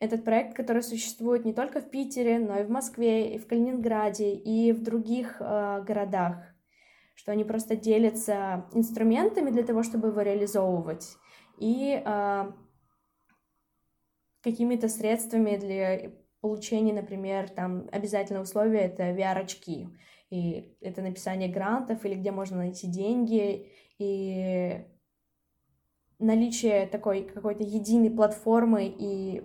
Этот 0.00 0.24
проект, 0.24 0.56
который 0.56 0.82
существует 0.82 1.44
не 1.44 1.52
только 1.52 1.80
в 1.80 1.90
Питере, 1.90 2.38
но 2.38 2.58
и 2.58 2.64
в 2.64 2.70
Москве, 2.70 3.34
и 3.34 3.38
в 3.38 3.46
Калининграде, 3.46 4.34
и 4.34 4.72
в 4.72 4.82
других 4.82 5.36
э, 5.40 5.82
городах, 5.86 6.38
что 7.14 7.30
они 7.30 7.44
просто 7.44 7.76
делятся 7.76 8.66
инструментами 8.72 9.50
для 9.50 9.62
того, 9.62 9.84
чтобы 9.84 10.08
его 10.08 10.22
реализовывать, 10.22 11.16
и 11.58 12.02
э, 12.04 12.52
какими-то 14.42 14.88
средствами 14.88 15.56
для 15.56 16.12
получения, 16.40 16.94
например, 16.94 17.48
там 17.48 17.88
обязательное 17.92 18.42
условие— 18.42 18.82
это 18.82 19.04
VR-очки 19.10 19.88
и 20.30 20.76
это 20.80 21.02
написание 21.02 21.48
грантов, 21.48 22.04
или 22.04 22.14
где 22.14 22.30
можно 22.30 22.58
найти 22.58 22.86
деньги, 22.86 23.68
и 23.98 24.84
наличие 26.18 26.86
такой 26.86 27.24
какой-то 27.24 27.62
единой 27.62 28.10
платформы, 28.10 28.86
и 28.86 29.42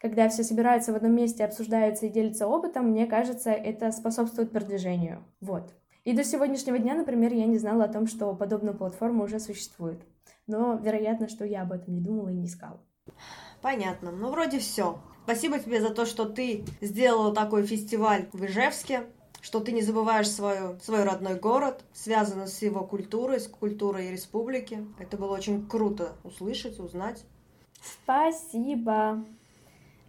когда 0.00 0.28
все 0.28 0.42
собираются 0.42 0.92
в 0.92 0.96
одном 0.96 1.14
месте, 1.14 1.44
обсуждаются 1.44 2.06
и 2.06 2.10
делятся 2.10 2.46
опытом, 2.46 2.90
мне 2.90 3.06
кажется, 3.06 3.50
это 3.50 3.90
способствует 3.92 4.52
продвижению. 4.52 5.24
Вот. 5.40 5.74
И 6.04 6.12
до 6.12 6.22
сегодняшнего 6.22 6.78
дня, 6.78 6.94
например, 6.94 7.32
я 7.32 7.46
не 7.46 7.58
знала 7.58 7.84
о 7.84 7.92
том, 7.92 8.06
что 8.06 8.34
подобная 8.34 8.74
платформа 8.74 9.24
уже 9.24 9.40
существует. 9.40 10.00
Но 10.46 10.74
вероятно, 10.76 11.28
что 11.28 11.44
я 11.44 11.62
об 11.62 11.72
этом 11.72 11.94
не 11.94 12.00
думала 12.00 12.28
и 12.28 12.34
не 12.34 12.46
искала. 12.46 12.80
Понятно. 13.60 14.12
Ну, 14.12 14.30
вроде 14.30 14.60
все. 14.60 15.00
Спасибо 15.24 15.58
тебе 15.58 15.80
за 15.80 15.90
то, 15.90 16.06
что 16.06 16.26
ты 16.26 16.64
сделала 16.80 17.34
такой 17.34 17.66
фестиваль 17.66 18.28
в 18.32 18.44
Ижевске 18.44 19.06
что 19.46 19.60
ты 19.60 19.70
не 19.70 19.80
забываешь 19.80 20.28
свою, 20.28 20.76
свой 20.82 21.04
родной 21.04 21.36
город, 21.36 21.84
связано 21.92 22.48
с 22.48 22.60
его 22.62 22.82
культурой, 22.82 23.38
с 23.38 23.46
культурой 23.46 24.10
республики. 24.10 24.84
Это 24.98 25.16
было 25.16 25.36
очень 25.36 25.68
круто 25.68 26.16
услышать, 26.24 26.80
узнать. 26.80 27.24
Спасибо. 27.80 29.24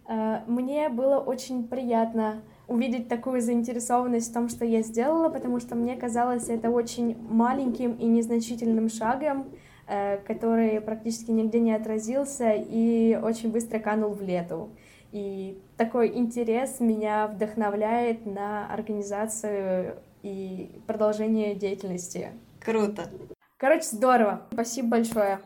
Э, 0.08 0.40
мне 0.48 0.88
было 0.88 1.20
очень 1.20 1.68
приятно 1.68 2.42
увидеть 2.66 3.06
такую 3.06 3.40
заинтересованность 3.40 4.28
в 4.28 4.34
том, 4.34 4.48
что 4.48 4.64
я 4.64 4.82
сделала, 4.82 5.28
потому 5.28 5.60
что 5.60 5.76
мне 5.76 5.94
казалось 5.94 6.48
это 6.48 6.70
очень 6.70 7.16
маленьким 7.30 7.92
и 7.92 8.06
незначительным 8.06 8.88
шагом, 8.88 9.50
э, 9.86 10.18
который 10.26 10.80
практически 10.80 11.30
нигде 11.30 11.60
не 11.60 11.74
отразился 11.74 12.54
и 12.56 13.14
очень 13.14 13.52
быстро 13.52 13.78
канул 13.78 14.14
в 14.14 14.20
лету. 14.20 14.70
И 15.12 15.58
такой 15.76 16.16
интерес 16.16 16.80
меня 16.80 17.28
вдохновляет 17.28 18.26
на 18.26 18.70
организацию 18.72 19.96
и 20.22 20.70
продолжение 20.86 21.54
деятельности. 21.54 22.32
Круто. 22.60 23.10
Короче, 23.56 23.84
здорово. 23.84 24.42
Спасибо 24.52 24.88
большое. 24.88 25.40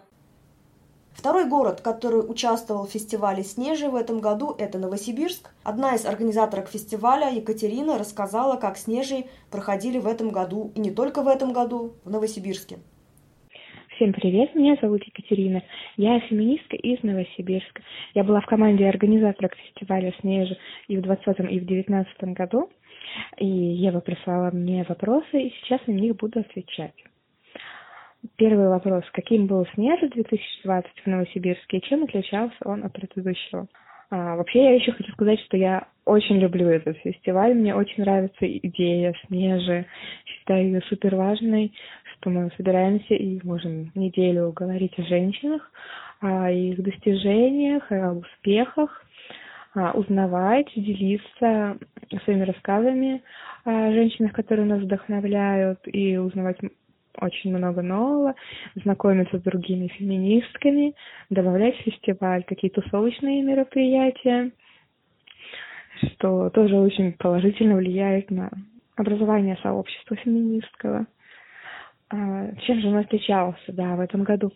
Второй 1.12 1.46
город, 1.46 1.82
который 1.82 2.20
участвовал 2.28 2.86
в 2.86 2.90
фестивале 2.90 3.44
«Снежи» 3.44 3.88
в 3.88 3.94
этом 3.94 4.20
году, 4.20 4.54
это 4.58 4.78
Новосибирск. 4.78 5.50
Одна 5.62 5.94
из 5.94 6.06
организаторок 6.06 6.68
фестиваля, 6.68 7.30
Екатерина, 7.30 7.98
рассказала, 7.98 8.56
как 8.56 8.78
«Снежи» 8.78 9.26
проходили 9.50 9.98
в 9.98 10.06
этом 10.06 10.30
году, 10.30 10.72
и 10.74 10.80
не 10.80 10.90
только 10.90 11.22
в 11.22 11.28
этом 11.28 11.52
году, 11.52 11.94
в 12.04 12.10
Новосибирске. 12.10 12.78
Всем 14.02 14.14
привет, 14.14 14.52
меня 14.56 14.76
зовут 14.82 15.04
Екатерина. 15.04 15.62
Я 15.96 16.18
феминистка 16.18 16.74
из 16.74 17.00
Новосибирска. 17.04 17.82
Я 18.14 18.24
была 18.24 18.40
в 18.40 18.46
команде 18.46 18.88
организаторов 18.88 19.52
фестиваля 19.54 20.12
«Снежи» 20.20 20.58
и 20.88 20.96
в 20.96 21.02
2020 21.02 21.52
и 21.52 21.60
в 21.60 21.66
2019 21.66 22.24
году. 22.34 22.68
И 23.38 23.46
Ева 23.46 24.00
прислала 24.00 24.50
мне 24.50 24.84
вопросы, 24.88 25.42
и 25.42 25.54
сейчас 25.54 25.86
на 25.86 25.92
них 25.92 26.16
буду 26.16 26.40
отвечать. 26.40 26.96
Первый 28.34 28.70
вопрос. 28.70 29.04
Каким 29.12 29.46
был 29.46 29.64
снеж 29.74 30.00
2020 30.00 30.90
в 31.04 31.06
Новосибирске 31.06 31.76
и 31.76 31.82
чем 31.82 32.02
отличался 32.02 32.56
он 32.64 32.82
от 32.82 32.92
предыдущего? 32.92 33.68
А, 34.10 34.36
вообще, 34.36 34.64
я 34.64 34.74
еще 34.74 34.92
хочу 34.92 35.10
сказать, 35.12 35.40
что 35.46 35.56
я 35.56 35.86
очень 36.04 36.38
люблю 36.38 36.68
этот 36.68 36.98
фестиваль. 36.98 37.54
Мне 37.54 37.74
очень 37.74 38.02
нравится 38.02 38.46
идея 38.46 39.14
снежи. 39.26 39.86
Считаю 40.26 40.66
ее 40.66 40.80
супер 40.82 41.14
важной, 41.14 41.72
что 42.22 42.30
мы 42.30 42.50
собираемся 42.56 43.14
и 43.14 43.40
можем 43.44 43.90
неделю 43.96 44.52
говорить 44.52 44.96
о 44.96 45.02
женщинах, 45.02 45.70
о 46.20 46.50
их 46.50 46.80
достижениях, 46.80 47.90
о 47.90 48.12
успехах, 48.12 49.04
а, 49.74 49.90
узнавать, 49.92 50.68
делиться 50.76 51.78
своими 52.24 52.44
рассказами 52.44 53.22
о 53.64 53.90
женщинах, 53.92 54.32
которые 54.32 54.66
нас 54.66 54.80
вдохновляют, 54.80 55.80
и 55.86 56.16
узнавать 56.16 56.58
очень 57.20 57.56
много 57.56 57.82
нового, 57.82 58.34
знакомиться 58.76 59.38
с 59.38 59.42
другими 59.42 59.88
феминистками, 59.88 60.94
добавлять 61.30 61.76
в 61.76 61.82
фестиваль 61.82 62.44
какие-то 62.44 62.82
тусовочные 62.82 63.42
мероприятия, 63.42 64.52
что 66.14 66.50
тоже 66.50 66.76
очень 66.76 67.12
положительно 67.14 67.76
влияет 67.76 68.30
на 68.30 68.50
образование 68.96 69.58
сообщества 69.62 70.16
феминистского. 70.16 71.06
А, 72.12 72.54
чем 72.66 72.80
же 72.80 72.88
он 72.88 72.96
отличался, 72.98 73.72
да, 73.72 73.96
в 73.96 74.00
этом 74.00 74.22
году? 74.22 74.52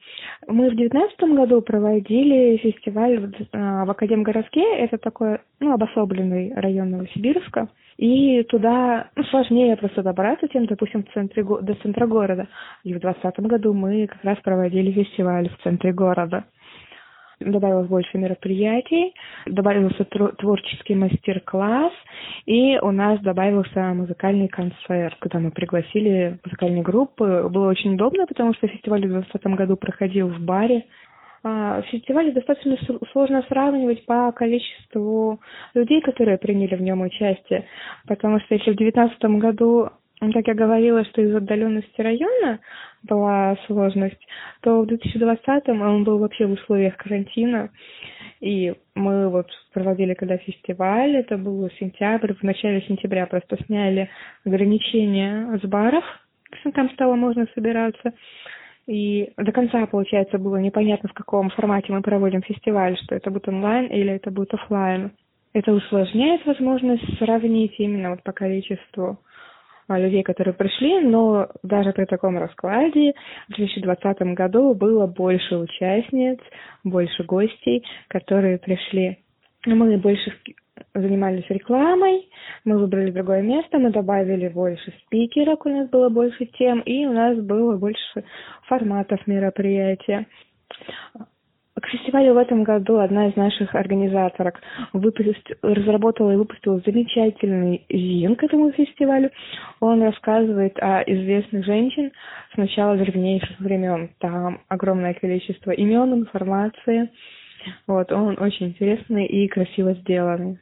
Мы 0.47 0.69
в 0.69 0.77
девятнадцатом 0.77 1.35
году 1.35 1.63
проводили 1.63 2.59
фестиваль 2.59 3.19
в 3.19 3.33
а, 3.55 3.83
Академгородке, 3.83 4.61
это 4.61 4.99
такой, 4.99 5.39
ну, 5.61 5.73
обособленный 5.73 6.53
район 6.55 6.91
Новосибирска, 6.91 7.69
и 7.97 8.43
туда 8.43 9.09
ну, 9.17 9.25
сложнее 9.25 9.75
просто 9.77 10.03
добраться, 10.03 10.49
чем, 10.49 10.67
допустим, 10.67 11.05
в 11.05 11.13
центре, 11.15 11.43
до 11.43 11.75
центра 11.77 12.07
города. 12.07 12.47
И 12.85 12.93
в 12.93 13.01
двадцатом 13.01 13.47
году 13.47 13.73
мы 13.73 14.07
как 14.07 14.23
раз 14.23 14.39
проводили 14.45 14.93
фестиваль 14.93 15.49
в 15.49 15.63
центре 15.63 15.95
города 15.95 16.45
добавилось 17.41 17.89
больше 17.89 18.17
мероприятий, 18.19 19.15
добавился 19.47 20.05
творческий 20.05 20.95
мастер-класс, 20.95 21.93
и 22.47 22.79
у 22.79 22.91
нас 22.91 23.21
добавился 23.21 23.81
музыкальный 23.95 24.49
концерт, 24.49 25.17
когда 25.19 25.39
мы 25.39 25.51
пригласили 25.51 26.39
музыкальные 26.45 26.83
группы. 26.83 27.49
Было 27.51 27.69
очень 27.69 27.95
удобно, 27.95 28.27
потому 28.27 28.55
что 28.55 28.69
фестиваль 28.69 29.05
в 29.07 29.11
2020 29.11 29.59
году 29.59 29.77
проходил 29.77 30.29
в 30.29 30.41
баре. 30.41 30.85
А, 31.45 31.83
фестиваль 31.83 32.33
достаточно 32.33 32.77
сложно 33.13 33.45
сравнивать 33.49 34.05
по 34.07 34.33
количеству 34.33 35.41
людей, 35.75 36.01
которые 36.01 36.39
приняли 36.39 36.75
в 36.75 36.83
нем 36.83 37.03
участие, 37.03 37.67
потому 38.07 38.41
что 38.41 38.55
если 38.55 38.73
в 38.73 38.77
2019 38.77 39.25
году 39.41 39.91
как 40.19 40.47
я 40.47 40.55
говорила, 40.55 41.05
что 41.05 41.21
из 41.21 41.35
отдаленности 41.35 42.01
района 42.01 42.61
была 43.03 43.57
сложность, 43.67 44.21
то 44.63 44.83
в 44.83 44.87
2020-м 44.87 45.81
он 45.83 46.05
был 46.05 46.19
вообще 46.19 46.47
в 46.47 46.53
условиях 46.53 46.97
карантина. 46.97 47.71
И 48.41 48.75
мы 48.95 49.29
вот 49.29 49.49
проводили 49.73 50.15
когда 50.15 50.37
фестиваль, 50.37 51.17
это 51.17 51.39
был 51.39 51.69
сентябрь, 51.79 52.35
в 52.35 52.43
начале 52.43 52.83
сентября 52.83 53.27
просто 53.27 53.57
сняли 53.65 54.11
ограничения 54.45 55.59
с 55.59 55.67
баров, 55.67 56.05
там 56.75 56.91
стало 56.91 57.15
можно 57.15 57.47
собираться. 57.55 58.13
И 58.87 59.33
до 59.37 59.51
конца, 59.51 59.85
получается, 59.87 60.39
было 60.39 60.57
непонятно, 60.57 61.09
в 61.09 61.15
каком 61.15 61.51
формате 61.51 61.93
мы 61.93 62.03
проводим 62.03 62.43
фестиваль, 62.43 62.97
что 62.99 63.17
это 63.17 63.31
будет 63.31 63.49
онлайн 63.49 63.87
или 63.87 64.13
это 64.13 64.31
будет 64.31 64.55
офлайн. 64.55 65.13
Это 65.53 65.73
усложняет 65.73 66.45
возможность 66.47 67.19
сравнить 67.19 67.75
именно 67.79 68.11
вот 68.11 68.23
по 68.23 68.33
количеству 68.33 69.19
людей, 69.89 70.23
которые 70.23 70.55
пришли, 70.55 71.01
но 71.01 71.49
даже 71.63 71.93
при 71.93 72.05
таком 72.05 72.39
раскладе 72.39 73.15
в 73.49 73.55
2020 73.55 74.35
году 74.35 74.75
было 74.75 75.07
больше 75.07 75.57
участниц, 75.57 76.39
больше 76.85 77.23
гостей, 77.25 77.85
которые 78.09 78.59
пришли. 78.59 79.19
Мы 79.65 79.97
больше 79.99 80.33
занимались 80.95 81.49
рекламой, 81.49 82.29
мы 82.65 82.79
выбрали 82.79 83.11
другое 83.11 83.43
место, 83.43 83.79
мы 83.79 83.91
добавили 83.91 84.49
больше 84.49 84.93
спикеров, 85.05 85.61
у 85.65 85.69
нас 85.69 85.89
было 85.89 86.09
больше 86.09 86.47
тем, 86.59 86.81
и 86.81 87.07
у 87.07 87.13
нас 87.13 87.39
было 87.39 87.77
больше 87.77 88.25
форматов 88.65 89.27
мероприятия. 89.27 90.27
К 91.81 91.89
фестивалю 91.89 92.33
в 92.33 92.39
этом 92.39 92.65
году 92.65 92.99
одна 92.99 93.29
из 93.29 93.37
наших 93.37 93.75
организаторок 93.75 94.63
выпустила, 94.95 95.35
разработала 95.61 96.33
и 96.33 96.37
выпустила 96.37 96.81
замечательный 96.87 97.85
зин 97.91 98.35
к 98.35 98.45
этому 98.45 98.73
фестивалю. 98.73 99.31
Он 99.81 100.03
рассказывает 100.03 100.79
о 100.81 101.03
известных 101.03 101.67
женщин 101.67 102.13
с 102.55 102.57
начала 102.57 102.97
древнейших 102.97 103.61
времен. 103.61 104.11
Там 104.21 104.63
огромное 104.69 105.13
количество 105.13 105.71
имен, 105.71 106.15
информации. 106.15 107.11
Вот, 107.87 108.11
он 108.11 108.39
очень 108.41 108.69
интересный 108.69 109.27
и 109.27 109.47
красиво 109.49 109.93
сделанный. 109.95 110.59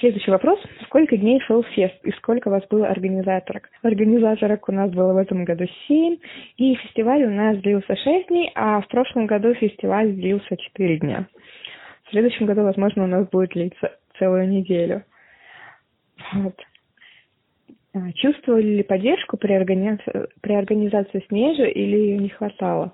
Следующий 0.00 0.30
вопрос. 0.30 0.60
Сколько 0.84 1.16
дней 1.16 1.40
шел 1.40 1.64
фест 1.64 1.96
и 2.04 2.12
сколько 2.12 2.48
у 2.48 2.50
вас 2.52 2.62
было 2.68 2.86
организаторок? 2.86 3.68
Организаторок 3.82 4.68
у 4.68 4.72
нас 4.72 4.92
было 4.92 5.12
в 5.12 5.16
этом 5.16 5.44
году 5.44 5.64
7, 5.88 6.18
и 6.56 6.74
фестиваль 6.76 7.24
у 7.24 7.30
нас 7.30 7.58
длился 7.58 7.96
6 7.96 8.28
дней, 8.28 8.52
а 8.54 8.80
в 8.80 8.86
прошлом 8.86 9.26
году 9.26 9.54
фестиваль 9.54 10.12
длился 10.12 10.56
4 10.56 10.98
дня. 10.98 11.26
В 12.04 12.10
следующем 12.10 12.46
году, 12.46 12.62
возможно, 12.62 13.04
у 13.04 13.06
нас 13.08 13.28
будет 13.28 13.50
длиться 13.50 13.90
целую 14.20 14.48
неделю. 14.48 15.02
Вот. 16.32 16.54
А, 17.94 18.12
чувствовали 18.12 18.76
ли 18.76 18.82
поддержку 18.84 19.36
при 19.36 19.52
организации, 19.52 20.28
при 20.40 20.52
организации 20.52 21.24
снежи 21.28 21.68
или 21.70 21.96
ее 21.96 22.18
не 22.18 22.28
хватало? 22.28 22.92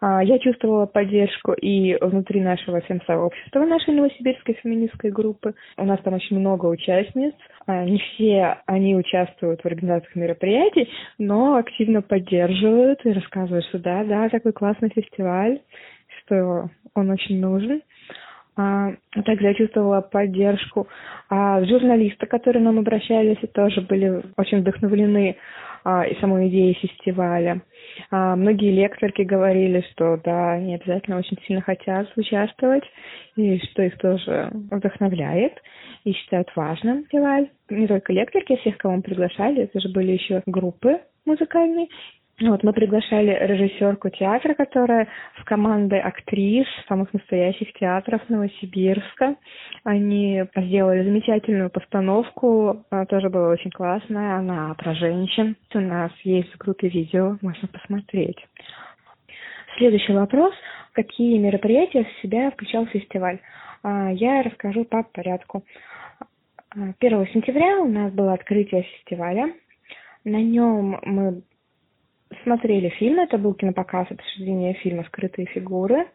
А, 0.00 0.22
я 0.24 0.38
чувствовала 0.38 0.86
поддержку 0.86 1.52
и 1.52 1.96
внутри 2.00 2.40
нашего 2.40 2.80
фем-сообщества, 2.80 3.66
нашей 3.66 3.94
новосибирской 3.94 4.54
феминистской 4.54 5.10
группы. 5.10 5.54
У 5.76 5.84
нас 5.84 6.00
там 6.00 6.14
очень 6.14 6.38
много 6.38 6.66
участниц. 6.66 7.34
А, 7.66 7.84
не 7.84 7.98
все 7.98 8.58
они 8.66 8.96
участвуют 8.96 9.60
в 9.60 9.66
организациях 9.66 10.16
мероприятий, 10.16 10.88
но 11.18 11.56
активно 11.56 12.00
поддерживают 12.00 13.04
и 13.04 13.12
рассказывают, 13.12 13.66
что 13.66 13.78
да, 13.78 14.04
да, 14.04 14.28
такой 14.30 14.52
классный 14.52 14.90
фестиваль, 14.90 15.60
что 16.24 16.70
он 16.94 17.10
очень 17.10 17.38
нужен. 17.38 17.82
А, 18.56 18.92
также 19.24 19.48
я 19.48 19.54
чувствовала 19.54 20.00
поддержку 20.00 20.88
а, 21.28 21.64
журналисты, 21.64 22.26
которые 22.26 22.62
нам 22.62 22.78
обращались, 22.78 23.38
тоже 23.52 23.80
были 23.82 24.22
очень 24.36 24.60
вдохновлены 24.60 25.36
а, 25.84 26.06
и 26.06 26.18
самой 26.20 26.48
идеей 26.48 26.74
фестиваля. 26.74 27.62
А, 28.10 28.36
многие 28.36 28.70
лекторки 28.72 29.22
говорили, 29.22 29.84
что 29.92 30.18
да, 30.22 30.52
они 30.52 30.74
обязательно 30.74 31.18
очень 31.18 31.38
сильно 31.46 31.62
хотят 31.62 32.08
участвовать, 32.16 32.84
и 33.36 33.58
что 33.70 33.82
их 33.82 33.96
тоже 33.98 34.50
вдохновляет 34.52 35.54
и 36.04 36.12
считают 36.12 36.50
важным 36.54 37.04
фестиваль. 37.04 37.48
Не 37.68 37.86
только 37.86 38.12
лекторки, 38.12 38.56
всех, 38.56 38.78
кого 38.78 38.96
мы 38.96 39.02
приглашали, 39.02 39.62
это 39.62 39.80
же 39.80 39.88
были 39.88 40.12
еще 40.12 40.42
группы 40.46 41.00
музыкальные, 41.24 41.88
вот, 42.40 42.62
мы 42.62 42.72
приглашали 42.72 43.36
режиссерку 43.38 44.08
театра, 44.08 44.54
которая 44.54 45.08
с 45.38 45.44
командой 45.44 46.00
актрис 46.00 46.66
самых 46.88 47.12
настоящих 47.12 47.70
театров 47.74 48.22
Новосибирска. 48.30 49.36
Они 49.84 50.44
сделали 50.56 51.04
замечательную 51.04 51.68
постановку, 51.68 52.82
она 52.90 53.04
тоже 53.04 53.28
была 53.28 53.50
очень 53.50 53.70
классная, 53.70 54.36
она 54.38 54.72
про 54.74 54.94
женщин. 54.94 55.54
У 55.74 55.80
нас 55.80 56.12
есть 56.24 56.50
в 56.54 56.58
группе 56.58 56.88
видео, 56.88 57.36
можно 57.42 57.68
посмотреть. 57.68 58.38
Следующий 59.76 60.14
вопрос. 60.14 60.54
Какие 60.92 61.38
мероприятия 61.38 62.04
в 62.04 62.22
себя 62.22 62.50
включал 62.50 62.86
фестиваль? 62.86 63.40
А, 63.82 64.10
я 64.12 64.42
расскажу 64.42 64.84
по 64.84 65.02
порядку. 65.02 65.62
1 66.74 67.26
сентября 67.34 67.80
у 67.80 67.88
нас 67.88 68.12
было 68.12 68.32
открытие 68.32 68.82
фестиваля. 68.82 69.52
На 70.24 70.40
нем 70.42 70.98
мы 71.02 71.42
смотрели 72.42 72.88
фильм, 72.90 73.20
это 73.20 73.38
был 73.38 73.54
кинопоказ 73.54 74.10
обсуждения 74.10 74.74
фильма 74.74 75.04
«Скрытые 75.04 75.46
фигуры». 75.46 76.06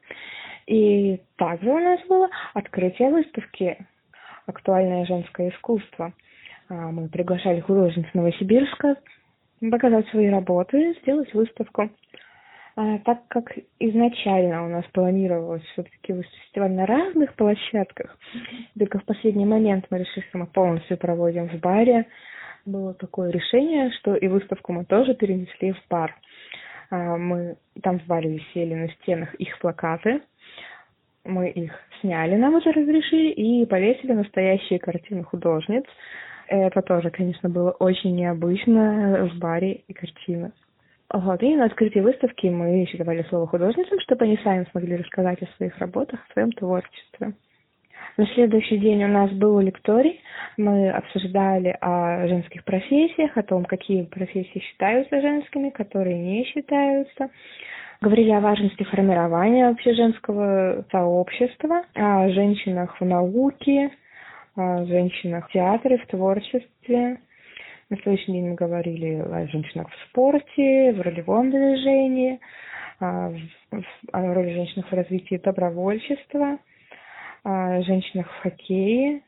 И 0.67 1.21
также 1.37 1.69
у 1.69 1.79
нас 1.79 1.99
было 2.07 2.29
открытие 2.53 3.09
выставки 3.11 3.77
«Актуальное 4.45 5.05
женское 5.05 5.49
искусство». 5.49 6.13
А, 6.69 6.73
мы 6.91 7.07
приглашали 7.09 7.59
художниц 7.59 8.07
Новосибирска 8.13 8.95
показать 9.71 10.07
свои 10.09 10.29
работы, 10.29 10.95
сделать 11.01 11.33
выставку. 11.33 11.89
А, 12.77 12.97
так 12.99 13.27
как 13.29 13.53
изначально 13.79 14.65
у 14.65 14.69
нас 14.69 14.85
планировалось 14.91 15.63
все-таки 15.73 16.21
фестиваль 16.21 16.71
на 16.71 16.85
разных 16.85 17.33
площадках, 17.35 18.17
только 18.77 18.99
в 18.99 19.05
последний 19.05 19.45
момент 19.45 19.85
мы 19.89 19.99
решили, 19.99 20.25
что 20.27 20.39
мы 20.39 20.47
полностью 20.47 20.97
проводим 20.97 21.47
в 21.47 21.59
баре, 21.59 22.05
было 22.65 22.93
такое 22.93 23.31
решение, 23.31 23.91
что 23.99 24.15
и 24.15 24.27
выставку 24.27 24.73
мы 24.73 24.85
тоже 24.85 25.13
перенесли 25.13 25.73
в 25.73 25.81
бар. 25.89 26.15
А, 26.89 27.17
мы 27.17 27.57
там 27.81 27.99
в 27.99 28.05
баре 28.07 28.37
висели 28.37 28.73
на 28.73 28.89
стенах 28.89 29.33
их 29.35 29.57
плакаты, 29.59 30.21
мы 31.23 31.49
их 31.49 31.73
сняли, 32.01 32.35
нам 32.35 32.55
уже 32.55 32.71
разрешили, 32.71 33.31
и 33.31 33.65
повесили 33.65 34.13
настоящие 34.13 34.79
картины 34.79 35.23
художниц. 35.23 35.83
Это 36.47 36.81
тоже, 36.83 37.09
конечно, 37.09 37.49
было 37.49 37.71
очень 37.71 38.15
необычно 38.15 39.27
в 39.31 39.39
баре 39.39 39.81
и 39.87 39.93
картины. 39.93 40.51
Вот, 41.11 41.41
и 41.41 41.55
на 41.55 41.65
открытии 41.65 41.99
выставки 41.99 42.47
мы 42.47 42.81
еще 42.81 42.97
давали 42.97 43.23
слово 43.29 43.47
художницам, 43.47 43.99
чтобы 44.01 44.25
они 44.25 44.37
сами 44.43 44.67
смогли 44.71 44.97
рассказать 44.97 45.41
о 45.41 45.47
своих 45.57 45.77
работах, 45.77 46.19
о 46.19 46.33
своем 46.33 46.51
творчестве. 46.51 47.33
На 48.17 48.25
следующий 48.27 48.77
день 48.77 49.03
у 49.03 49.07
нас 49.07 49.29
был 49.31 49.59
лекторий. 49.59 50.21
Мы 50.55 50.89
обсуждали 50.89 51.77
о 51.81 52.27
женских 52.27 52.63
профессиях, 52.63 53.35
о 53.35 53.43
том, 53.43 53.65
какие 53.65 54.03
профессии 54.03 54.59
считаются 54.59 55.19
женскими, 55.19 55.69
которые 55.69 56.17
не 56.17 56.45
считаются. 56.45 57.29
Говорили 57.99 58.31
о 58.31 58.39
важности 58.39 58.83
формирования 58.83 59.67
вообще 59.67 59.93
женского 59.93 60.85
сообщества, 60.91 61.83
о 61.93 62.29
женщинах 62.29 62.99
в 63.01 63.05
науке, 63.05 63.91
о 64.55 64.85
женщинах 64.85 65.49
в 65.49 65.51
театре, 65.51 65.97
в 65.97 66.07
творчестве, 66.07 67.17
на 67.89 67.97
следующий 67.97 68.31
день 68.31 68.49
мы 68.49 68.55
говорили 68.55 69.21
о 69.21 69.47
женщинах 69.47 69.91
в 69.91 70.09
спорте, 70.09 70.91
в 70.93 71.01
ролевом 71.01 71.51
движении, 71.51 72.39
о 72.99 73.31
роли 74.11 74.53
женщин 74.53 74.83
в 74.89 74.91
развитии 74.91 75.37
добровольчества, 75.37 76.57
женщинах 77.83 78.29
в 78.29 78.41
хоккее 78.41 79.21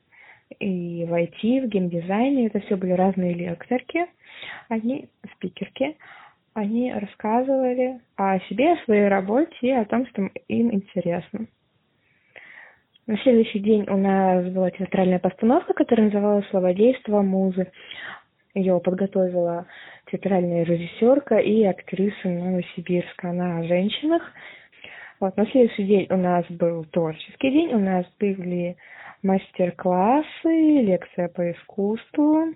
и 0.60 1.06
в 1.08 1.14
IT, 1.14 1.66
в 1.66 1.68
геймдизайне. 1.68 2.48
Это 2.48 2.60
все 2.62 2.76
были 2.76 2.92
разные 2.92 3.34
лекторки, 3.34 4.06
они 4.70 5.10
спикерки. 5.36 5.96
Они 6.54 6.92
рассказывали 6.92 8.00
о 8.16 8.40
себе, 8.50 8.74
о 8.74 8.84
своей 8.84 9.08
работе 9.08 9.56
и 9.62 9.70
о 9.70 9.86
том, 9.86 10.08
что 10.08 10.24
им 10.48 10.74
интересно. 10.74 11.46
На 13.06 13.16
следующий 13.20 13.60
день 13.60 13.86
у 13.88 13.96
нас 13.96 14.44
была 14.52 14.72
театральная 14.72 15.20
постановка, 15.20 15.74
которая 15.74 16.08
называлась 16.08 16.48
«Словодейство 16.50 17.22
музы». 17.22 17.72
Ее 18.56 18.80
подготовила 18.80 19.68
театральная 20.12 20.64
режиссерка 20.64 21.38
и 21.38 21.64
актриса 21.64 22.28
Новосибирска. 22.28 23.30
Она 23.30 23.60
о 23.60 23.64
женщинах. 23.64 24.24
Вот, 25.20 25.36
на 25.36 25.48
следующий 25.48 25.84
день 25.84 26.08
у 26.12 26.18
нас 26.18 26.46
был 26.50 26.86
творческий 26.86 27.50
день, 27.50 27.74
у 27.74 27.80
нас 27.80 28.06
были 28.20 28.78
мастер-классы, 29.24 30.28
лекция 30.46 31.28
по 31.30 31.52
искусству, 31.52 32.54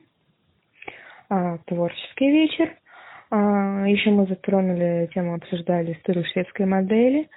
а, 1.29 1.57
творческий 1.65 2.29
вечер. 2.29 2.71
А, 3.31 3.85
еще 3.87 4.11
мы 4.11 4.27
затронули 4.27 5.09
тему, 5.11 5.33
обсуждали 5.33 5.93
историю 5.93 6.23
шведской 6.25 6.67
модели. 6.67 7.29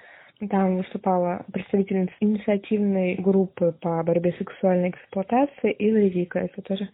Там 0.47 0.77
выступала 0.77 1.43
представительница 1.51 2.13
инициативной 2.19 3.15
группы 3.15 3.73
по 3.81 4.03
борьбе 4.03 4.31
с 4.33 4.37
сексуальной 4.37 4.89
эксплуатацией 4.89 5.73
Ива 5.73 5.97
Рика. 5.97 6.39
Это 6.39 6.61
тоже 6.61 6.87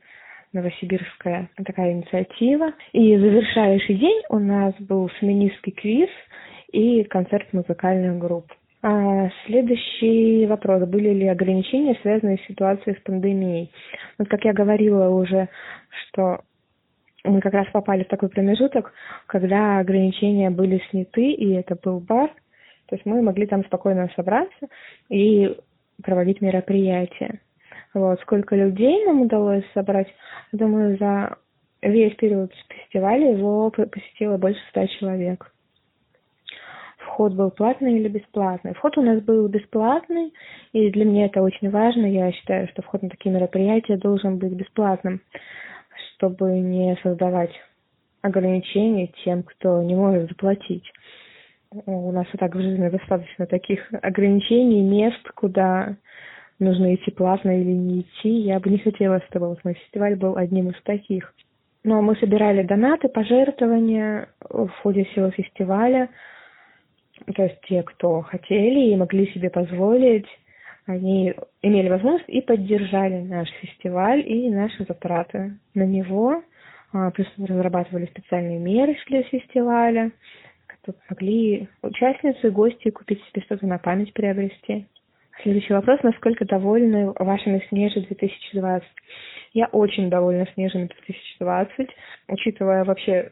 новосибирская 0.53 1.49
такая 1.65 1.91
инициатива. 1.91 2.71
И 2.93 3.17
завершающий 3.17 3.95
день 3.95 4.21
у 4.29 4.39
нас 4.39 4.73
был 4.79 5.09
феминистский 5.19 5.73
квиз 5.73 6.09
и 6.71 7.03
концерт 7.03 7.51
музыкальных 7.53 8.17
групп. 8.17 8.45
А 8.83 9.29
следующий 9.45 10.47
вопрос. 10.47 10.87
Были 10.87 11.09
ли 11.09 11.27
ограничения, 11.27 11.97
связанные 12.01 12.37
с 12.37 12.47
ситуацией 12.47 12.95
с 12.95 13.01
пандемией? 13.01 13.71
Вот 14.17 14.27
как 14.27 14.43
я 14.43 14.53
говорила 14.53 15.09
уже, 15.09 15.49
что 16.07 16.39
мы 17.23 17.39
как 17.41 17.53
раз 17.53 17.67
попали 17.71 18.03
в 18.03 18.07
такой 18.07 18.29
промежуток, 18.29 18.91
когда 19.27 19.79
ограничения 19.79 20.49
были 20.49 20.81
сняты, 20.89 21.31
и 21.31 21.51
это 21.53 21.75
был 21.75 21.99
бар. 21.99 22.31
То 22.87 22.95
есть 22.95 23.05
мы 23.05 23.21
могли 23.21 23.45
там 23.45 23.63
спокойно 23.65 24.09
собраться 24.15 24.67
и 25.09 25.55
проводить 26.03 26.41
мероприятия. 26.41 27.39
Вот, 27.93 28.19
сколько 28.21 28.55
людей 28.55 29.05
нам 29.05 29.21
удалось 29.21 29.65
собрать, 29.73 30.07
думаю, 30.51 30.97
за 30.97 31.37
весь 31.81 32.15
период 32.15 32.51
фестиваля 32.69 33.31
его 33.31 33.69
посетило 33.69 34.37
больше 34.37 34.59
ста 34.69 34.87
человек. 34.87 35.51
Вход 37.05 37.33
был 37.33 37.51
платный 37.51 37.99
или 37.99 38.07
бесплатный? 38.07 38.73
Вход 38.73 38.97
у 38.97 39.01
нас 39.01 39.21
был 39.21 39.47
бесплатный, 39.47 40.33
и 40.73 40.91
для 40.91 41.05
меня 41.05 41.25
это 41.25 41.41
очень 41.41 41.69
важно. 41.69 42.05
Я 42.05 42.31
считаю, 42.31 42.67
что 42.69 42.81
вход 42.81 43.01
на 43.01 43.09
такие 43.09 43.33
мероприятия 43.33 43.97
должен 43.97 44.37
быть 44.37 44.53
бесплатным, 44.53 45.21
чтобы 46.15 46.59
не 46.59 46.97
создавать 47.01 47.51
ограничений 48.21 49.11
тем, 49.23 49.43
кто 49.43 49.81
не 49.81 49.95
может 49.95 50.29
заплатить. 50.29 50.85
У 51.85 52.11
нас 52.11 52.27
и 52.33 52.37
так 52.37 52.53
в 52.53 52.61
жизни 52.61 52.89
достаточно 52.89 53.45
таких 53.47 53.87
ограничений, 54.01 54.81
мест, 54.81 55.27
куда 55.35 55.95
нужно 56.59 56.93
идти 56.93 57.11
платно 57.11 57.59
или 57.59 57.71
не 57.71 58.01
идти. 58.01 58.29
Я 58.29 58.59
бы 58.59 58.69
не 58.69 58.77
хотела, 58.77 59.21
чтобы 59.29 59.47
вот 59.47 59.63
мой 59.63 59.73
фестиваль 59.73 60.15
был 60.15 60.37
одним 60.37 60.69
из 60.69 60.81
таких. 60.83 61.33
Но 61.83 62.01
мы 62.01 62.15
собирали 62.17 62.61
донаты, 62.61 63.07
пожертвования 63.07 64.29
в 64.49 64.69
ходе 64.83 65.05
всего 65.05 65.31
фестиваля. 65.31 66.09
То 67.35 67.43
есть 67.43 67.59
те, 67.67 67.83
кто 67.83 68.21
хотели 68.21 68.91
и 68.91 68.95
могли 68.95 69.31
себе 69.33 69.49
позволить, 69.49 70.27
они 70.85 71.33
имели 71.61 71.89
возможность 71.89 72.29
и 72.29 72.41
поддержали 72.41 73.21
наш 73.21 73.49
фестиваль 73.61 74.23
и 74.27 74.49
наши 74.49 74.83
затраты 74.85 75.57
на 75.73 75.83
него. 75.83 76.43
А, 76.93 77.11
плюс 77.11 77.27
разрабатывали 77.37 78.05
специальные 78.07 78.59
меры 78.59 78.97
для 79.07 79.23
фестиваля, 79.23 80.11
чтобы 80.81 80.97
могли 81.09 81.69
участницы 81.81 82.51
гости 82.51 82.89
купить 82.89 83.23
себе 83.25 83.41
что-то 83.43 83.65
на 83.65 83.77
память 83.77 84.13
приобрести. 84.13 84.87
Следующий 85.43 85.73
вопрос. 85.73 86.01
Насколько 86.03 86.45
довольны 86.45 87.13
вашими 87.17 87.63
Снежи 87.69 88.01
2020? 88.01 88.87
Я 89.53 89.65
очень 89.67 90.09
довольна 90.09 90.47
Снежами 90.53 90.87
2020, 90.87 91.89
учитывая 92.29 92.85
вообще 92.85 93.31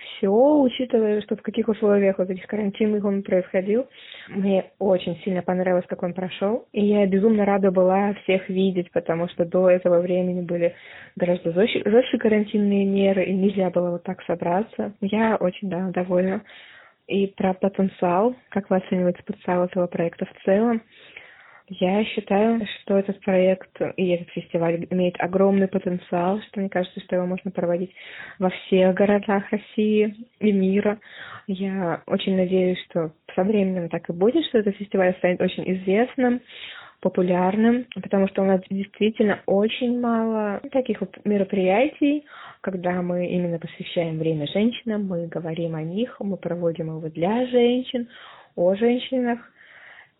все, 0.00 0.28
учитывая, 0.28 1.20
что 1.20 1.36
в 1.36 1.42
каких 1.42 1.68
условиях 1.68 2.16
вот 2.18 2.30
этих 2.30 2.46
карантинных 2.46 3.04
он 3.04 3.22
происходил. 3.22 3.86
Мне 4.28 4.70
очень 4.78 5.16
сильно 5.24 5.42
понравилось, 5.42 5.84
как 5.86 6.02
он 6.02 6.14
прошел. 6.14 6.66
И 6.72 6.86
я 6.86 7.06
безумно 7.06 7.44
рада 7.44 7.70
была 7.70 8.14
всех 8.22 8.48
видеть, 8.48 8.90
потому 8.92 9.28
что 9.28 9.44
до 9.44 9.68
этого 9.68 10.00
времени 10.00 10.40
были 10.40 10.74
гораздо 11.16 11.52
жестче, 11.52 12.18
карантинные 12.18 12.86
меры, 12.86 13.24
и 13.24 13.34
нельзя 13.34 13.68
было 13.68 13.90
вот 13.90 14.04
так 14.04 14.22
собраться. 14.22 14.94
Я 15.02 15.36
очень, 15.36 15.68
да, 15.68 15.90
довольна. 15.90 16.42
И 17.08 17.26
про 17.26 17.52
потенциал, 17.52 18.34
как 18.48 18.70
вы 18.70 18.76
оцениваете 18.76 19.22
потенциал 19.22 19.64
этого 19.64 19.86
проекта 19.86 20.24
в 20.26 20.44
целом. 20.44 20.82
Я 21.70 22.02
считаю, 22.04 22.66
что 22.80 22.96
этот 22.96 23.20
проект 23.20 23.70
и 23.96 24.08
этот 24.08 24.30
фестиваль 24.30 24.86
имеет 24.90 25.20
огромный 25.20 25.68
потенциал, 25.68 26.40
что 26.48 26.60
мне 26.60 26.70
кажется, 26.70 27.00
что 27.00 27.16
его 27.16 27.26
можно 27.26 27.50
проводить 27.50 27.94
во 28.38 28.48
всех 28.48 28.94
городах 28.94 29.44
России 29.50 30.14
и 30.40 30.50
мира. 30.50 30.98
Я 31.46 32.02
очень 32.06 32.36
надеюсь, 32.36 32.78
что 32.88 33.12
со 33.34 33.44
временем 33.44 33.90
так 33.90 34.08
и 34.08 34.14
будет, 34.14 34.46
что 34.46 34.58
этот 34.58 34.76
фестиваль 34.76 35.14
станет 35.18 35.42
очень 35.42 35.70
известным, 35.74 36.40
популярным, 37.00 37.86
потому 38.02 38.28
что 38.28 38.42
у 38.42 38.46
нас 38.46 38.60
действительно 38.70 39.40
очень 39.46 40.00
мало 40.00 40.60
таких 40.72 41.00
вот 41.00 41.16
мероприятий, 41.24 42.24
когда 42.62 43.02
мы 43.02 43.28
именно 43.28 43.58
посвящаем 43.58 44.18
время 44.18 44.46
женщинам, 44.46 45.06
мы 45.06 45.26
говорим 45.28 45.74
о 45.74 45.82
них, 45.82 46.16
мы 46.18 46.38
проводим 46.38 46.86
его 46.86 47.08
для 47.08 47.46
женщин, 47.46 48.08
о 48.56 48.74
женщинах, 48.74 49.38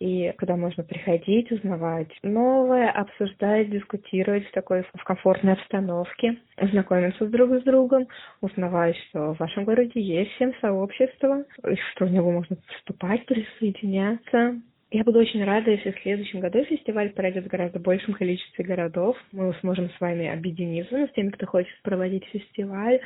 и 0.00 0.32
куда 0.38 0.56
можно 0.56 0.84
приходить, 0.84 1.50
узнавать 1.50 2.10
новое, 2.22 2.90
обсуждать, 2.90 3.70
дискутировать 3.70 4.46
в 4.46 4.52
такой 4.52 4.84
в 4.94 5.04
комфортной 5.04 5.54
обстановке, 5.54 6.38
знакомиться 6.56 7.26
друг 7.26 7.50
с 7.60 7.62
другом, 7.64 8.06
узнавать, 8.40 8.96
что 9.08 9.34
в 9.34 9.38
вашем 9.38 9.64
городе 9.64 10.00
есть 10.00 10.30
всем 10.32 10.52
сообщество, 10.60 11.44
что 11.92 12.06
в 12.06 12.12
него 12.12 12.30
можно 12.30 12.56
вступать, 12.76 13.26
присоединяться. 13.26 14.60
Я 14.90 15.04
буду 15.04 15.18
очень 15.18 15.44
рада, 15.44 15.70
если 15.70 15.90
в 15.90 16.00
следующем 16.00 16.40
году 16.40 16.64
фестиваль 16.64 17.10
пройдет 17.10 17.44
в 17.44 17.48
гораздо 17.48 17.78
большем 17.78 18.14
количестве 18.14 18.64
городов. 18.64 19.18
Мы 19.32 19.52
сможем 19.60 19.90
с 19.90 20.00
вами 20.00 20.28
объединиться 20.28 21.06
с 21.06 21.12
теми, 21.12 21.28
кто 21.28 21.44
хочет 21.46 21.74
проводить 21.82 22.24
фестиваль, 22.26 23.00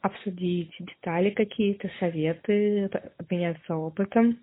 обсудить 0.00 0.72
детали 0.78 1.30
какие-то, 1.30 1.90
советы, 1.98 2.88
обменяться 3.18 3.74
опытом. 3.74 4.38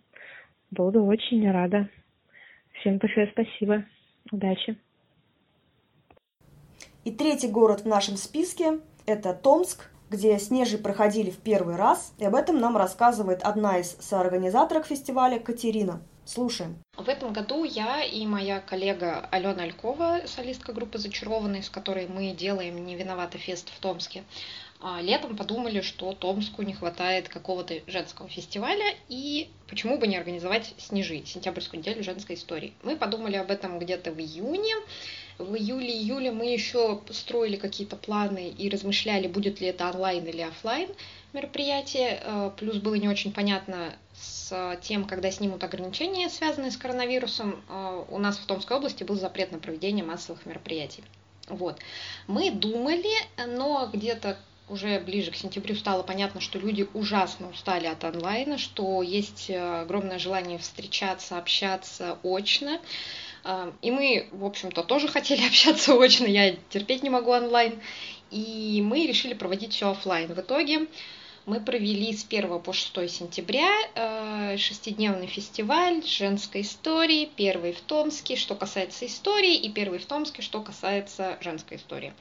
Буду 0.76 1.05
очень 1.05 1.49
рада. 1.49 1.89
Всем 2.73 2.97
большое 2.97 3.32
спасибо. 3.32 3.86
Удачи. 4.30 4.78
И 7.05 7.11
третий 7.11 7.47
город 7.47 7.82
в 7.82 7.88
нашем 7.88 8.17
списке– 8.17 8.80
это 9.05 9.34
Томск. 9.34 9.89
где 10.09 10.38
Снежи 10.38 10.78
проходили 10.78 11.32
в 11.32 11.38
первый 11.38 11.78
раз, 11.78 12.13
и 12.19 12.26
об 12.26 12.36
этом 12.36 12.59
нам 12.59 12.78
рассказывает 12.78 13.41
одна 13.41 13.80
из 13.80 13.97
соорганизаторов 13.99 14.86
фестиваля 14.86 15.39
Катерина. 15.39 16.01
Слушаем. 16.26 16.78
В 16.97 17.07
этом 17.07 17.34
году 17.34 17.63
я 17.63 18.03
и 18.03 18.26
моя 18.26 18.59
коллега 18.59 19.28
Алена 19.32 19.63
Алькова, 19.63 20.21
солистка 20.26 20.73
группы 20.73 20.97
«Зачарованные», 20.97 21.61
с 21.61 21.69
которой 21.69 22.07
мы 22.07 22.34
делаем 22.34 22.84
«Не 22.86 22.95
виновата 22.95 23.38
фест» 23.38 23.69
в 23.69 23.80
Томске, 23.80 24.23
летом 25.01 25.36
подумали, 25.36 25.82
что 25.82 26.13
Томску 26.13 26.61
не 26.61 26.73
хватает 26.73 27.30
какого-то 27.30 27.82
женского 27.88 28.30
фестиваля, 28.30 28.93
и 29.09 29.49
почему 29.67 29.97
бы 29.97 30.07
не 30.07 30.17
организовать 30.17 30.73
«Снежи», 30.78 31.23
сентябрьскую 31.26 31.80
неделю 31.80 32.03
женской 32.03 32.36
истории. 32.36 32.73
Мы 32.84 32.95
подумали 32.95 33.36
об 33.36 33.49
этом 33.49 33.80
где-то 33.80 34.11
в 34.11 34.19
июне, 34.19 34.73
в 35.38 35.53
июле-июле 35.53 36.32
мы 36.32 36.45
еще 36.53 37.01
строили 37.09 37.57
какие-то 37.57 37.97
планы 37.97 38.49
и 38.49 38.69
размышляли, 38.69 39.28
будет 39.28 39.59
ли 39.59 39.67
это 39.67 39.89
онлайн 39.89 40.23
или 40.26 40.41
офлайн 40.41 40.89
мероприятие. 41.34 42.21
Э, 42.23 42.51
плюс 42.55 42.78
было 42.78 42.95
не 42.95 43.09
очень 43.09 43.34
понятно 43.34 43.93
с 44.13 44.80
тем, 44.82 45.05
когда 45.05 45.32
снимут 45.32 45.63
ограничения, 45.63 46.30
связанные 46.30 46.71
с 46.71 46.78
коронавирусом. 46.78 47.61
Э, 47.67 48.05
у 48.09 48.17
нас 48.17 48.38
в 48.38 48.45
Томской 48.45 48.78
области 48.78 49.03
был 49.03 49.15
запрет 49.15 49.51
на 49.51 49.59
проведение 49.59 50.05
массовых 50.05 50.45
мероприятий. 50.45 51.03
Вот. 51.49 51.80
Мы 52.28 52.49
думали, 52.49 53.13
но 53.45 53.89
где-то 53.91 54.38
уже 54.68 54.99
ближе 54.99 55.32
к 55.32 55.36
сентябрю 55.36 55.76
стало 55.76 56.03
понятно, 56.03 56.41
что 56.41 56.59
люди 56.59 56.88
ужасно 56.93 57.49
устали 57.49 57.88
от 57.88 58.03
онлайна, 58.03 58.57
что 58.57 59.01
есть 59.01 59.49
э, 59.49 59.82
огромное 59.82 60.20
желание 60.20 60.57
встречаться, 60.57 61.38
общаться 61.38 62.18
очно. 62.24 62.80
И 63.84 63.91
мы, 63.91 64.28
в 64.32 64.43
общем-то, 64.43 64.82
тоже 64.82 65.07
хотели 65.07 65.45
общаться 65.47 65.93
очно, 65.93 66.26
я 66.26 66.55
терпеть 66.70 67.03
не 67.03 67.11
могу 67.11 67.32
онлайн. 67.32 67.80
И 68.32 68.82
мы 68.84 69.05
решили 69.05 69.36
проводить 69.36 69.74
все 69.74 69.91
офлайн. 69.91 70.34
В 70.34 70.39
итоге 70.39 70.88
мы 71.45 71.59
провели 71.59 72.11
с 72.11 72.25
1 72.25 72.59
по 72.59 72.73
6 72.73 73.09
сентября 73.09 73.69
э, 73.93 74.57
шестидневный 74.57 75.27
фестиваль 75.27 76.03
женской 76.03 76.61
истории, 76.61 77.29
первый 77.35 77.73
в 77.73 77.81
Томске, 77.81 78.35
что 78.35 78.55
касается 78.55 79.05
истории, 79.05 79.55
и 79.55 79.69
первый 79.69 79.99
в 79.99 80.05
Томске, 80.05 80.41
что 80.41 80.61
касается 80.61 81.37
женской 81.41 81.77
истории. 81.77 82.13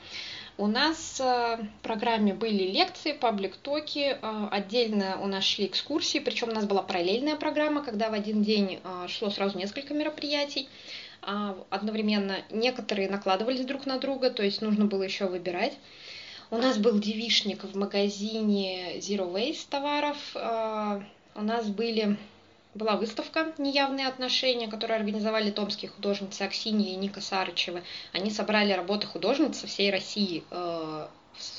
У 0.58 0.66
нас 0.66 1.20
э, 1.20 1.56
в 1.56 1.82
программе 1.82 2.34
были 2.34 2.64
лекции, 2.64 3.12
паблик-токи, 3.12 4.18
э, 4.20 4.48
отдельно 4.50 5.18
у 5.22 5.26
нас 5.26 5.44
шли 5.44 5.66
экскурсии, 5.66 6.18
причем 6.18 6.50
у 6.50 6.52
нас 6.52 6.66
была 6.66 6.82
параллельная 6.82 7.36
программа, 7.36 7.82
когда 7.82 8.10
в 8.10 8.12
один 8.12 8.42
день 8.42 8.78
шло 9.08 9.30
сразу 9.30 9.56
несколько 9.56 9.94
мероприятий. 9.94 10.68
А, 11.26 11.56
одновременно 11.70 12.36
некоторые 12.50 13.08
накладывались 13.08 13.64
друг 13.64 13.86
на 13.86 13.98
друга, 13.98 14.30
то 14.30 14.42
есть 14.42 14.60
нужно 14.60 14.84
было 14.84 15.02
еще 15.02 15.26
выбирать. 15.26 15.72
У 16.50 16.56
нас 16.56 16.78
был 16.78 16.98
девишник 16.98 17.64
в 17.64 17.76
магазине 17.76 18.98
Zero 18.98 19.32
Waste 19.32 19.66
товаров. 19.70 20.16
А, 20.34 21.02
у 21.34 21.42
нас 21.42 21.66
были 21.68 22.18
была 22.74 22.96
выставка 22.96 23.52
«Неявные 23.56 24.08
отношения», 24.08 24.68
которую 24.68 24.98
организовали 24.98 25.50
томские 25.50 25.90
художницы 25.90 26.42
Аксинья 26.42 26.92
и 26.92 26.96
Ника 26.96 27.20
Сарычева. 27.20 27.82
Они 28.12 28.30
собрали 28.30 28.72
работы 28.72 29.06
художниц 29.06 29.58
со 29.58 29.66
всей 29.66 29.90
России 29.90 30.42
э, 30.50 31.06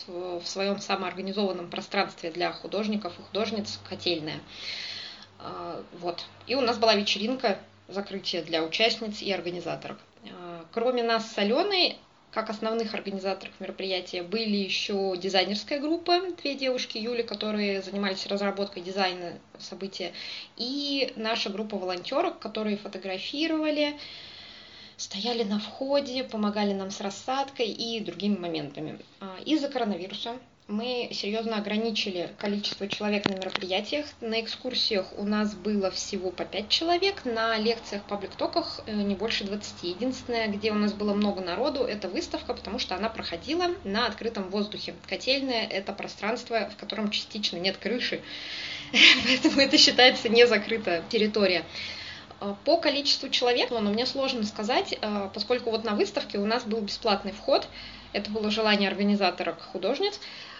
в 0.07 0.45
своем 0.45 0.79
самоорганизованном 0.79 1.69
пространстве 1.69 2.31
для 2.31 2.51
художников 2.51 3.17
и 3.17 3.23
художниц 3.23 3.79
«Котельная». 3.89 4.39
А, 5.39 5.81
вот. 5.99 6.25
И 6.47 6.55
у 6.55 6.61
нас 6.61 6.77
была 6.77 6.95
вечеринка 6.95 7.57
закрытие 7.87 8.43
для 8.43 8.63
участниц 8.63 9.21
и 9.21 9.31
организаторов. 9.31 9.97
А, 10.31 10.65
кроме 10.71 11.01
нас 11.03 11.31
с 11.31 11.37
Аленой, 11.37 11.97
как 12.35 12.49
основных 12.49 12.93
организаторов 12.93 13.53
мероприятия, 13.61 14.21
были 14.21 14.57
еще 14.57 15.15
дизайнерская 15.15 15.79
группа, 15.79 16.19
две 16.43 16.53
девушки, 16.53 16.97
Юли, 16.97 17.23
которые 17.23 17.81
занимались 17.81 18.27
разработкой 18.27 18.83
дизайна 18.83 19.39
события, 19.57 20.11
и 20.57 21.13
наша 21.15 21.49
группа 21.49 21.77
волонтеров, 21.77 22.37
которые 22.39 22.75
фотографировали, 22.75 23.97
стояли 24.97 25.43
на 25.43 25.59
входе, 25.59 26.25
помогали 26.25 26.73
нам 26.73 26.91
с 26.91 26.99
рассадкой 26.99 27.67
и 27.67 28.01
другими 28.01 28.35
моментами. 28.37 28.99
А, 29.21 29.37
из-за 29.45 29.69
коронавируса 29.69 30.37
мы 30.67 31.09
серьезно 31.11 31.57
ограничили 31.57 32.31
количество 32.39 32.87
человек 32.87 33.25
на 33.27 33.33
мероприятиях. 33.33 34.07
На 34.19 34.41
экскурсиях 34.41 35.05
у 35.15 35.23
нас 35.23 35.53
было 35.53 35.91
всего 35.91 36.31
по 36.31 36.43
5 36.43 36.69
человек, 36.69 37.23
на 37.23 37.55
лекциях, 37.57 38.01
паблик-токах 38.03 38.81
э, 38.87 38.91
не 38.91 39.13
больше 39.13 39.43
20. 39.43 39.83
Единственное, 39.83 40.47
где 40.47 40.71
у 40.71 40.75
нас 40.75 40.93
было 40.93 41.13
много 41.13 41.41
народу, 41.41 41.83
это 41.83 42.09
выставка, 42.09 42.55
потому 42.55 42.79
что 42.79 42.95
она 42.95 43.09
проходила 43.09 43.75
на 43.83 44.07
открытом 44.07 44.49
воздухе. 44.49 44.95
Котельная– 45.07 45.67
это 45.69 45.93
пространство, 45.93 46.67
в 46.71 46.77
котором 46.77 47.11
частично 47.11 47.57
нет 47.57 47.77
крыши, 47.77 48.21
поэтому 49.23 49.61
это 49.61 49.77
считается 49.77 50.29
не 50.29 50.47
закрытая 50.47 51.03
территория. 51.09 51.63
Э, 52.41 52.55
по 52.65 52.77
количеству 52.77 53.29
человек, 53.29 53.69
но 53.69 53.81
мне 53.81 54.07
сложно 54.07 54.43
сказать, 54.43 54.97
э, 54.99 55.29
поскольку 55.31 55.69
вот 55.69 55.83
на 55.83 55.93
выставке 55.93 56.39
у 56.39 56.45
нас 56.47 56.63
был 56.63 56.81
бесплатный 56.81 57.33
вход, 57.33 57.67
это 58.13 58.31
было 58.31 58.49
желание 58.49 58.89
организатора 58.89 59.57
художниц, 59.73 60.19
а, 60.19 60.54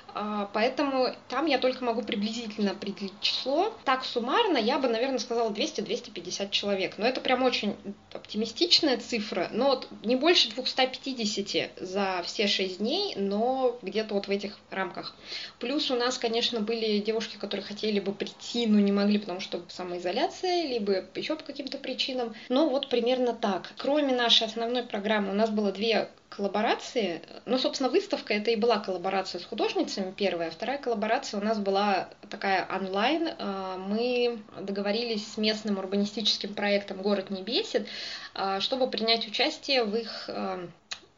поэтому 0.54 1.10
там 1.28 1.46
я 1.46 1.58
только 1.58 1.84
могу 1.84 2.02
приблизительно 2.02 2.72
определить 2.72 3.20
число. 3.20 3.74
Так 3.84 4.06
суммарно 4.06 4.58
я 4.58 4.80
бы, 4.80 4.88
наверное, 4.88 5.20
сказала 5.20 5.50
200-250 5.50 6.50
человек. 6.52 6.98
Но 6.98 7.06
это 7.06 7.20
прям 7.20 7.44
очень 7.44 7.76
оптимистичная 8.14 8.98
цифра. 8.98 9.50
Но 9.52 9.84
не 10.04 10.16
больше 10.16 10.50
250 10.50 11.72
за 11.80 12.22
все 12.24 12.48
6 12.48 12.78
дней, 12.78 13.14
но 13.16 13.78
где-то 13.82 14.14
вот 14.14 14.28
в 14.28 14.32
этих 14.32 14.58
рамках. 14.72 15.16
Плюс 15.60 15.92
у 15.92 15.96
нас, 15.96 16.18
конечно, 16.18 16.62
были 16.62 17.00
девушки, 17.00 17.36
которые 17.36 17.66
хотели 17.66 18.00
бы 18.00 18.14
прийти, 18.14 18.68
но 18.68 18.80
не 18.80 18.92
могли, 18.94 19.20
потому 19.20 19.42
что 19.42 19.64
самоизоляция, 19.68 20.68
либо 20.68 21.04
еще 21.16 21.36
по 21.36 21.44
каким-то 21.44 21.78
причинам. 21.78 22.34
Но 22.48 22.70
вот 22.70 22.90
примерно 22.90 23.34
так. 23.34 23.74
Кроме 23.78 24.16
нашей 24.16 24.48
основной 24.48 24.84
программы 24.84 25.32
у 25.32 25.36
нас 25.36 25.50
было 25.50 25.72
две 25.72 26.10
коллаборации. 26.36 27.22
Ну, 27.46 27.58
собственно, 27.58 27.90
выставка 27.90 28.34
это 28.34 28.52
и 28.52 28.56
была 28.56 28.80
коллаборация 28.80 29.40
с 29.40 29.46
художницами 29.46 30.12
первая. 30.12 30.52
Вторая 30.52 30.78
коллаборация 30.78 31.40
у 31.40 31.44
нас 31.44 31.60
была 31.60 32.10
такая 32.30 32.68
онлайн. 32.68 33.30
А, 33.40 33.78
мы 33.78 34.40
договорились 34.60 35.26
с 35.34 35.38
местным 35.38 35.78
урбанистическим 35.78 36.54
проектом 36.54 37.02
«Город 37.02 37.30
не 37.30 37.42
бесит», 37.42 37.88
а, 38.34 38.60
чтобы 38.60 38.90
принять 38.90 39.28
участие 39.28 39.84
в 39.84 39.96
их 39.96 40.30
а, 40.30 40.68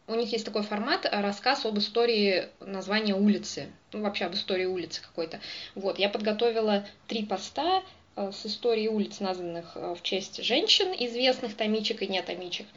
у 0.07 0.15
них 0.15 0.31
есть 0.31 0.45
такой 0.45 0.63
формат, 0.63 1.05
рассказ 1.11 1.65
об 1.65 1.77
истории 1.79 2.47
названия 2.61 3.13
улицы, 3.13 3.67
ну, 3.91 4.03
вообще 4.03 4.25
об 4.25 4.35
истории 4.35 4.63
улицы 4.63 5.01
какой-то. 5.01 5.41
Вот, 5.75 5.99
я 5.99 6.07
подготовила 6.07 6.85
три 7.07 7.25
поста 7.25 7.83
с 8.15 8.45
историей 8.45 8.87
улиц, 8.87 9.19
названных 9.19 9.75
в 9.75 9.99
честь 10.03 10.41
женщин, 10.41 10.93
известных 10.97 11.55
томичек 11.57 12.03
и 12.03 12.07
неотомичек. 12.07 12.67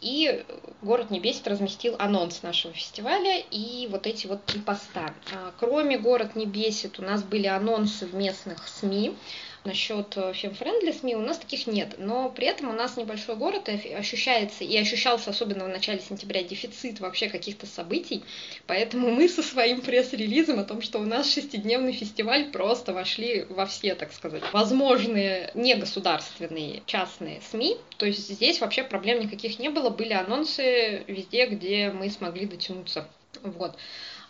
И 0.00 0.44
«Город 0.80 1.10
не 1.10 1.18
бесит» 1.18 1.48
разместил 1.48 1.96
анонс 1.98 2.42
нашего 2.42 2.72
фестиваля 2.72 3.42
и 3.50 3.88
вот 3.90 4.06
эти 4.06 4.28
вот 4.28 4.44
три 4.44 4.60
поста. 4.60 5.12
А, 5.34 5.52
кроме 5.58 5.98
«Город 5.98 6.36
не 6.36 6.46
бесит» 6.46 7.00
у 7.00 7.02
нас 7.02 7.24
были 7.24 7.46
анонсы 7.46 8.06
в 8.06 8.14
местных 8.14 8.68
СМИ. 8.68 9.16
Насчет 9.64 10.14
фемфрендли 10.34 10.92
СМИ 10.92 11.16
у 11.16 11.20
нас 11.20 11.38
таких 11.38 11.66
нет, 11.66 11.96
но 11.98 12.30
при 12.30 12.46
этом 12.46 12.70
у 12.70 12.72
нас 12.72 12.96
небольшой 12.96 13.36
город 13.36 13.68
и 13.68 13.92
ощущается, 13.92 14.64
и 14.64 14.76
ощущался 14.76 15.30
особенно 15.30 15.64
в 15.64 15.68
начале 15.68 16.00
сентября 16.00 16.42
дефицит 16.42 17.00
вообще 17.00 17.28
каких-то 17.28 17.66
событий, 17.66 18.22
поэтому 18.66 19.10
мы 19.10 19.28
со 19.28 19.42
своим 19.42 19.80
пресс-релизом 19.80 20.60
о 20.60 20.64
том, 20.64 20.80
что 20.80 20.98
у 20.98 21.04
нас 21.04 21.32
шестидневный 21.32 21.92
фестиваль, 21.92 22.50
просто 22.50 22.92
вошли 22.92 23.44
во 23.48 23.66
все, 23.66 23.94
так 23.94 24.12
сказать, 24.12 24.42
возможные 24.52 25.50
негосударственные 25.54 26.82
частные 26.86 27.40
СМИ, 27.50 27.76
то 27.96 28.06
есть 28.06 28.28
здесь 28.28 28.60
вообще 28.60 28.84
проблем 28.84 29.20
никаких 29.20 29.58
не 29.58 29.68
было, 29.68 29.90
были 29.90 30.12
анонсы 30.12 31.04
везде, 31.06 31.46
где 31.46 31.90
мы 31.90 32.10
смогли 32.10 32.46
дотянуться. 32.46 33.08
Вот. 33.42 33.76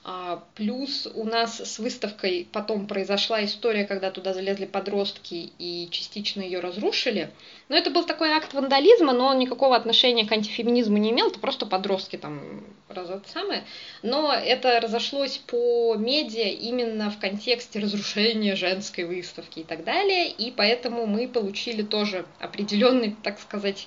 А, 0.05 0.43
плюс 0.55 1.09
у 1.15 1.25
нас 1.25 1.61
с 1.61 1.79
выставкой 1.79 2.49
потом 2.53 2.87
произошла 2.87 3.45
история, 3.45 3.85
когда 3.85 4.11
туда 4.11 4.33
залезли 4.33 4.65
подростки 4.65 5.53
и 5.59 5.89
частично 5.91 6.41
ее 6.41 6.61
разрушили. 6.61 7.31
Но 7.69 7.77
это 7.77 7.91
был 7.91 8.05
такой 8.05 8.31
акт 8.31 8.55
вандализма, 8.55 9.13
но 9.13 9.27
он 9.27 9.39
никакого 9.39 9.77
отношения 9.77 10.27
к 10.27 10.33
антифеминизму 10.33 10.97
не 10.97 11.11
имел, 11.11 11.29
это 11.29 11.39
просто 11.39 11.67
подростки 11.67 12.17
там 12.17 12.65
раз 12.89 13.11
это 13.11 13.29
самое. 13.29 13.65
Но 14.03 14.33
это 14.33 14.81
разошлось 14.81 15.39
по 15.39 15.95
медиа 15.97 16.49
именно 16.49 17.11
в 17.11 17.19
контексте 17.19 17.79
разрушения 17.79 18.57
женской 18.57 19.05
выставки 19.05 19.61
и 19.61 19.65
так 19.65 19.85
далее, 19.85 20.29
и 20.29 20.51
поэтому 20.51 21.07
мы 21.07 21.29
получили 21.29 21.83
тоже 21.83 22.25
определенный, 22.41 23.17
так 23.23 23.39
сказать, 23.41 23.87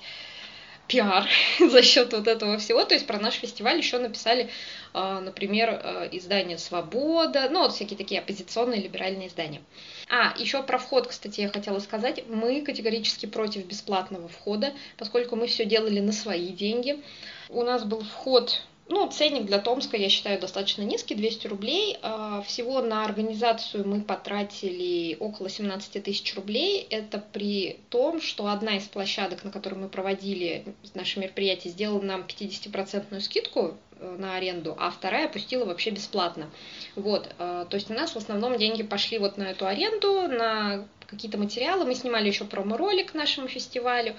пиар 0.92 1.26
за 1.58 1.82
счет 1.82 2.12
вот 2.12 2.28
этого 2.28 2.58
всего. 2.58 2.84
То 2.84 2.94
есть 2.94 3.06
про 3.06 3.18
наш 3.18 3.34
фестиваль 3.34 3.78
еще 3.78 3.98
написали, 3.98 4.50
а, 4.92 5.20
например, 5.20 5.70
а, 5.70 6.08
издание 6.12 6.58
«Свобода», 6.58 7.48
ну 7.50 7.60
вот 7.60 7.72
всякие 7.72 7.96
такие 7.96 8.20
оппозиционные 8.20 8.82
либеральные 8.82 9.28
издания. 9.28 9.62
А, 10.10 10.34
еще 10.38 10.62
про 10.62 10.78
вход, 10.78 11.08
кстати, 11.08 11.40
я 11.40 11.48
хотела 11.48 11.78
сказать. 11.78 12.24
Мы 12.28 12.60
категорически 12.60 13.24
против 13.24 13.64
бесплатного 13.64 14.28
входа, 14.28 14.74
поскольку 14.98 15.34
мы 15.36 15.46
все 15.46 15.64
делали 15.64 16.00
на 16.00 16.12
свои 16.12 16.48
деньги. 16.48 17.02
У 17.48 17.62
нас 17.62 17.84
был 17.84 18.02
вход 18.02 18.62
Ну, 18.94 19.08
ценник 19.08 19.46
для 19.46 19.58
Томска, 19.58 19.96
я 19.96 20.10
считаю, 20.10 20.38
достаточно 20.38 20.82
низкий, 20.82 21.14
200 21.14 21.46
рублей. 21.46 21.96
А, 22.02 22.42
всего 22.42 22.82
на 22.82 23.06
организацию 23.06 23.88
мы 23.88 24.02
потратили 24.02 25.16
около 25.18 25.48
17 25.48 26.04
тысяч 26.04 26.34
рублей. 26.34 26.86
Это 26.90 27.18
при 27.32 27.78
том, 27.88 28.20
что 28.20 28.48
одна 28.48 28.76
из 28.76 28.82
площадок, 28.82 29.44
на 29.44 29.50
которой 29.50 29.76
мы 29.76 29.88
проводили 29.88 30.66
наши 30.92 31.20
мероприятия, 31.20 31.70
сделала 31.70 32.02
нам 32.02 32.26
50% 32.28 33.18
скидку 33.20 33.78
э, 33.98 34.16
на 34.18 34.36
аренду, 34.36 34.76
а 34.78 34.90
вторая 34.90 35.26
пустила 35.26 35.64
вообще 35.64 35.88
бесплатно. 35.88 36.50
Вот, 36.94 37.30
э, 37.38 37.64
то 37.70 37.74
есть 37.74 37.90
у 37.90 37.94
нас 37.94 38.10
в 38.10 38.16
основном 38.18 38.58
деньги 38.58 38.82
пошли 38.82 39.16
вот 39.16 39.38
на 39.38 39.44
эту 39.44 39.66
аренду, 39.66 40.28
на 40.28 40.86
какие-то 41.06 41.38
материалы. 41.38 41.86
Мы 41.86 41.94
снимали 41.94 42.28
еще 42.28 42.44
промо-ролик 42.44 43.12
к 43.12 43.14
нашему 43.14 43.48
фестивалю. 43.48 44.16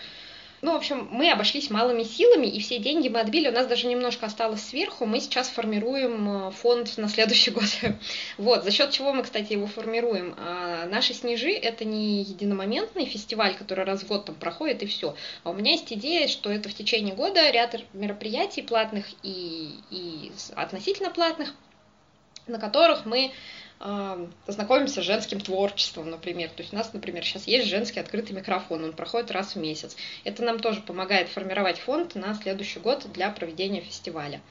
Ну, 0.64 0.72
в 0.72 0.76
общем, 0.78 1.10
мы 1.12 1.30
обошлись 1.30 1.70
малыми 1.70 2.04
силами, 2.04 2.48
и 2.48 2.62
все 2.62 2.80
деньги 2.80 3.10
мы 3.10 3.20
отбили. 3.20 3.50
У 3.50 3.52
нас 3.52 3.68
даже 3.68 3.86
немножко 3.86 4.28
осталось 4.28 4.64
сверху. 4.64 5.06
Мы 5.06 5.20
сейчас 5.20 5.50
формируем 5.50 6.48
э, 6.48 6.52
фонд 6.52 6.96
на 6.96 7.10
следующий 7.10 7.52
год. 7.52 7.66
Вот, 8.38 8.64
за 8.64 8.72
счет 8.72 8.92
чего 8.92 9.12
мы, 9.12 9.24
кстати, 9.24 9.52
его 9.52 9.68
формируем. 9.68 10.34
А 10.38 10.86
наши 10.86 11.14
снежи— 11.14 11.52
это 11.52 11.84
не 11.84 12.22
единомоментный 12.22 13.04
фестиваль, 13.04 13.56
который 13.56 13.84
раз 13.84 14.04
в 14.04 14.08
год 14.08 14.24
там 14.24 14.36
проходит, 14.36 14.84
и 14.84 14.86
все. 14.86 15.18
А 15.44 15.50
у 15.50 15.54
меня 15.54 15.74
есть 15.74 15.92
идея, 15.92 16.30
что 16.30 16.50
это 16.50 16.70
в 16.70 16.74
течение 16.74 17.14
года 17.14 17.50
ряд 17.52 17.76
мероприятий 17.92 18.62
платных 18.62 19.06
и, 19.22 19.70
и 19.92 20.32
относительно 20.56 21.10
платных, 21.10 21.54
на 22.48 22.58
которых 22.58 23.06
мы 23.06 23.34
познакомимся 24.46 25.02
с 25.02 25.06
женским 25.06 25.42
творчеством, 25.42 26.10
например. 26.10 26.50
То 26.50 26.62
есть 26.62 26.74
у 26.74 26.76
нас, 26.76 26.94
например, 26.94 27.24
сейчас 27.26 27.48
есть 27.48 27.68
женский 27.68 28.00
открытый 28.00 28.36
микрофон, 28.36 28.84
он 28.84 28.94
проходит 28.94 29.32
раз 29.32 29.56
в 29.56 29.60
месяц. 29.60 29.98
Это 30.24 30.44
нам 30.44 30.60
тоже 30.60 30.82
помогает 30.82 31.28
формировать 31.28 31.80
фонд 31.80 32.16
на 32.16 32.34
следующий 32.36 32.80
год 32.80 33.06
для 33.12 33.30
проведения 33.30 33.82
фестиваля. 33.82 34.42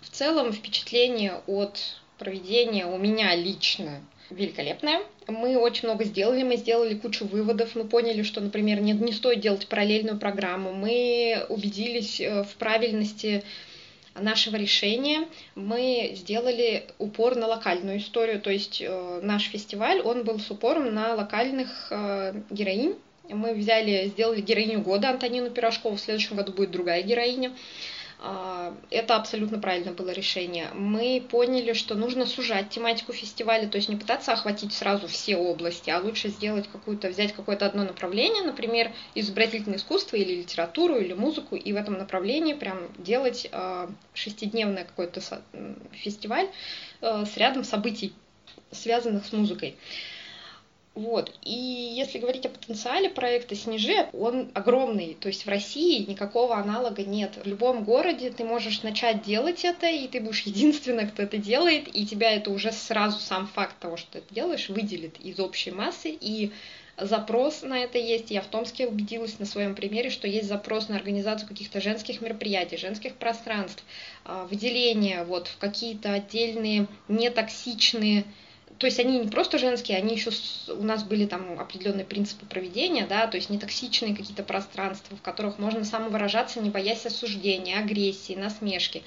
В 0.00 0.10
целом 0.10 0.52
впечатление 0.52 1.40
от 1.46 1.78
проведения 2.18 2.86
у 2.86 2.98
меня 2.98 3.34
лично 3.36 4.00
великолепное. 4.30 5.02
Мы 5.28 5.56
очень 5.56 5.88
много 5.88 6.04
сделали, 6.04 6.42
мы 6.42 6.56
сделали 6.56 6.94
кучу 6.94 7.24
выводов, 7.24 7.76
мы 7.76 7.84
поняли, 7.84 8.22
что, 8.22 8.40
например, 8.40 8.80
не, 8.80 8.92
не 8.92 9.12
стоит 9.12 9.40
делать 9.40 9.68
параллельную 9.68 10.18
программу, 10.18 10.72
мы 10.72 11.46
убедились 11.48 12.20
э, 12.20 12.42
в 12.42 12.56
правильности 12.56 13.44
нашего 14.14 14.56
решения 14.56 15.28
мы 15.54 16.12
сделали 16.14 16.86
упор 16.98 17.36
на 17.36 17.46
локальную 17.46 17.98
историю, 17.98 18.40
то 18.40 18.50
есть 18.50 18.80
э, 18.80 19.20
наш 19.22 19.44
фестиваль, 19.44 20.00
он 20.00 20.24
был 20.24 20.38
с 20.38 20.50
упором 20.50 20.92
на 20.94 21.14
локальных 21.14 21.88
э, 21.90 22.34
героинь. 22.50 22.94
Мы 23.28 23.54
взяли, 23.54 24.08
сделали 24.08 24.40
героиню 24.40 24.80
года 24.80 25.10
Антонину 25.10 25.50
Пирожкову, 25.50 25.96
в 25.96 26.00
следующем 26.00 26.36
году 26.36 26.52
будет 26.52 26.70
другая 26.70 27.02
героиня. 27.02 27.52
А, 28.24 28.72
это 28.90 29.16
абсолютно 29.16 29.58
правильно 29.58 29.90
было 29.90 30.10
решение. 30.10 30.68
Мы 30.74 31.20
поняли, 31.28 31.72
что 31.72 31.96
нужно 31.96 32.24
сужать 32.24 32.70
тематику 32.70 33.12
фестиваля, 33.12 33.66
то 33.66 33.78
есть 33.78 33.88
не 33.88 33.96
пытаться 33.96 34.32
охватить 34.32 34.72
сразу 34.72 35.08
все 35.08 35.36
области, 35.36 35.90
а 35.90 35.98
лучше 35.98 36.28
сделать 36.28 36.68
какую-то, 36.70 37.08
взять 37.08 37.32
какое-то 37.32 37.66
одно 37.66 37.82
направление, 37.82 38.44
например, 38.44 38.92
изобразительное 39.16 39.78
искусство 39.78 40.14
или 40.14 40.36
литературу, 40.36 40.98
или 40.98 41.14
музыку, 41.14 41.56
и 41.56 41.72
в 41.72 41.76
этом 41.76 41.94
направлении 41.94 42.54
прям 42.54 42.92
делать 42.96 43.48
а, 43.50 43.90
шестидневный 44.14 44.84
какой-то 44.84 45.20
фестиваль 45.90 46.48
а, 47.00 47.26
с 47.26 47.36
рядом 47.36 47.64
событий, 47.64 48.12
связанных 48.70 49.26
с 49.26 49.32
музыкой. 49.32 49.74
Вот. 50.94 51.34
И 51.42 51.54
если 51.54 52.18
говорить 52.18 52.44
о 52.44 52.50
потенциале 52.50 53.08
проекта 53.08 53.56
«Снежи», 53.56 54.08
он 54.12 54.50
огромный. 54.52 55.16
То 55.18 55.28
есть 55.28 55.46
в 55.46 55.48
России 55.48 56.04
никакого 56.04 56.56
аналога 56.56 57.02
нет. 57.02 57.38
В 57.42 57.46
любом 57.46 57.84
городе 57.84 58.30
ты 58.30 58.44
можешь 58.44 58.82
начать 58.82 59.22
делать 59.22 59.64
это, 59.64 59.88
и 59.88 60.06
ты 60.06 60.20
будешь 60.20 60.42
единственным, 60.42 61.08
кто 61.08 61.22
это 61.22 61.38
делает, 61.38 61.88
и 61.94 62.04
тебя 62.04 62.32
это 62.32 62.50
уже 62.50 62.72
сразу 62.72 63.20
сам 63.20 63.46
факт 63.46 63.78
того, 63.78 63.96
что 63.96 64.12
ты 64.12 64.18
это 64.18 64.34
делаешь, 64.34 64.68
выделит 64.68 65.18
из 65.18 65.40
общей 65.40 65.70
массы. 65.70 66.10
И 66.20 66.52
запрос 66.98 67.62
на 67.62 67.78
это 67.78 67.96
есть. 67.96 68.30
Я 68.30 68.42
в 68.42 68.46
Томске 68.46 68.86
убедилась 68.86 69.38
на 69.38 69.46
своем 69.46 69.74
примере, 69.74 70.10
что 70.10 70.28
есть 70.28 70.48
запрос 70.48 70.90
на 70.90 70.96
организацию 70.96 71.48
каких-то 71.48 71.80
женских 71.80 72.20
мероприятий, 72.20 72.76
женских 72.76 73.16
пространств, 73.16 73.82
а, 74.24 74.44
выделение 74.44 75.24
вот 75.24 75.48
в 75.48 75.56
какие-то 75.56 76.12
отдельные 76.12 76.86
нетоксичные 77.08 78.24
то 78.82 78.86
есть 78.86 78.98
они 78.98 79.20
не 79.20 79.28
просто 79.28 79.58
женские, 79.58 79.96
они 79.96 80.16
еще 80.16 80.30
у 80.66 80.82
нас 80.82 81.04
были 81.04 81.24
там 81.24 81.60
определенные 81.60 82.04
принципы 82.04 82.46
проведения, 82.46 83.06
да, 83.06 83.28
то 83.28 83.36
есть 83.36 83.48
не 83.48 83.56
токсичные 83.56 84.16
какие-то 84.16 84.42
пространства, 84.42 85.16
в 85.16 85.22
которых 85.22 85.60
можно 85.60 85.84
самовыражаться, 85.84 86.60
не 86.60 86.68
боясь 86.68 87.06
осуждения, 87.06 87.78
агрессии, 87.78 88.32
насмешки. 88.32 89.04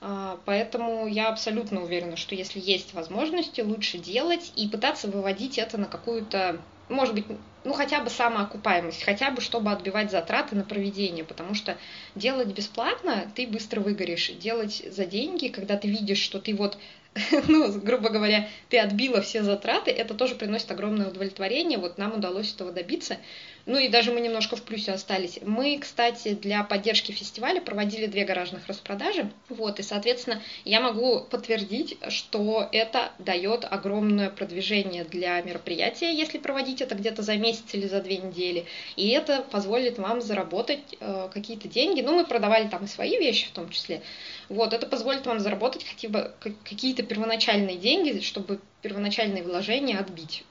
А, 0.00 0.38
поэтому 0.44 1.08
я 1.08 1.28
абсолютно 1.28 1.82
уверена, 1.82 2.16
что 2.16 2.36
если 2.36 2.60
есть 2.60 2.94
возможности, 2.94 3.62
лучше 3.62 3.98
делать 3.98 4.52
и 4.54 4.68
пытаться 4.68 5.08
выводить 5.08 5.58
это 5.58 5.76
на 5.76 5.86
какую-то, 5.86 6.60
может 6.88 7.16
быть, 7.16 7.26
ну 7.64 7.72
хотя 7.72 8.00
бы 8.00 8.10
самоокупаемость, 8.10 9.02
хотя 9.02 9.30
бы 9.30 9.40
чтобы 9.40 9.70
отбивать 9.70 10.10
затраты 10.10 10.56
на 10.56 10.64
проведение, 10.64 11.24
потому 11.24 11.54
что 11.54 11.76
делать 12.14 12.48
бесплатно 12.48 13.30
ты 13.34 13.46
быстро 13.46 13.80
выгоришь, 13.80 14.30
делать 14.32 14.82
за 14.90 15.04
деньги, 15.04 15.48
когда 15.48 15.76
ты 15.76 15.88
видишь, 15.88 16.18
что 16.18 16.40
ты 16.40 16.54
вот 16.54 16.78
ну, 17.48 17.72
грубо 17.80 18.08
говоря, 18.08 18.48
ты 18.68 18.78
отбила 18.78 19.20
все 19.20 19.42
затраты, 19.42 19.90
это 19.90 20.14
тоже 20.14 20.36
приносит 20.36 20.70
огромное 20.70 21.08
удовлетворение. 21.08 21.78
Вот 21.78 21.98
нам 21.98 22.14
удалось 22.14 22.52
этого 22.52 22.70
добиться. 22.70 23.18
Ну 23.66 23.78
и 23.78 23.88
даже 23.88 24.12
мы 24.12 24.20
немножко 24.20 24.56
в 24.56 24.62
плюсе 24.62 24.92
остались. 24.92 25.38
Мы, 25.42 25.78
кстати, 25.78 26.34
для 26.34 26.62
поддержки 26.62 27.12
фестиваля 27.12 27.60
проводили 27.60 28.06
две 28.06 28.24
гаражных 28.24 28.66
распродажи. 28.68 29.30
Вот, 29.48 29.80
и, 29.80 29.82
соответственно, 29.82 30.40
я 30.64 30.80
могу 30.80 31.20
подтвердить, 31.20 31.98
что 32.08 32.68
это 32.72 33.12
дает 33.18 33.66
огромное 33.68 34.30
продвижение 34.30 35.04
для 35.04 35.40
мероприятия, 35.42 36.14
если 36.14 36.38
проводить 36.38 36.80
это 36.80 36.94
где-то 36.94 37.22
за 37.22 37.36
месяц 37.36 37.49
или 37.72 37.86
за 37.86 38.00
две 38.00 38.18
недели. 38.18 38.66
И 38.96 39.08
это 39.10 39.42
позволит 39.42 39.98
вам 39.98 40.20
заработать 40.20 40.80
э, 41.00 41.28
какие-то 41.32 41.68
деньги. 41.68 42.00
Ну, 42.00 42.16
мы 42.16 42.24
продавали 42.24 42.68
там 42.68 42.84
и 42.84 42.88
свои 42.88 43.18
вещи 43.18 43.48
в 43.48 43.52
том 43.52 43.68
числе. 43.70 44.02
Вот, 44.48 44.72
это 44.72 44.86
позволит 44.86 45.26
вам 45.26 45.40
заработать 45.40 45.84
хотя 45.84 46.08
бы 46.08 46.32
какие-то 46.64 47.02
первоначальные 47.02 47.76
деньги, 47.76 48.20
чтобы 48.20 48.60
первоначальные 48.82 49.42
вложения 49.42 49.98
отбить 49.98 50.44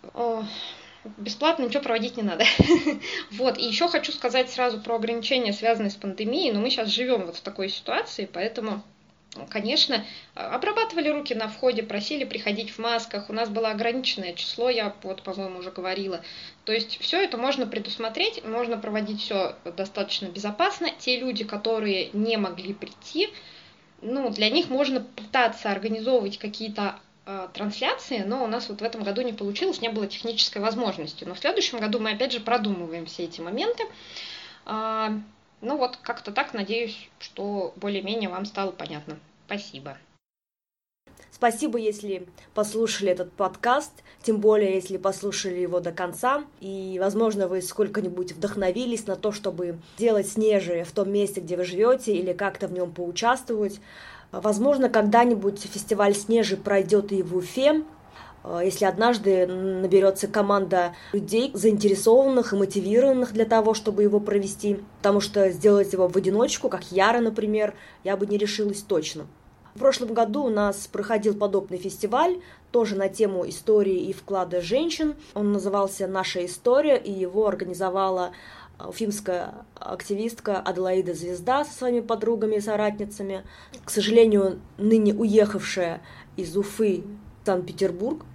бесплатно 1.18 1.64
ничего 1.64 1.82
проводить 1.82 2.18
не 2.18 2.24
надо. 2.24 2.44
вот, 3.32 3.58
и 3.58 3.64
еще 3.64 3.88
хочу 3.88 4.12
сказать 4.12 4.50
сразу 4.50 4.80
про 4.80 4.96
ограничения, 4.96 5.54
связанные 5.54 5.92
с 5.92 5.96
пандемией, 5.96 6.52
но 6.52 6.60
мы 6.60 6.70
сейчас 6.70 6.90
живем 6.90 7.26
вот 7.26 7.38
в 7.38 7.42
такой 7.42 7.70
ситуации, 7.70 8.30
поэтому 8.32 8.84
Конечно, 9.50 10.04
обрабатывали 10.34 11.10
руки 11.10 11.36
на 11.36 11.48
входе, 11.48 11.84
просили 11.84 12.24
приходить 12.24 12.72
в 12.72 12.80
масках. 12.80 13.30
У 13.30 13.34
нас 13.34 13.48
было 13.48 13.70
ограниченное 13.70 14.34
число, 14.34 14.70
я 14.70 14.96
вот, 15.04 15.22
по-моему, 15.22 15.60
уже 15.60 15.72
говорила. 15.72 16.22
То 16.66 16.74
есть 16.74 17.00
все 17.00 17.22
это 17.22 17.38
можно 17.38 17.68
предусмотреть, 17.68 18.44
можно 18.44 18.78
проводить 18.78 19.22
все 19.22 19.56
достаточно 19.78 20.26
безопасно. 20.26 20.90
Те 20.98 21.20
люди, 21.20 21.44
которые 21.44 22.10
не 22.14 22.38
могли 22.38 22.74
прийти, 22.74 23.30
ну, 24.02 24.30
для 24.30 24.50
них 24.50 24.70
можно 24.70 25.02
пытаться 25.02 25.72
организовывать 25.72 26.40
какие-то 26.40 27.00
Э, 27.32 27.48
трансляции, 27.54 28.24
но 28.26 28.44
у 28.44 28.48
нас 28.48 28.70
вот 28.70 28.82
в 28.82 28.84
этом 28.84 29.04
году 29.04 29.22
не 29.22 29.34
получилось, 29.34 29.82
не 29.82 29.90
было 29.90 30.08
технической 30.08 30.64
возможности. 30.64 31.26
Но 31.26 31.36
в 31.36 31.40
следующем 31.40 31.80
году 31.80 32.00
мы 32.00 32.14
опять 32.14 32.32
же 32.32 32.40
продумываем 32.40 33.06
все 33.06 33.26
эти 33.26 33.40
моменты. 33.40 33.84
Ну 35.62 35.78
вот, 35.78 35.98
как-то 35.98 36.32
так, 36.32 36.54
надеюсь, 36.54 37.10
что 37.20 37.74
более-менее 37.76 38.30
вам 38.30 38.46
стало 38.46 38.72
понятно. 38.72 39.18
Спасибо. 39.46 39.98
Спасибо, 41.32 41.78
если 41.78 42.28
послушали 42.54 43.12
этот 43.12 43.32
подкаст, 43.32 43.92
тем 44.22 44.38
более, 44.38 44.76
если 44.76 44.98
послушали 44.98 45.60
его 45.60 45.80
до 45.80 45.92
конца. 45.92 46.44
И, 46.60 46.98
возможно, 47.00 47.48
вы 47.48 47.62
сколько-нибудь 47.62 48.34
вдохновились 48.34 49.08
на 49.08 49.16
то, 49.16 49.32
чтобы 49.32 49.80
делать 49.98 50.28
снежи 50.28 50.84
в 50.84 50.92
том 50.92 51.12
месте, 51.12 51.40
где 51.40 51.56
вы 51.56 51.64
живете, 51.64 52.14
или 52.14 52.34
как-то 52.34 52.68
в 52.68 52.74
нем 52.74 52.92
поучаствовать. 52.92 53.80
Возможно, 54.32 54.90
когда-нибудь 54.90 55.62
фестиваль 55.62 56.14
«Снежи» 56.14 56.58
пройдет 56.58 57.12
и 57.12 57.24
в 57.24 57.36
Уфе, 57.36 57.84
если 58.62 58.86
однажды 58.86 59.46
наберется 59.48 60.28
команда 60.28 60.94
людей, 61.14 61.52
заинтересованных 61.54 62.54
и 62.54 62.56
мотивированных 62.56 63.34
для 63.34 63.46
того, 63.46 63.74
чтобы 63.74 64.04
его 64.04 64.20
провести. 64.20 64.80
Потому 64.98 65.20
что 65.20 65.50
сделать 65.52 65.94
его 65.94 66.08
в 66.08 66.16
одиночку, 66.16 66.70
как 66.70 66.92
Яра, 66.92 67.20
например, 67.20 67.74
я 68.04 68.18
бы 68.18 68.26
не 68.26 68.38
решилась 68.38 68.82
точно. 68.82 69.28
В 69.76 69.80
прошлом 69.80 70.14
году 70.14 70.44
у 70.46 70.50
нас 70.50 70.88
проходил 70.88 71.36
подобный 71.36 71.78
фестиваль, 71.78 72.42
тоже 72.72 72.96
на 72.96 73.08
тему 73.08 73.48
истории 73.48 74.08
и 74.08 74.14
вклада 74.14 74.62
женщин. 74.62 75.16
Он 75.34 75.52
назывался 75.54 76.08
«Наша 76.08 76.46
история», 76.46 76.98
и 76.98 77.12
его 77.12 77.48
организовала 77.48 78.32
уфимская 78.86 79.66
активистка 79.76 80.60
Аделаида 80.60 81.14
Звезда 81.14 81.66
со 81.66 81.74
своими 81.74 82.00
подругами 82.00 82.56
и 82.56 82.62
соратницами, 82.62 83.44
к 83.84 83.90
сожалению, 83.90 84.60
ныне 84.78 85.14
уехавшая 85.14 86.02
из 86.36 86.56
Уфы 86.56 87.04
в 87.44 87.46
Санкт-Петербург. 87.46 88.26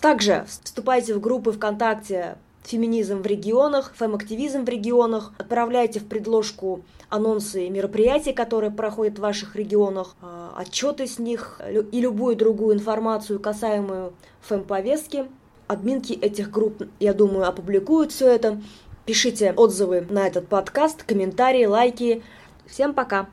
Также 0.00 0.46
вступайте 0.48 1.14
в 1.14 1.20
группы 1.20 1.52
ВКонтакте 1.52 2.38
феминизм 2.62 3.22
в 3.22 3.26
регионах, 3.26 3.92
фем-активизм 3.98 4.64
в 4.64 4.68
регионах. 4.68 5.32
Отправляйте 5.38 6.00
в 6.00 6.06
предложку 6.06 6.82
анонсы 7.08 7.68
мероприятий, 7.68 8.32
которые 8.32 8.70
проходят 8.70 9.18
в 9.18 9.22
ваших 9.22 9.56
регионах, 9.56 10.14
а, 10.22 10.54
отчеты 10.56 11.06
с 11.06 11.18
них 11.18 11.60
и 11.92 12.00
любую 12.00 12.36
другую 12.36 12.76
информацию, 12.76 13.40
касаемую 13.40 14.14
фем-повестки. 14.42 15.26
Админки 15.66 16.12
этих 16.12 16.50
групп, 16.50 16.82
я 16.98 17.14
думаю, 17.14 17.46
опубликуют 17.46 18.12
все 18.12 18.28
это. 18.28 18.60
Пишите 19.04 19.52
отзывы 19.52 20.06
на 20.08 20.26
этот 20.26 20.48
подкаст, 20.48 21.02
комментарии, 21.02 21.64
лайки. 21.64 22.22
Всем 22.66 22.94
пока! 22.94 23.28